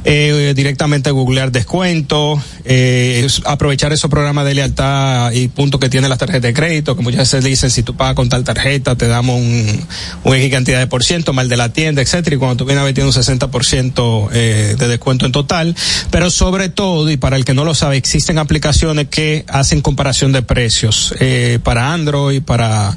Eh, 0.04 0.54
directamente 0.56 1.12
googlear 1.12 1.52
descuentos, 1.52 2.40
eh, 2.64 3.28
aprovechar 3.46 3.92
esos 3.94 4.10
programas 4.10 4.46
de 4.46 4.54
lealtad 4.54 5.32
y 5.32 5.48
puntos 5.48 5.80
que 5.80 5.90
tienen 5.90 6.10
las 6.10 6.20
tarjetas 6.20 6.44
de 6.44 6.54
crédito, 6.54 6.96
que 6.96 7.04
muchas 7.04 7.20
veces 7.20 7.44
dicen 7.44 7.70
si 7.70 7.84
tú 7.84 7.96
pagas 7.96 8.16
con 8.16 8.30
tal 8.30 8.44
tarjeta 8.44 8.96
te 8.96 9.08
damos 9.08 9.40
un, 9.40 9.86
una 10.24 10.38
X 10.38 10.52
cantidad 10.52 10.80
de 10.80 10.88
por 10.88 11.04
ciento, 11.04 11.34
mal 11.34 11.50
de 11.50 11.58
la 11.58 11.70
tienda, 11.70 12.02
etcétera, 12.02 12.36
y 12.36 12.40
cuando 12.40 12.58
tú 12.58 12.65
ver 12.66 12.94
tiene 12.94 13.10
un 13.10 13.16
60% 13.16 14.30
eh, 14.34 14.76
de 14.78 14.88
descuento 14.88 15.26
en 15.26 15.32
total. 15.32 15.76
Pero 16.12 16.30
sobre 16.30 16.70
todo, 16.70 17.10
y 17.10 17.18
para 17.18 17.36
el 17.36 17.46
que 17.46 17.54
no 17.54 17.66
lo 17.66 17.74
sabe, 17.74 17.98
existen 17.98 18.38
aplicaciones 18.38 19.08
que 19.10 19.46
hacen 19.48 19.82
comparación 19.82 20.32
de 20.32 20.42
precios 20.42 21.14
eh, 21.20 21.60
para 21.64 21.94
Android, 21.94 22.42
para 22.42 22.96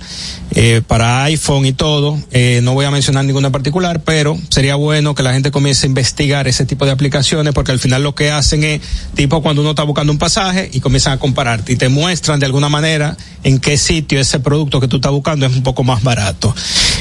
eh, 0.53 0.81
para 0.87 1.25
iPhone 1.25 1.67
y 1.67 1.73
todo. 1.73 2.19
Eh, 2.33 2.61
no 2.63 2.73
voy 2.73 2.87
a 2.87 2.91
mencionar 2.91 3.25
ninguna 3.25 3.51
particular, 3.51 4.01
pero 4.01 4.39
sería 4.49 4.77
bueno 4.77 5.15
que 5.15 5.23
la 5.23 5.35
gente 5.35 5.51
comience 5.51 5.87
a 5.87 5.89
investigar 5.89 6.49
ese 6.49 6.65
tipo 6.65 6.87
de 6.87 6.91
aplicaciones 6.91 7.53
porque 7.53 7.71
al 7.71 7.79
final 7.79 8.03
lo 8.03 8.15
que 8.15 8.31
hacen 8.31 8.65
es 8.65 8.81
tipo 9.15 9.43
cuando 9.43 9.61
uno 9.61 9.71
está 9.71 9.83
buscando 9.83 10.11
un 10.11 10.19
pasaje 10.19 10.71
y 10.73 10.81
comienzan 10.81 11.13
a 11.13 11.19
compararte 11.19 11.75
y 11.75 11.77
te 11.77 11.91
muestran 11.91 12.41
de 12.41 12.47
alguna 12.47 12.71
manera 12.71 13.17
en 13.45 13.59
qué 13.59 13.77
sitio 13.77 14.19
ese 14.21 14.41
producto 14.41 14.81
que 14.81 14.89
tú 14.89 14.97
estás 14.97 15.13
buscando 15.13 15.45
es 15.45 15.55
un 15.55 15.63
poco 15.63 15.85
más 15.85 16.03
barato. 16.03 16.55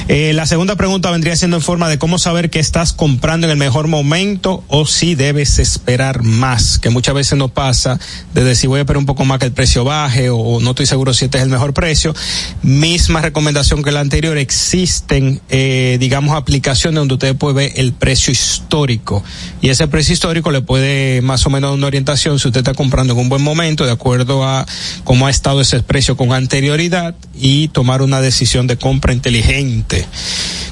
La 0.07 0.45
segunda 0.45 0.75
pregunta 0.75 1.09
vendría 1.11 1.35
siendo 1.35 1.57
en 1.57 1.63
forma 1.63 1.89
de 1.89 1.97
cómo 1.97 2.19
saber 2.19 2.49
qué 2.49 2.56
estás 2.59 2.93
comprando 2.93 3.47
en 3.47 3.51
el 3.51 3.57
mejor 3.57 3.87
momento 3.87 4.63
o 4.67 4.85
si 4.85 5.15
debes 5.15 5.59
esperar 5.59 6.23
más, 6.23 6.79
que 6.79 6.89
muchas 6.89 7.15
veces 7.15 7.37
no 7.37 7.49
pasa 7.49 7.99
de 8.33 8.43
decir 8.43 8.69
voy 8.69 8.79
a 8.79 8.81
esperar 8.81 8.97
un 8.97 9.05
poco 9.05 9.25
más 9.25 9.39
que 9.39 9.45
el 9.45 9.51
precio 9.51 9.83
baje 9.83 10.29
o 10.29 10.59
no 10.59 10.71
estoy 10.71 10.85
seguro 10.85 11.13
si 11.13 11.25
este 11.25 11.37
es 11.37 11.43
el 11.43 11.49
mejor 11.49 11.73
precio. 11.73 12.13
Misma 12.61 13.21
recomendación 13.21 13.83
que 13.83 13.91
la 13.91 13.99
anterior, 13.99 14.37
existen, 14.37 15.41
eh, 15.49 15.97
digamos, 15.99 16.35
aplicaciones 16.35 16.99
donde 16.99 17.15
usted 17.15 17.35
puede 17.35 17.55
ver 17.55 17.71
el 17.75 17.93
precio 17.93 18.31
histórico 18.31 19.23
y 19.61 19.69
ese 19.69 19.87
precio 19.87 20.13
histórico 20.13 20.51
le 20.51 20.61
puede 20.61 21.21
más 21.21 21.45
o 21.45 21.49
menos 21.49 21.71
dar 21.71 21.77
una 21.77 21.87
orientación 21.87 22.39
si 22.39 22.47
usted 22.47 22.59
está 22.59 22.73
comprando 22.73 23.13
en 23.13 23.19
un 23.19 23.29
buen 23.29 23.41
momento 23.41 23.85
de 23.85 23.91
acuerdo 23.91 24.45
a 24.45 24.65
cómo 25.03 25.27
ha 25.27 25.29
estado 25.29 25.61
ese 25.61 25.81
precio 25.83 26.17
con 26.17 26.33
anterioridad 26.33 27.15
y 27.33 27.67
tomar 27.69 28.01
una 28.01 28.21
decisión 28.21 28.67
de 28.67 28.77
compra 28.77 29.13
inteligente. 29.13 30.05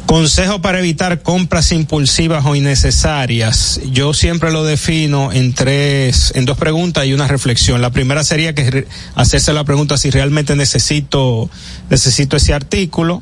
Consejo 0.05 0.61
para 0.61 0.79
evitar 0.79 1.23
compras 1.23 1.71
impulsivas 1.75 2.45
o 2.45 2.55
innecesarias. 2.55 3.79
Yo 3.91 4.13
siempre 4.13 4.51
lo 4.51 4.63
defino 4.63 5.31
en 5.31 5.53
tres, 5.53 6.31
en 6.35 6.45
dos 6.45 6.57
preguntas 6.57 7.05
y 7.05 7.13
una 7.13 7.27
reflexión. 7.27 7.81
La 7.81 7.91
primera 7.91 8.23
sería 8.23 8.55
que 8.55 8.87
hacerse 9.15 9.53
la 9.53 9.63
pregunta 9.63 9.97
si 9.97 10.09
realmente 10.09 10.55
necesito, 10.55 11.49
necesito 11.89 12.37
ese 12.37 12.53
artículo, 12.53 13.21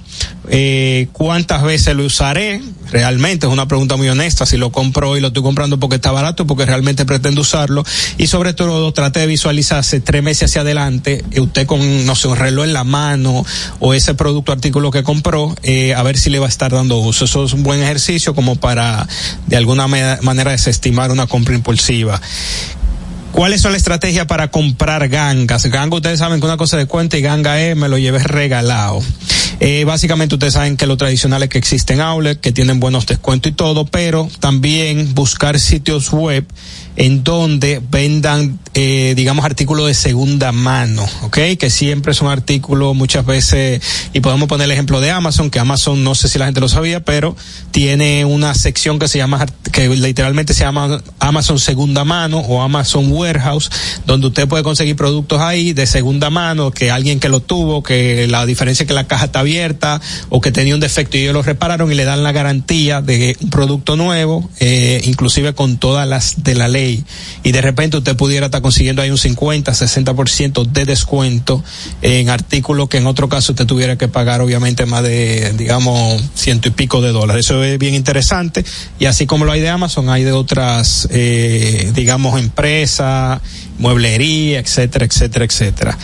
eh, 0.49 1.07
cuántas 1.13 1.63
veces 1.63 1.95
lo 1.95 2.05
usaré. 2.05 2.61
Realmente 2.91 3.47
es 3.47 3.53
una 3.53 3.67
pregunta 3.67 3.95
muy 3.95 4.09
honesta. 4.09 4.45
Si 4.45 4.57
lo 4.57 4.71
compro 4.71 5.09
hoy 5.09 5.21
lo 5.21 5.27
estoy 5.27 5.41
comprando 5.41 5.79
porque 5.79 5.95
está 5.95 6.11
barato, 6.11 6.45
porque 6.45 6.65
realmente 6.65 7.05
pretendo 7.05 7.41
usarlo. 7.41 7.83
Y 8.17 8.27
sobre 8.27 8.53
todo 8.53 8.91
trate 8.93 9.21
de 9.21 9.27
visualizarse 9.27 9.99
tres 9.99 10.21
meses 10.21 10.51
hacia 10.51 10.61
adelante, 10.61 11.23
eh, 11.31 11.39
usted 11.39 11.65
con, 11.65 12.05
no 12.05 12.15
sé, 12.15 12.27
un 12.27 12.37
reloj 12.37 12.65
en 12.65 12.73
la 12.73 12.83
mano 12.83 13.45
o 13.79 13.93
ese 13.93 14.13
producto 14.13 14.51
artículo 14.51 14.91
que 14.91 15.03
compró, 15.03 15.55
eh, 15.63 15.93
a 15.93 16.03
ver 16.03 16.17
si 16.17 16.29
le 16.29 16.39
va 16.39 16.45
a 16.45 16.49
estar 16.49 16.71
dando 16.71 16.97
uso. 16.97 17.25
Eso 17.25 17.45
es 17.45 17.53
un 17.53 17.63
buen 17.63 17.81
ejercicio 17.81 18.35
como 18.35 18.55
para 18.55 19.07
de 19.47 19.57
alguna 19.57 19.87
manera 19.87 20.51
desestimar 20.51 21.11
una 21.11 21.27
compra 21.27 21.55
impulsiva. 21.55 22.21
¿Cuáles 23.33 23.61
son 23.61 23.71
las 23.71 23.79
estrategias 23.79 24.27
para 24.27 24.49
comprar 24.49 25.09
gangas? 25.09 25.65
Ganga, 25.65 25.95
ustedes 25.95 26.19
saben 26.19 26.39
que 26.39 26.45
una 26.45 26.55
cosa 26.55 26.77
de 26.77 26.85
cuenta 26.85 27.17
y 27.17 27.21
ganga 27.21 27.59
es, 27.59 27.75
me 27.75 27.89
lo 27.89 27.97
llevé 27.97 28.19
regalado. 28.19 29.01
Eh, 29.59 29.85
básicamente 29.85 30.35
ustedes 30.35 30.53
saben 30.53 30.77
que 30.77 30.85
lo 30.85 30.97
tradicional 30.97 31.41
es 31.41 31.49
que 31.49 31.57
existen 31.57 31.99
outlets 31.99 32.39
que 32.39 32.51
tienen 32.51 32.79
buenos 32.79 33.07
descuentos 33.07 33.51
y 33.51 33.55
todo, 33.55 33.85
pero 33.85 34.29
también 34.39 35.15
buscar 35.15 35.59
sitios 35.59 36.11
web 36.11 36.45
en 36.95 37.23
donde 37.23 37.81
vendan, 37.89 38.59
eh, 38.73 39.13
digamos, 39.15 39.45
artículos 39.45 39.87
de 39.87 39.93
segunda 39.93 40.51
mano, 40.51 41.07
¿ok? 41.23 41.37
Que 41.59 41.69
siempre 41.69 42.13
son 42.13 42.29
artículos 42.29 42.95
muchas 42.95 43.25
veces, 43.25 43.81
y 44.13 44.19
podemos 44.19 44.47
poner 44.47 44.65
el 44.65 44.71
ejemplo 44.71 45.01
de 45.01 45.11
Amazon, 45.11 45.49
que 45.49 45.59
Amazon, 45.59 46.03
no 46.03 46.15
sé 46.15 46.27
si 46.27 46.37
la 46.37 46.45
gente 46.45 46.59
lo 46.59 46.69
sabía, 46.69 47.03
pero 47.03 47.35
tiene 47.71 48.25
una 48.25 48.53
sección 48.53 48.99
que 48.99 49.07
se 49.07 49.17
llama, 49.17 49.45
que 49.71 49.89
literalmente 49.89 50.53
se 50.53 50.63
llama 50.63 51.01
Amazon 51.19 51.59
segunda 51.59 52.03
mano 52.03 52.39
o 52.39 52.61
Amazon 52.61 53.11
warehouse, 53.11 53.71
donde 54.05 54.27
usted 54.27 54.47
puede 54.47 54.63
conseguir 54.63 54.95
productos 54.95 55.41
ahí 55.41 55.73
de 55.73 55.87
segunda 55.87 56.29
mano, 56.29 56.71
que 56.71 56.91
alguien 56.91 57.19
que 57.19 57.29
lo 57.29 57.39
tuvo, 57.39 57.81
que 57.81 58.27
la 58.27 58.45
diferencia 58.45 58.83
es 58.83 58.87
que 58.87 58.93
la 58.93 59.07
caja 59.07 59.25
está 59.25 59.39
abierta 59.39 59.99
o 60.29 60.41
que 60.41 60.51
tenía 60.51 60.75
un 60.75 60.79
defecto 60.79 61.17
y 61.17 61.21
ellos 61.21 61.33
lo 61.33 61.41
repararon 61.41 61.91
y 61.91 61.95
le 61.95 62.05
dan 62.05 62.23
la 62.23 62.31
garantía 62.31 63.01
de 63.01 63.35
un 63.41 63.49
producto 63.49 63.95
nuevo, 63.95 64.49
eh, 64.59 65.01
inclusive 65.05 65.53
con 65.53 65.77
todas 65.77 66.07
las 66.07 66.43
de 66.43 66.55
la 66.55 66.67
ley 66.67 66.82
y 66.91 67.51
de 67.51 67.61
repente 67.61 67.97
usted 67.97 68.15
pudiera 68.15 68.47
estar 68.47 68.61
consiguiendo 68.61 69.01
ahí 69.01 69.09
un 69.09 69.17
50, 69.17 69.71
60% 69.71 70.65
de 70.65 70.85
descuento 70.85 71.63
en 72.01 72.29
artículos 72.29 72.89
que 72.89 72.97
en 72.97 73.07
otro 73.07 73.29
caso 73.29 73.53
usted 73.53 73.65
tuviera 73.65 73.97
que 73.97 74.07
pagar 74.07 74.41
obviamente 74.41 74.85
más 74.85 75.03
de, 75.03 75.53
digamos, 75.57 76.21
ciento 76.35 76.67
y 76.67 76.71
pico 76.71 77.01
de 77.01 77.11
dólares. 77.11 77.45
Eso 77.45 77.63
es 77.63 77.77
bien 77.77 77.93
interesante 77.95 78.65
y 78.99 79.05
así 79.05 79.25
como 79.25 79.45
lo 79.45 79.51
hay 79.51 79.61
de 79.61 79.69
Amazon, 79.69 80.09
hay 80.09 80.23
de 80.23 80.31
otras, 80.31 81.07
eh, 81.11 81.91
digamos, 81.93 82.39
empresas, 82.39 83.41
mueblería, 83.77 84.59
etcétera, 84.59 85.05
etcétera, 85.05 85.45
etcétera. 85.45 85.97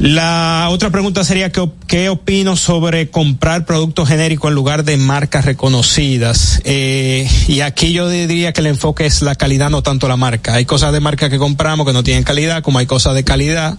La 0.00 0.68
otra 0.70 0.88
pregunta 0.88 1.24
sería 1.24 1.52
¿qué, 1.52 1.68
qué 1.86 2.08
opino 2.08 2.56
sobre 2.56 3.10
comprar 3.10 3.66
productos 3.66 4.08
genéricos 4.08 4.48
en 4.48 4.54
lugar 4.54 4.82
de 4.82 4.96
marcas 4.96 5.44
reconocidas. 5.44 6.62
Eh, 6.64 7.28
y 7.48 7.60
aquí 7.60 7.92
yo 7.92 8.08
diría 8.08 8.54
que 8.54 8.62
el 8.62 8.68
enfoque 8.68 9.04
es 9.04 9.20
la 9.20 9.34
calidad, 9.34 9.68
no 9.68 9.82
tanto 9.82 10.08
la 10.08 10.16
marca. 10.16 10.54
Hay 10.54 10.64
cosas 10.64 10.94
de 10.94 11.00
marca 11.00 11.28
que 11.28 11.36
compramos 11.36 11.86
que 11.86 11.92
no 11.92 12.02
tienen 12.02 12.24
calidad, 12.24 12.62
como 12.62 12.78
hay 12.78 12.86
cosas 12.86 13.14
de 13.14 13.24
calidad 13.24 13.76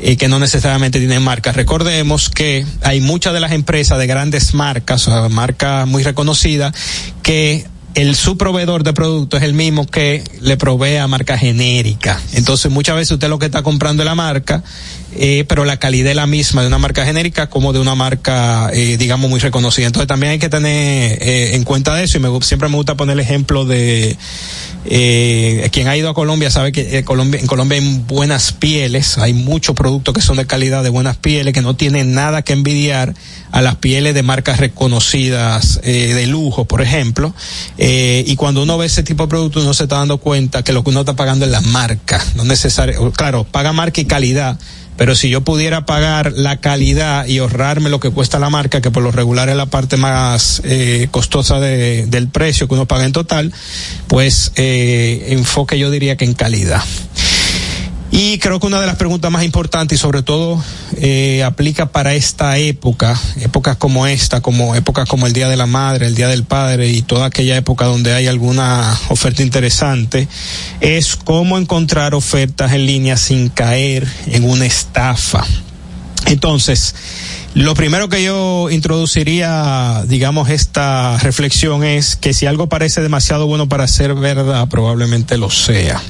eh, 0.00 0.18
que 0.18 0.28
no 0.28 0.38
necesariamente 0.38 0.98
tienen 0.98 1.22
marca. 1.22 1.50
Recordemos 1.52 2.28
que 2.28 2.66
hay 2.82 3.00
muchas 3.00 3.32
de 3.32 3.40
las 3.40 3.52
empresas 3.52 3.98
de 3.98 4.06
grandes 4.06 4.52
marcas, 4.52 5.08
o 5.08 5.30
marcas 5.30 5.88
muy 5.88 6.02
reconocidas, 6.02 6.74
que 7.22 7.66
el 7.94 8.16
su 8.16 8.36
proveedor 8.36 8.82
de 8.82 8.92
productos 8.92 9.40
es 9.40 9.44
el 9.44 9.54
mismo 9.54 9.86
que 9.86 10.24
le 10.40 10.56
provee 10.56 10.96
a 10.96 11.06
marca 11.06 11.38
genérica. 11.38 12.20
Entonces 12.32 12.70
muchas 12.70 12.96
veces 12.96 13.12
usted 13.12 13.28
lo 13.28 13.38
que 13.38 13.46
está 13.46 13.62
comprando 13.62 14.02
es 14.02 14.06
la 14.06 14.16
marca 14.16 14.64
eh, 15.16 15.44
pero 15.48 15.64
la 15.64 15.78
calidad 15.78 16.10
es 16.10 16.16
la 16.16 16.26
misma 16.26 16.62
de 16.62 16.68
una 16.68 16.78
marca 16.78 17.04
genérica 17.04 17.48
como 17.48 17.72
de 17.72 17.80
una 17.80 17.94
marca, 17.94 18.70
eh, 18.72 18.96
digamos, 18.96 19.30
muy 19.30 19.40
reconocida. 19.40 19.86
Entonces 19.86 20.08
también 20.08 20.32
hay 20.32 20.38
que 20.38 20.48
tener 20.48 21.18
eh, 21.22 21.54
en 21.54 21.64
cuenta 21.64 22.02
eso 22.02 22.18
y 22.18 22.20
me, 22.20 22.28
siempre 22.42 22.68
me 22.68 22.76
gusta 22.76 22.96
poner 22.96 23.14
el 23.14 23.20
ejemplo 23.20 23.64
de 23.64 24.16
eh, 24.86 25.66
quien 25.72 25.88
ha 25.88 25.96
ido 25.96 26.10
a 26.10 26.14
Colombia 26.14 26.50
sabe 26.50 26.70
que 26.70 26.98
eh, 26.98 27.04
Colombia, 27.04 27.40
en 27.40 27.46
Colombia 27.46 27.78
hay 27.78 28.02
buenas 28.06 28.52
pieles, 28.52 29.16
hay 29.16 29.32
muchos 29.32 29.74
productos 29.74 30.12
que 30.12 30.20
son 30.20 30.36
de 30.36 30.46
calidad, 30.46 30.82
de 30.82 30.90
buenas 30.90 31.16
pieles, 31.16 31.54
que 31.54 31.62
no 31.62 31.74
tienen 31.74 32.12
nada 32.12 32.42
que 32.42 32.52
envidiar 32.52 33.14
a 33.50 33.62
las 33.62 33.76
pieles 33.76 34.14
de 34.14 34.22
marcas 34.22 34.58
reconocidas 34.58 35.80
eh, 35.84 36.12
de 36.14 36.26
lujo, 36.26 36.66
por 36.66 36.82
ejemplo. 36.82 37.34
Y 37.78 38.36
cuando 38.36 38.62
uno 38.62 38.76
ve 38.76 38.86
ese 38.86 39.02
tipo 39.02 39.24
de 39.24 39.28
productos, 39.28 39.62
uno 39.62 39.74
se 39.74 39.84
está 39.84 39.96
dando 39.96 40.18
cuenta 40.18 40.62
que 40.62 40.72
lo 40.72 40.84
que 40.84 40.90
uno 40.90 41.00
está 41.00 41.16
pagando 41.16 41.46
es 41.46 41.50
la 41.50 41.60
marca, 41.60 42.22
no 42.34 42.44
necesario, 42.44 43.10
claro, 43.12 43.44
paga 43.44 43.72
marca 43.72 44.00
y 44.00 44.04
calidad 44.04 44.58
pero 44.96 45.14
si 45.14 45.28
yo 45.28 45.40
pudiera 45.42 45.86
pagar 45.86 46.32
la 46.32 46.58
calidad 46.58 47.26
y 47.26 47.38
ahorrarme 47.38 47.90
lo 47.90 48.00
que 48.00 48.10
cuesta 48.10 48.38
la 48.38 48.50
marca, 48.50 48.80
que 48.80 48.90
por 48.90 49.02
lo 49.02 49.10
regular 49.10 49.48
es 49.48 49.56
la 49.56 49.66
parte 49.66 49.96
más 49.96 50.62
eh, 50.64 51.08
costosa 51.10 51.60
de, 51.60 52.06
del 52.06 52.28
precio 52.28 52.68
que 52.68 52.74
uno 52.74 52.86
paga 52.86 53.04
en 53.04 53.12
total, 53.12 53.52
pues 54.08 54.52
eh, 54.56 55.26
enfoque 55.30 55.78
yo 55.78 55.90
diría 55.90 56.16
que 56.16 56.24
en 56.24 56.34
calidad. 56.34 56.82
Y 58.16 58.38
creo 58.38 58.60
que 58.60 58.68
una 58.68 58.80
de 58.80 58.86
las 58.86 58.94
preguntas 58.94 59.28
más 59.32 59.42
importantes 59.42 59.98
y 59.98 60.00
sobre 60.00 60.22
todo 60.22 60.62
eh, 60.98 61.42
aplica 61.42 61.90
para 61.90 62.14
esta 62.14 62.56
época, 62.58 63.18
épocas 63.40 63.76
como 63.76 64.06
esta, 64.06 64.40
como 64.40 64.76
épocas 64.76 65.08
como 65.08 65.26
el 65.26 65.32
Día 65.32 65.48
de 65.48 65.56
la 65.56 65.66
Madre, 65.66 66.06
el 66.06 66.14
Día 66.14 66.28
del 66.28 66.44
Padre 66.44 66.90
y 66.90 67.02
toda 67.02 67.26
aquella 67.26 67.56
época 67.56 67.86
donde 67.86 68.12
hay 68.12 68.28
alguna 68.28 68.96
oferta 69.08 69.42
interesante, 69.42 70.28
es 70.80 71.16
cómo 71.16 71.58
encontrar 71.58 72.14
ofertas 72.14 72.72
en 72.72 72.86
línea 72.86 73.16
sin 73.16 73.48
caer 73.48 74.06
en 74.28 74.48
una 74.48 74.64
estafa. 74.64 75.44
Entonces, 76.26 76.94
lo 77.54 77.74
primero 77.74 78.08
que 78.08 78.22
yo 78.22 78.70
introduciría, 78.70 80.04
digamos, 80.06 80.50
esta 80.50 81.18
reflexión 81.18 81.82
es 81.82 82.14
que 82.14 82.32
si 82.32 82.46
algo 82.46 82.68
parece 82.68 83.00
demasiado 83.00 83.48
bueno 83.48 83.68
para 83.68 83.88
ser 83.88 84.14
verdad, 84.14 84.68
probablemente 84.68 85.36
lo 85.36 85.50
sea 85.50 86.00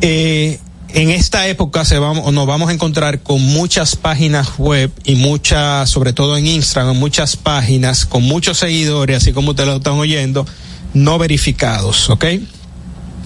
eh, 0.00 0.58
en 0.88 1.10
esta 1.10 1.46
época 1.48 1.84
se 1.84 1.98
vamos, 1.98 2.32
nos 2.32 2.46
vamos 2.46 2.70
a 2.70 2.72
encontrar 2.72 3.20
con 3.20 3.42
muchas 3.42 3.96
páginas 3.96 4.58
web 4.58 4.90
y 5.04 5.16
muchas, 5.16 5.90
sobre 5.90 6.12
todo 6.12 6.36
en 6.36 6.46
Instagram, 6.46 6.96
muchas 6.96 7.36
páginas 7.36 8.06
con 8.06 8.22
muchos 8.22 8.58
seguidores, 8.58 9.18
así 9.18 9.32
como 9.32 9.50
ustedes 9.50 9.68
lo 9.68 9.76
están 9.76 9.94
oyendo, 9.94 10.46
no 10.94 11.18
verificados, 11.18 12.08
¿ok? 12.10 12.24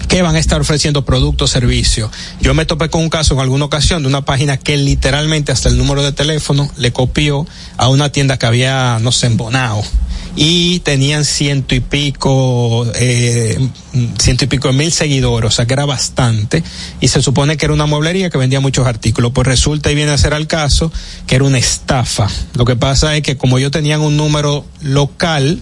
que 0.07 0.21
van 0.21 0.35
a 0.35 0.39
estar 0.39 0.59
ofreciendo 0.59 1.05
productos, 1.05 1.51
servicios. 1.51 2.11
Yo 2.41 2.53
me 2.53 2.65
topé 2.65 2.89
con 2.89 3.01
un 3.01 3.09
caso 3.09 3.33
en 3.33 3.39
alguna 3.39 3.63
ocasión 3.63 4.01
de 4.01 4.09
una 4.09 4.25
página 4.25 4.57
que 4.57 4.75
literalmente 4.75 5.53
hasta 5.53 5.69
el 5.69 5.77
número 5.77 6.03
de 6.03 6.11
teléfono 6.11 6.69
le 6.75 6.91
copió 6.91 7.47
a 7.77 7.87
una 7.87 8.11
tienda 8.11 8.37
que 8.37 8.45
había, 8.45 8.99
no 8.99 9.13
sé, 9.13 9.27
en 9.27 9.37
Bonao 9.37 9.81
y 10.35 10.79
tenían 10.79 11.25
ciento 11.25 11.75
y 11.75 11.79
pico, 11.79 12.85
eh, 12.95 13.57
ciento 14.19 14.45
y 14.45 14.47
pico 14.47 14.71
mil 14.71 14.91
seguidores, 14.91 15.47
o 15.49 15.51
sea 15.51 15.65
que 15.65 15.73
era 15.73 15.85
bastante, 15.85 16.63
y 16.99 17.07
se 17.07 17.21
supone 17.21 17.57
que 17.57 17.65
era 17.65 17.73
una 17.73 17.85
mueblería 17.85 18.29
que 18.29 18.37
vendía 18.37 18.59
muchos 18.59 18.87
artículos, 18.87 19.31
pues 19.33 19.47
resulta 19.47 19.91
y 19.91 19.95
viene 19.95 20.11
a 20.11 20.17
ser 20.17 20.33
al 20.33 20.47
caso 20.47 20.91
que 21.27 21.35
era 21.35 21.43
una 21.43 21.57
estafa. 21.57 22.27
Lo 22.53 22.65
que 22.65 22.75
pasa 22.75 23.15
es 23.15 23.23
que 23.23 23.37
como 23.37 23.57
ellos 23.57 23.71
tenían 23.71 24.01
un 24.01 24.17
número 24.17 24.65
local, 24.81 25.61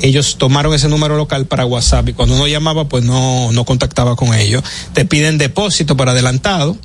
ellos 0.00 0.36
tomaron 0.38 0.74
ese 0.74 0.88
número 0.88 1.16
local 1.16 1.46
para 1.46 1.66
WhatsApp 1.66 2.08
y 2.08 2.12
cuando 2.12 2.34
uno 2.34 2.46
llamaba 2.46 2.88
pues 2.88 3.04
no, 3.04 3.52
no 3.52 3.64
contactaba 3.64 4.16
con 4.16 4.34
ellos. 4.34 4.62
Te 4.92 5.04
piden 5.04 5.38
depósito 5.38 5.96
para 5.96 6.12
adelantado 6.12 6.76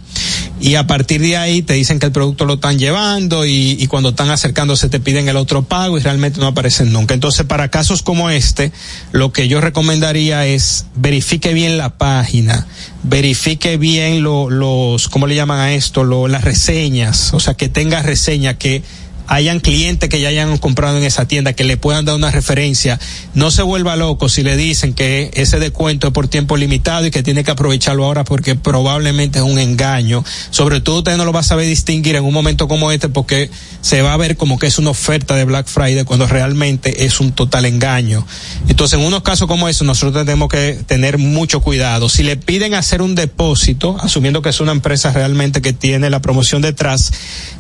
y 0.62 0.76
a 0.76 0.88
partir 0.88 1.22
de 1.22 1.38
ahí 1.38 1.62
te 1.62 1.74
dicen 1.74 1.99
que 1.99 2.05
el 2.05 2.12
producto 2.12 2.45
lo 2.45 2.55
están 2.55 2.78
llevando 2.78 3.45
y, 3.45 3.88
cuando 3.88 4.10
están 4.10 4.30
acercándose 4.30 4.89
te 4.89 4.99
piden 4.99 5.30
el 5.30 5.38
otro 5.38 5.64
pago 5.64 5.97
y 5.97 6.01
realmente 6.01 6.39
no 6.39 6.47
aparecen 6.47 6.91
nunca. 6.91 7.14
Entonces 7.14 7.45
para 7.45 7.70
casos 7.70 8.01
como 8.01 8.30
este 8.30 8.72
lo 9.12 9.32
que 9.32 9.47
yo 9.47 9.62
recomendaría 9.62 10.45
es 10.45 10.86
verifique 10.95 11.53
bien 11.53 11.78
la 11.78 11.97
página, 11.97 12.68
verifique 13.03 13.78
bien 13.78 14.22
lo, 14.22 14.49
los, 14.49 15.07
¿cómo 15.07 15.28
le 15.28 15.36
llaman 15.36 15.60
a 15.60 15.74
esto? 15.74 16.03
Lo, 16.03 16.28
las 16.28 16.43
reseñas, 16.43 17.34
o 17.34 17.39
sea 17.39 17.53
que 17.53 17.70
tenga 17.70 18.01
reseña 18.01 18.57
que 18.57 18.84
hayan 19.30 19.60
clientes 19.60 20.10
que 20.10 20.20
ya 20.20 20.30
hayan 20.30 20.58
comprado 20.58 20.98
en 20.98 21.04
esa 21.04 21.28
tienda, 21.28 21.54
que 21.54 21.64
le 21.64 21.78
puedan 21.78 22.04
dar 22.04 22.16
una 22.16 22.32
referencia. 22.32 23.00
No 23.36 23.52
se 23.52 23.62
vuelva 23.62 23.96
loco 23.96 24.28
si 24.28 24.42
le 24.42 24.58
dicen 24.58 24.94
que 24.94 25.30
ese 25.36 25.60
descuento 25.60 26.08
es 26.08 26.14
por 26.14 26.28
tiempo 26.28 26.58
limitado 26.58 27.06
y 27.06 27.12
que 27.12 27.22
tiene 27.22 27.44
que 27.44 27.52
aprovecharlo 27.52 28.06
ahora 28.06 28.24
porque 28.24 28.56
probablemente 28.56 29.38
es 29.38 29.46
un 29.46 29.60
engaño. 29.60 30.26
Sobre 30.50 30.82
todo 30.82 31.00
usted 31.00 31.16
no 31.16 31.26
lo 31.26 31.32
va 31.32 31.42
a 31.42 31.44
saber 31.44 31.68
distinguir 31.68 32.16
en 32.16 32.26
un 32.26 32.34
momento 32.34 32.68
como 32.68 32.92
este 32.92 33.08
porque 33.08 33.52
se 33.82 34.02
va 34.02 34.14
a 34.14 34.18
ver 34.18 34.36
como 34.36 34.58
que 34.58 34.66
es 34.66 34.80
una 34.80 34.90
oferta 34.90 35.36
de 35.36 35.46
Black 35.46 35.68
Friday 35.68 36.06
cuando 36.06 36.26
realmente 36.26 37.06
es 37.06 37.20
un 37.20 37.32
total 37.32 37.66
engaño. 37.66 38.26
Entonces, 38.68 39.00
en 39.00 39.06
unos 39.06 39.22
casos 39.22 39.48
como 39.48 39.70
eso, 39.70 39.84
nosotros 39.84 40.26
tenemos 40.26 40.50
que 40.50 40.74
tener 40.88 41.20
mucho 41.20 41.62
cuidado. 41.62 42.10
Si 42.10 42.24
le 42.24 42.36
piden 42.36 42.74
hacer 42.74 43.04
un 43.04 43.14
depósito, 43.14 43.96
asumiendo 44.00 44.42
que 44.42 44.50
es 44.50 44.60
una 44.60 44.72
empresa 44.72 45.12
realmente 45.12 45.62
que 45.62 45.74
tiene 45.74 46.10
la 46.10 46.20
promoción 46.20 46.64
detrás, 46.64 47.12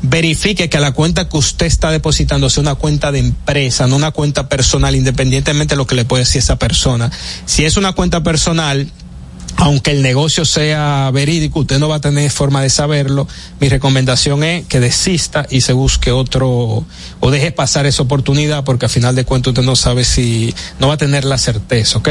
verifique 0.01 0.67
que 0.67 0.79
la 0.79 0.93
cuenta 0.93 1.29
que 1.29 1.37
está 1.65 1.91
depositando 1.91 2.49
sea 2.49 2.61
una 2.61 2.75
cuenta 2.75 3.11
de 3.11 3.19
empresa, 3.19 3.87
no 3.87 3.95
una 3.95 4.11
cuenta 4.11 4.49
personal, 4.49 4.95
independientemente 4.95 5.73
de 5.73 5.77
lo 5.77 5.87
que 5.87 5.95
le 5.95 6.05
puede 6.05 6.23
decir 6.23 6.39
esa 6.39 6.59
persona. 6.59 7.11
Si 7.45 7.65
es 7.65 7.77
una 7.77 7.93
cuenta 7.93 8.23
personal, 8.23 8.91
aunque 9.59 9.91
el 9.91 10.01
negocio 10.01 10.45
sea 10.45 11.11
verídico, 11.11 11.59
usted 11.59 11.79
no 11.79 11.89
va 11.89 11.97
a 11.97 12.01
tener 12.01 12.31
forma 12.31 12.61
de 12.61 12.69
saberlo. 12.69 13.27
Mi 13.59 13.67
recomendación 13.67 14.41
es 14.45 14.65
que 14.65 14.79
desista 14.79 15.45
y 15.49 15.61
se 15.61 15.73
busque 15.73 16.13
otro, 16.13 16.85
o 17.19 17.31
deje 17.31 17.51
pasar 17.51 17.85
esa 17.85 18.03
oportunidad, 18.03 18.63
porque 18.63 18.85
al 18.85 18.89
final 18.89 19.15
de 19.15 19.25
cuentas 19.25 19.51
usted 19.51 19.63
no 19.63 19.75
sabe 19.75 20.05
si, 20.05 20.55
no 20.79 20.87
va 20.87 20.93
a 20.93 20.97
tener 20.97 21.25
la 21.25 21.37
certeza, 21.37 21.97
¿ok? 21.97 22.07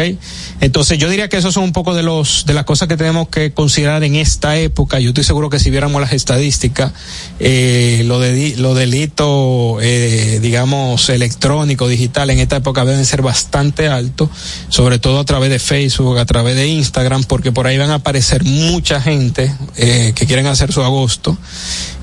Entonces 0.60 0.98
yo 0.98 1.08
diría 1.08 1.28
que 1.30 1.38
esos 1.38 1.54
son 1.54 1.64
un 1.64 1.72
poco 1.72 1.94
de 1.94 2.02
los, 2.02 2.44
de 2.44 2.52
las 2.52 2.64
cosas 2.64 2.86
que 2.86 2.98
tenemos 2.98 3.28
que 3.30 3.54
considerar 3.54 4.04
en 4.04 4.16
esta 4.16 4.58
época. 4.58 5.00
Yo 5.00 5.08
estoy 5.08 5.24
seguro 5.24 5.48
que 5.48 5.58
si 5.58 5.70
viéramos 5.70 6.02
las 6.02 6.12
estadísticas, 6.12 6.92
eh, 7.40 8.02
lo 8.04 8.20
de, 8.20 8.56
lo 8.58 8.74
delito, 8.74 9.78
eh, 9.80 10.38
digamos, 10.42 11.08
electrónico, 11.08 11.88
digital, 11.88 12.28
en 12.28 12.40
esta 12.40 12.56
época 12.56 12.84
deben 12.84 13.06
ser 13.06 13.22
bastante 13.22 13.88
altos, 13.88 14.28
sobre 14.68 14.98
todo 14.98 15.20
a 15.20 15.24
través 15.24 15.48
de 15.48 15.58
Facebook, 15.58 16.18
a 16.18 16.26
través 16.26 16.54
de 16.54 16.68
Instagram, 16.68 17.24
porque 17.38 17.52
por 17.52 17.68
ahí 17.68 17.78
van 17.78 17.90
a 17.90 17.94
aparecer 17.94 18.42
mucha 18.42 19.00
gente 19.00 19.54
eh, 19.76 20.12
que 20.16 20.26
quieren 20.26 20.48
hacer 20.48 20.72
su 20.72 20.82
agosto 20.82 21.38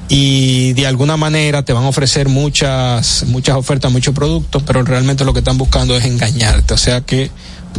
y 0.08 0.72
de 0.72 0.88
alguna 0.88 1.18
manera 1.18 1.66
te 1.66 1.74
van 1.74 1.84
a 1.84 1.90
ofrecer 1.90 2.30
muchas 2.30 3.26
muchas 3.28 3.58
ofertas, 3.58 3.92
muchos 3.92 4.16
productos, 4.16 4.64
pero 4.66 4.82
realmente 4.84 5.26
lo 5.26 5.34
que 5.34 5.40
están 5.40 5.58
buscando 5.58 5.94
es 5.98 6.06
engañarte, 6.06 6.74
o 6.74 6.78
sea 6.78 7.02
que 7.02 7.32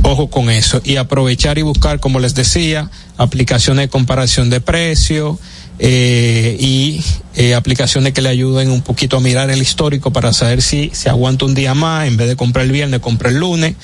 ojo 0.03 0.29
con 0.29 0.51
eso 0.51 0.83
y 0.85 0.97
aprovechar 0.97 1.57
y 1.57 1.63
buscar, 1.63 1.99
como 1.99 2.21
les 2.21 2.35
decía, 2.35 2.91
aplicaciones 3.17 3.85
de 3.85 3.89
comparación 3.89 4.51
de 4.51 4.61
precio 4.61 5.39
eh, 5.79 6.59
y 6.61 7.03
eh, 7.37 7.55
aplicaciones 7.55 8.13
que 8.13 8.21
le 8.21 8.29
ayuden 8.29 8.71
un 8.71 8.83
poquito 8.83 9.17
a 9.17 9.21
mirar 9.21 9.51
el 9.51 9.63
histórico 9.63 10.11
para 10.11 10.35
saber 10.35 10.61
si 10.61 10.91
se 10.93 11.09
aguanta 11.09 11.47
un 11.47 11.55
día 11.55 11.73
más, 11.73 12.07
en 12.07 12.19
vez 12.19 12.29
de 12.29 12.37
comprar 12.37 12.67
el 12.67 12.73
viernes, 12.73 13.01
comprar 13.01 13.33
el 13.33 13.41
lunes 13.41 13.77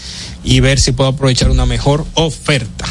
y 0.45 0.61
ver 0.61 0.79
si 0.79 0.93
puedo 0.93 1.09
aprovechar 1.09 1.51
una 1.51 1.65
mejor 1.65 2.05
oferta. 2.15 2.85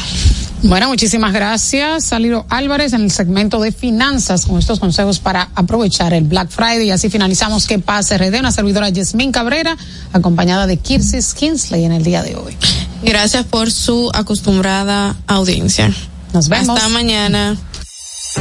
Bueno, 0.62 0.88
muchísimas 0.88 1.32
gracias, 1.32 2.04
Salido 2.04 2.46
Álvarez, 2.48 2.92
en 2.92 3.02
el 3.02 3.10
segmento 3.10 3.60
de 3.60 3.72
finanzas 3.72 4.46
con 4.46 4.58
estos 4.58 4.78
consejos 4.78 5.18
para 5.18 5.48
aprovechar 5.56 6.14
el 6.14 6.24
Black 6.24 6.50
Friday. 6.50 6.86
Y 6.86 6.90
así 6.92 7.10
finalizamos 7.10 7.66
que 7.66 7.80
pase 7.80 8.16
RD, 8.16 8.38
una 8.38 8.52
servidora 8.52 8.88
Yasmín 8.88 9.32
Cabrera, 9.32 9.76
acompañada 10.12 10.68
de 10.68 10.76
Kirsis 10.76 11.34
Kinsley 11.34 11.84
en 11.84 11.92
el 11.92 12.04
día 12.04 12.22
de 12.22 12.36
hoy. 12.36 12.56
Gracias 13.02 13.44
por 13.44 13.72
su 13.72 14.10
acostumbrada 14.14 15.16
audiencia. 15.26 15.92
Nos 16.32 16.48
vemos. 16.48 16.76
Hasta 16.76 16.88
mañana. 16.90 17.56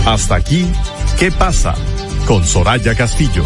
Hasta 0.05 0.35
aquí, 0.35 0.67
¿qué 1.17 1.31
pasa? 1.31 1.73
Con 2.27 2.45
Soraya 2.45 2.95
Castillo. 2.95 3.45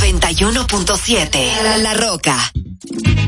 91.7 0.00 1.82
La 1.82 1.94
Roca. 1.94 2.52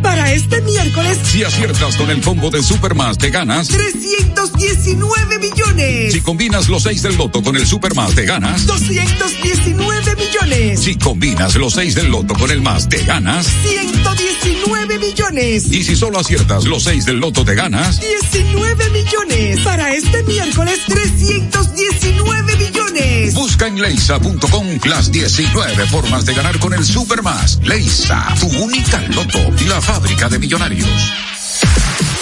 Para 0.03 0.33
este 0.33 0.61
miércoles, 0.63 1.19
Si 1.25 1.43
aciertas 1.43 1.97
con 1.97 2.11
el 2.11 2.21
combo 2.21 2.51
de 2.51 2.63
Supermas, 2.63 3.19
te 3.19 3.31
ganas. 3.31 3.69
319 3.69 5.39
millones. 5.39 6.13
Si 6.13 6.21
combinas 6.21 6.69
los 6.69 6.85
6 6.85 7.03
del 7.03 7.17
loto 7.17 7.43
con 7.43 7.57
el 7.57 7.67
Supermas, 7.67 8.15
te 8.15 8.25
ganas. 8.25 8.67
219 8.67 10.17
millones. 10.17 10.81
Si 10.81 10.97
combinas 10.97 11.57
los 11.57 11.75
6 11.75 11.95
del 11.97 12.11
loto 12.11 12.35
con 12.35 12.51
el 12.51 12.63
más, 12.63 12.89
te 12.89 13.03
ganas. 13.05 13.47
119 13.65 14.99
millones. 14.99 15.65
Y 15.73 15.83
si 15.83 15.97
solo 15.97 16.19
aciertas 16.21 16.65
los 16.65 16.85
6 16.85 17.05
del 17.05 17.19
loto, 17.19 17.45
te 17.45 17.55
ganas. 17.55 18.01
19 18.01 18.91
millones. 18.91 19.61
Para 19.61 19.93
este 19.95 20.23
miércoles, 20.23 20.81
319 20.87 22.57
millones. 22.57 23.35
Busca 23.35 23.67
en 23.67 23.81
leisa.com 23.81 24.67
las 24.85 25.11
19 25.11 25.78
formas 25.87 26.25
de 26.25 26.35
ganar 26.35 26.59
con 26.59 26.75
el 26.75 26.85
Supermas. 26.85 27.59
Leisa, 27.63 28.35
tu 28.41 28.49
única 28.63 29.01
loto, 29.09 29.39
la 29.67 29.81
fábrica 29.81 30.29
de 30.29 30.39
millonarios. 30.39 31.38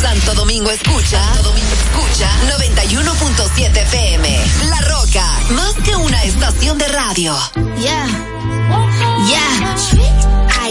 Santo 0.00 0.34
Domingo 0.34 0.70
escucha, 0.70 1.24
Santo 1.24 1.50
Domingo 1.50 1.72
escucha 1.72 1.92
Escucha 1.92 2.30
91.7 2.58 3.82
FM. 3.82 4.26
La 4.68 4.80
Roca, 4.80 5.24
más 5.54 5.74
que 5.84 5.94
una 5.96 6.24
estación 6.24 6.78
de 6.78 6.88
radio. 6.88 7.36
Yeah. 7.78 8.06
Yeah. 9.28 9.61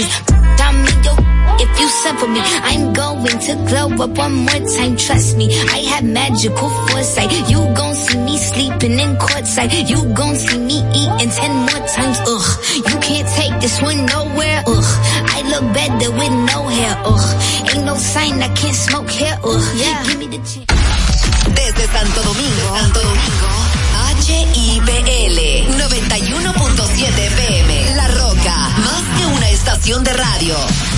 If 0.00 1.80
you 1.80 1.88
suffer 1.88 2.28
me, 2.28 2.40
I'm 2.42 2.92
going 2.92 3.38
to 3.38 3.54
glow 3.66 4.04
up 4.04 4.16
one 4.16 4.34
more 4.34 4.62
time. 4.76 4.96
Trust 4.96 5.36
me, 5.36 5.46
I 5.70 5.78
have 5.90 6.04
magical 6.04 6.68
foresight. 6.68 7.32
You 7.50 7.58
gon' 7.74 7.94
see 7.94 8.18
me 8.18 8.38
sleeping 8.38 8.98
in 8.98 9.16
courtside. 9.16 9.88
You 9.88 10.14
gon' 10.14 10.36
radio. 30.48 30.97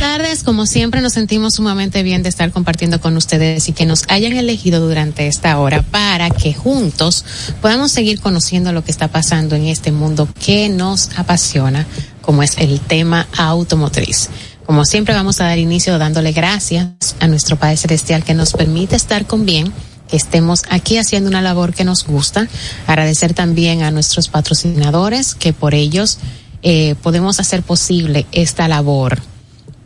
Tardes. 0.00 0.42
Como 0.42 0.64
siempre 0.64 1.02
nos 1.02 1.12
sentimos 1.12 1.56
sumamente 1.56 2.02
bien 2.02 2.22
de 2.22 2.30
estar 2.30 2.50
compartiendo 2.52 3.02
con 3.02 3.18
ustedes 3.18 3.68
y 3.68 3.72
que 3.72 3.84
nos 3.84 4.04
hayan 4.08 4.32
elegido 4.32 4.80
durante 4.80 5.26
esta 5.26 5.58
hora 5.58 5.82
para 5.82 6.30
que 6.30 6.54
juntos 6.54 7.22
podamos 7.60 7.92
seguir 7.92 8.18
conociendo 8.18 8.72
lo 8.72 8.82
que 8.82 8.92
está 8.92 9.08
pasando 9.08 9.56
en 9.56 9.66
este 9.66 9.92
mundo 9.92 10.26
que 10.42 10.70
nos 10.70 11.10
apasiona, 11.18 11.86
como 12.22 12.42
es 12.42 12.56
el 12.56 12.80
tema 12.80 13.28
automotriz. 13.36 14.30
Como 14.64 14.86
siempre 14.86 15.14
vamos 15.14 15.38
a 15.42 15.44
dar 15.44 15.58
inicio 15.58 15.98
dándole 15.98 16.32
gracias 16.32 16.88
a 17.20 17.26
nuestro 17.26 17.56
Padre 17.56 17.76
Celestial 17.76 18.24
que 18.24 18.32
nos 18.32 18.54
permite 18.54 18.96
estar 18.96 19.26
con 19.26 19.44
bien 19.44 19.70
que 20.08 20.16
estemos 20.16 20.62
aquí 20.70 20.96
haciendo 20.96 21.28
una 21.28 21.42
labor 21.42 21.74
que 21.74 21.84
nos 21.84 22.06
gusta. 22.06 22.48
Agradecer 22.86 23.34
también 23.34 23.82
a 23.82 23.90
nuestros 23.90 24.28
patrocinadores 24.28 25.34
que 25.34 25.52
por 25.52 25.74
ellos 25.74 26.16
eh, 26.62 26.94
podemos 27.02 27.38
hacer 27.38 27.62
posible 27.62 28.24
esta 28.32 28.66
labor. 28.66 29.20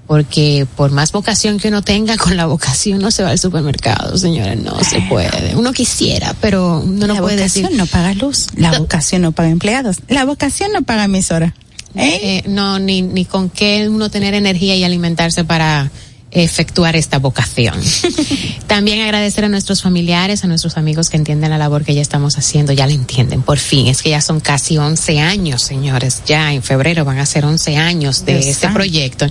Porque 0.06 0.66
por 0.76 0.90
más 0.90 1.12
vocación 1.12 1.58
que 1.58 1.68
uno 1.68 1.82
tenga, 1.82 2.16
con 2.18 2.36
la 2.36 2.46
vocación 2.46 3.00
no 3.00 3.10
se 3.10 3.22
va 3.22 3.30
al 3.30 3.38
supermercado, 3.38 4.16
señores, 4.18 4.60
no 4.60 4.82
se 4.84 5.00
puede. 5.02 5.54
Uno 5.56 5.72
quisiera, 5.72 6.34
pero 6.40 6.82
no 6.86 7.06
la 7.06 7.20
puede 7.20 7.36
vocación 7.36 7.64
decir. 7.64 7.78
no 7.78 7.86
paga 7.86 8.14
luz, 8.14 8.48
la 8.56 8.78
vocación 8.78 9.22
no 9.22 9.32
paga 9.32 9.50
empleados, 9.50 9.98
la 10.08 10.24
vocación 10.24 10.72
no 10.72 10.82
paga 10.82 11.04
emisora. 11.04 11.54
Eh, 11.96 12.42
no, 12.48 12.80
ni, 12.80 13.02
ni 13.02 13.24
con 13.24 13.48
qué 13.48 13.88
uno 13.88 14.10
tener 14.10 14.34
energía 14.34 14.74
y 14.74 14.82
alimentarse 14.82 15.44
para 15.44 15.90
efectuar 16.34 16.96
esta 16.96 17.18
vocación. 17.18 17.74
También 18.66 19.00
agradecer 19.00 19.44
a 19.44 19.48
nuestros 19.48 19.82
familiares, 19.82 20.42
a 20.44 20.48
nuestros 20.48 20.76
amigos 20.76 21.08
que 21.08 21.16
entienden 21.16 21.50
la 21.50 21.58
labor 21.58 21.84
que 21.84 21.94
ya 21.94 22.02
estamos 22.02 22.36
haciendo, 22.36 22.72
ya 22.72 22.86
la 22.86 22.92
entienden, 22.92 23.42
por 23.42 23.58
fin. 23.58 23.86
Es 23.86 24.02
que 24.02 24.10
ya 24.10 24.20
son 24.20 24.40
casi 24.40 24.76
11 24.76 25.20
años, 25.20 25.62
señores. 25.62 26.22
Ya 26.26 26.52
en 26.52 26.62
febrero 26.62 27.04
van 27.04 27.18
a 27.18 27.26
ser 27.26 27.44
11 27.44 27.76
años 27.76 28.24
de 28.26 28.32
Dios 28.32 28.46
este 28.46 28.62
santo. 28.62 28.74
proyecto. 28.74 29.26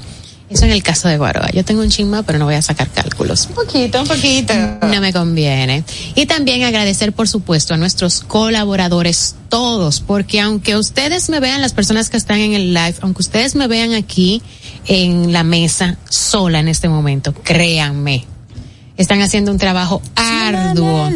Eso 0.54 0.66
en 0.66 0.72
el 0.72 0.84
caso 0.84 1.08
de 1.08 1.18
Guaroa. 1.18 1.50
Yo 1.52 1.66
tengo 1.66 1.82
un 1.82 1.90
chisma, 1.90 2.22
pero 2.22 2.38
no 2.38 2.46
voy 2.46 2.54
a 2.54 2.62
sacar 2.62 2.88
cálculos. 2.88 3.48
Un 3.48 3.56
poquito, 3.56 4.02
un 4.02 4.08
poquito. 4.08 4.54
No 4.82 5.02
me 5.02 5.12
conviene. 5.12 5.84
Y 6.14 6.28
también 6.28 6.64
agradecer, 6.64 7.12
por 7.12 7.28
supuesto, 7.28 7.74
a 7.74 7.78
nuestros 7.78 8.22
colaboradores 8.22 9.36
todos, 9.50 10.00
porque 10.00 10.40
aunque 10.42 10.78
ustedes 10.78 11.30
me 11.30 11.40
vean, 11.40 11.62
las 11.62 11.74
personas 11.74 12.12
que 12.12 12.18
están 12.18 12.40
en 12.40 12.54
el 12.54 12.74
live, 12.74 12.96
aunque 13.02 13.24
ustedes 13.24 13.56
me 13.56 13.68
vean 13.68 13.94
aquí 13.94 14.44
en 14.86 15.34
la 15.34 15.44
mesa 15.44 15.98
sola 16.08 16.60
en 16.60 16.68
este 16.68 16.88
momento, 16.88 17.34
créanme, 17.34 18.26
están 18.98 19.22
haciendo 19.22 19.52
un 19.52 19.58
trabajo 19.58 20.02
arduo. 20.16 21.10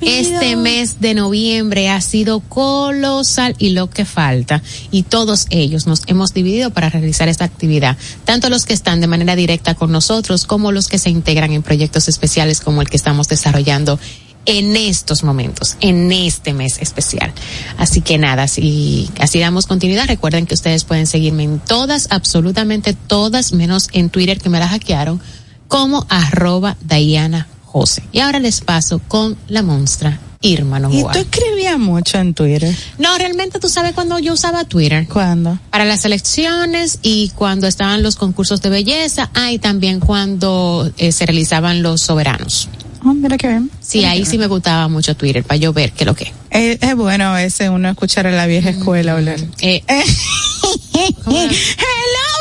Este 0.00 0.56
mes 0.56 1.00
de 1.00 1.14
noviembre 1.14 1.88
ha 1.88 2.00
sido 2.00 2.40
colosal 2.40 3.56
y 3.58 3.70
lo 3.70 3.90
que 3.90 4.04
falta. 4.04 4.62
Y 4.90 5.02
todos 5.02 5.46
ellos 5.50 5.86
nos 5.86 6.02
hemos 6.06 6.32
dividido 6.32 6.70
para 6.70 6.88
realizar 6.88 7.28
esta 7.28 7.44
actividad. 7.44 7.96
Tanto 8.24 8.48
los 8.48 8.66
que 8.66 8.74
están 8.74 9.00
de 9.00 9.06
manera 9.06 9.34
directa 9.36 9.74
con 9.74 9.90
nosotros 9.90 10.46
como 10.46 10.72
los 10.72 10.88
que 10.88 10.98
se 10.98 11.10
integran 11.10 11.52
en 11.52 11.62
proyectos 11.62 12.08
especiales 12.08 12.60
como 12.60 12.82
el 12.82 12.88
que 12.88 12.96
estamos 12.96 13.28
desarrollando 13.28 13.98
en 14.46 14.76
estos 14.76 15.24
momentos, 15.24 15.76
en 15.80 16.10
este 16.10 16.54
mes 16.54 16.78
especial. 16.80 17.32
Así 17.76 18.00
que 18.00 18.16
nada, 18.16 18.48
si 18.48 19.10
así 19.20 19.40
damos 19.40 19.66
continuidad, 19.66 20.06
recuerden 20.06 20.46
que 20.46 20.54
ustedes 20.54 20.84
pueden 20.84 21.06
seguirme 21.06 21.42
en 21.42 21.58
todas, 21.58 22.06
absolutamente 22.10 22.94
todas, 22.94 23.52
menos 23.52 23.88
en 23.92 24.08
Twitter 24.08 24.40
que 24.40 24.48
me 24.48 24.58
la 24.58 24.68
hackearon, 24.68 25.20
como 25.68 26.06
arroba 26.08 26.76
Diana 26.82 27.46
José. 27.64 28.02
Y 28.12 28.20
ahora 28.20 28.38
les 28.40 28.60
paso 28.62 29.00
con 29.06 29.36
la 29.48 29.62
monstra 29.62 30.18
Irma 30.40 30.78
Y 30.78 30.82
Novoa. 30.82 31.12
tú 31.12 31.18
escribías 31.18 31.78
mucho 31.78 32.18
en 32.18 32.32
Twitter. 32.32 32.74
No, 32.98 33.16
realmente 33.18 33.58
tú 33.58 33.68
sabes 33.68 33.92
cuando 33.92 34.18
yo 34.18 34.32
usaba 34.32 34.64
Twitter. 34.64 35.06
¿Cuándo? 35.08 35.58
Para 35.70 35.84
las 35.84 36.04
elecciones 36.04 36.98
y 37.02 37.30
cuando 37.34 37.66
estaban 37.66 38.02
los 38.02 38.16
concursos 38.16 38.62
de 38.62 38.70
belleza, 38.70 39.30
ah, 39.34 39.50
y 39.52 39.58
también 39.58 40.00
cuando 40.00 40.90
eh, 40.96 41.12
se 41.12 41.26
realizaban 41.26 41.82
los 41.82 42.02
soberanos. 42.02 42.68
Oh, 43.04 43.14
mira 43.14 43.36
qué 43.36 43.48
bien. 43.48 43.70
Sí, 43.80 44.04
ahí 44.04 44.24
sí 44.24 44.38
me 44.38 44.46
gustaba 44.48 44.88
mucho 44.88 45.16
Twitter 45.16 45.44
para 45.44 45.56
yo 45.56 45.72
ver 45.72 45.92
qué 45.92 46.04
lo 46.04 46.14
que. 46.14 46.32
Eh, 46.50 46.78
es 46.80 46.94
bueno 46.96 47.26
a 47.26 47.34
veces 47.34 47.68
uno 47.70 47.88
escuchar 47.90 48.26
a 48.26 48.30
la 48.32 48.46
vieja 48.46 48.70
escuela 48.70 49.12
hablar. 49.12 49.38
Eh, 49.60 49.82
Hello, 49.88 51.44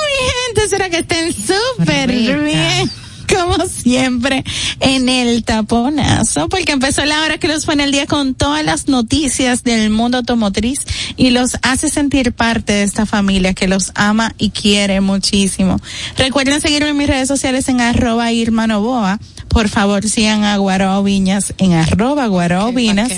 mi 0.06 0.56
gente, 0.56 0.70
será 0.70 0.90
que 0.90 1.00
estén 1.00 1.34
súper 1.34 2.12
bien. 2.12 2.92
Como 3.36 3.66
siempre, 3.68 4.44
en 4.80 5.10
el 5.10 5.44
taponazo, 5.44 6.50
porque 6.50 6.72
empezó 6.72 7.06
la 7.06 7.22
hora 7.22 7.38
que 7.38 7.48
los 7.48 7.66
pone 7.66 7.84
el 7.84 7.92
día 7.92 8.06
con 8.06 8.36
todas 8.36 8.64
las 8.64 8.88
noticias 8.88 9.64
del 9.64 9.90
mundo 9.90 10.18
automotriz 10.18 10.80
y 11.16 11.32
los 11.32 11.58
hace 11.62 11.90
sentir 11.90 12.32
parte 12.32 12.74
de 12.74 12.84
esta 12.84 13.06
familia 13.06 13.54
que 13.54 13.68
los 13.68 13.92
ama 13.96 14.34
y 14.38 14.52
quiere 14.52 15.02
muchísimo. 15.02 15.80
Recuerden 16.18 16.62
seguirme 16.62 16.90
en 16.90 16.98
mis 16.98 17.08
redes 17.08 17.28
sociales 17.28 17.68
en 17.70 17.82
arroba 17.82 18.32
Irma 18.32 18.68
Novoa. 18.68 19.20
Por 19.50 19.70
favor, 19.70 20.08
sigan 20.08 20.44
a 20.44 20.58
Guarao 20.58 21.04
Viñas 21.04 21.54
en 21.58 21.74
arroba 21.74 22.28
Guarao 22.28 22.72
Viñas. 22.74 23.12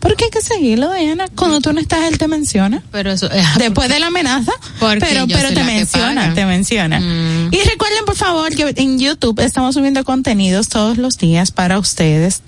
Porque 0.00 0.24
hay 0.24 0.30
que 0.30 0.42
seguirlo, 0.42 0.92
Diana. 0.92 1.26
Cuando 1.34 1.60
tú 1.60 1.72
no 1.72 1.80
estás, 1.80 2.04
él 2.04 2.18
te 2.18 2.28
menciona. 2.28 2.82
Pero 2.90 3.12
eso, 3.12 3.28
Después 3.58 3.88
de 3.88 3.98
la 3.98 4.08
amenaza. 4.08 4.52
Pero 4.78 5.26
pero 5.26 5.48
te 5.54 5.64
menciona, 5.64 6.34
te 6.34 6.44
menciona. 6.44 7.00
Mm. 7.00 7.50
Y 7.52 7.58
recuerden, 7.68 8.04
por 8.04 8.16
favor, 8.16 8.54
que 8.54 8.74
en 8.76 8.98
YouTube 8.98 9.40
estamos 9.56 9.74
subiendo 9.74 10.04
contenidos 10.04 10.68
todos 10.68 10.98
los 10.98 11.16
días 11.16 11.50
para 11.50 11.78
ustedes. 11.78 12.42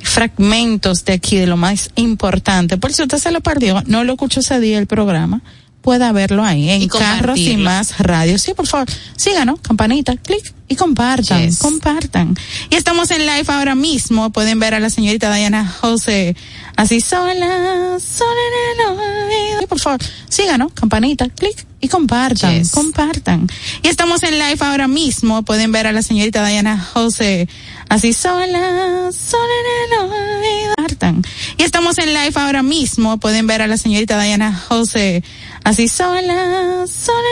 Fragmentos 0.00 1.06
de 1.06 1.14
aquí 1.14 1.38
de 1.38 1.46
lo 1.46 1.56
más 1.56 1.88
importante. 1.94 2.76
Por 2.76 2.92
si 2.92 3.00
usted 3.00 3.16
se 3.16 3.30
lo 3.30 3.40
perdió, 3.40 3.82
no 3.86 4.04
lo 4.04 4.12
escuchó 4.12 4.40
ese 4.40 4.60
día 4.60 4.78
el 4.78 4.86
programa, 4.86 5.40
pueda 5.82 6.12
verlo 6.12 6.44
ahí 6.44 6.68
en 6.70 6.88
Carros 6.88 7.38
y. 7.38 7.56
Más 7.56 7.98
Radio. 7.98 8.38
Sí, 8.38 8.54
por 8.54 8.66
favor, 8.66 8.86
síganos, 9.16 9.60
campanita, 9.60 10.16
clic 10.16 10.54
y 10.68 10.76
compartan, 10.76 11.42
Yes. 11.46 11.58
compartan. 11.58 12.36
Y 12.70 12.76
estamos 12.76 13.10
en 13.10 13.20
live 13.26 13.44
ahora 13.48 13.74
mismo. 13.74 14.30
Pueden 14.30 14.60
ver 14.60 14.74
a 14.74 14.80
la 14.80 14.88
señorita 14.90 15.34
Diana 15.34 15.66
José 15.80 16.36
así 16.76 17.00
sola, 17.00 17.98
sola 17.98 18.40
en 18.74 19.58
el. 19.58 19.62
Y 19.64 19.66
por 19.66 19.80
favor, 19.80 20.00
síganos, 20.28 20.72
campanita, 20.72 21.28
clic 21.28 21.66
y 21.80 21.88
compartan, 21.88 22.58
Yes. 22.58 22.70
compartan. 22.70 23.48
Y 23.82 23.88
estamos 23.88 24.22
en 24.22 24.38
live 24.38 24.58
ahora 24.60 24.86
mismo. 24.88 25.42
Pueden 25.44 25.72
ver 25.72 25.86
a 25.86 25.92
la 25.92 26.02
señorita 26.02 26.46
Diana 26.46 26.78
José 26.78 27.48
así 27.88 28.12
sola, 28.12 29.10
sola 29.12 29.52
en 29.54 30.44
el. 30.44 30.74
Compartan. 30.76 31.22
Y 31.58 31.62
estamos 31.64 31.98
en 31.98 32.14
live 32.14 32.32
ahora 32.36 32.62
mismo. 32.62 33.18
Pueden 33.18 33.46
ver 33.46 33.62
a 33.62 33.66
la 33.66 33.76
señorita 33.76 34.20
Diana 34.22 34.54
José 34.68 35.24
así 35.64 35.88
sola, 35.88 36.86
sola 36.86 37.30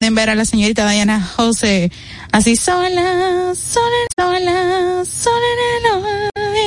en 0.00 0.14
ver 0.14 0.30
a 0.30 0.34
la 0.34 0.44
señorita 0.44 0.88
Diana 0.88 1.22
José. 1.22 1.90
Así 2.32 2.56
sola, 2.56 3.52
sola, 3.54 4.06
sola, 4.16 5.04
sola 5.04 6.30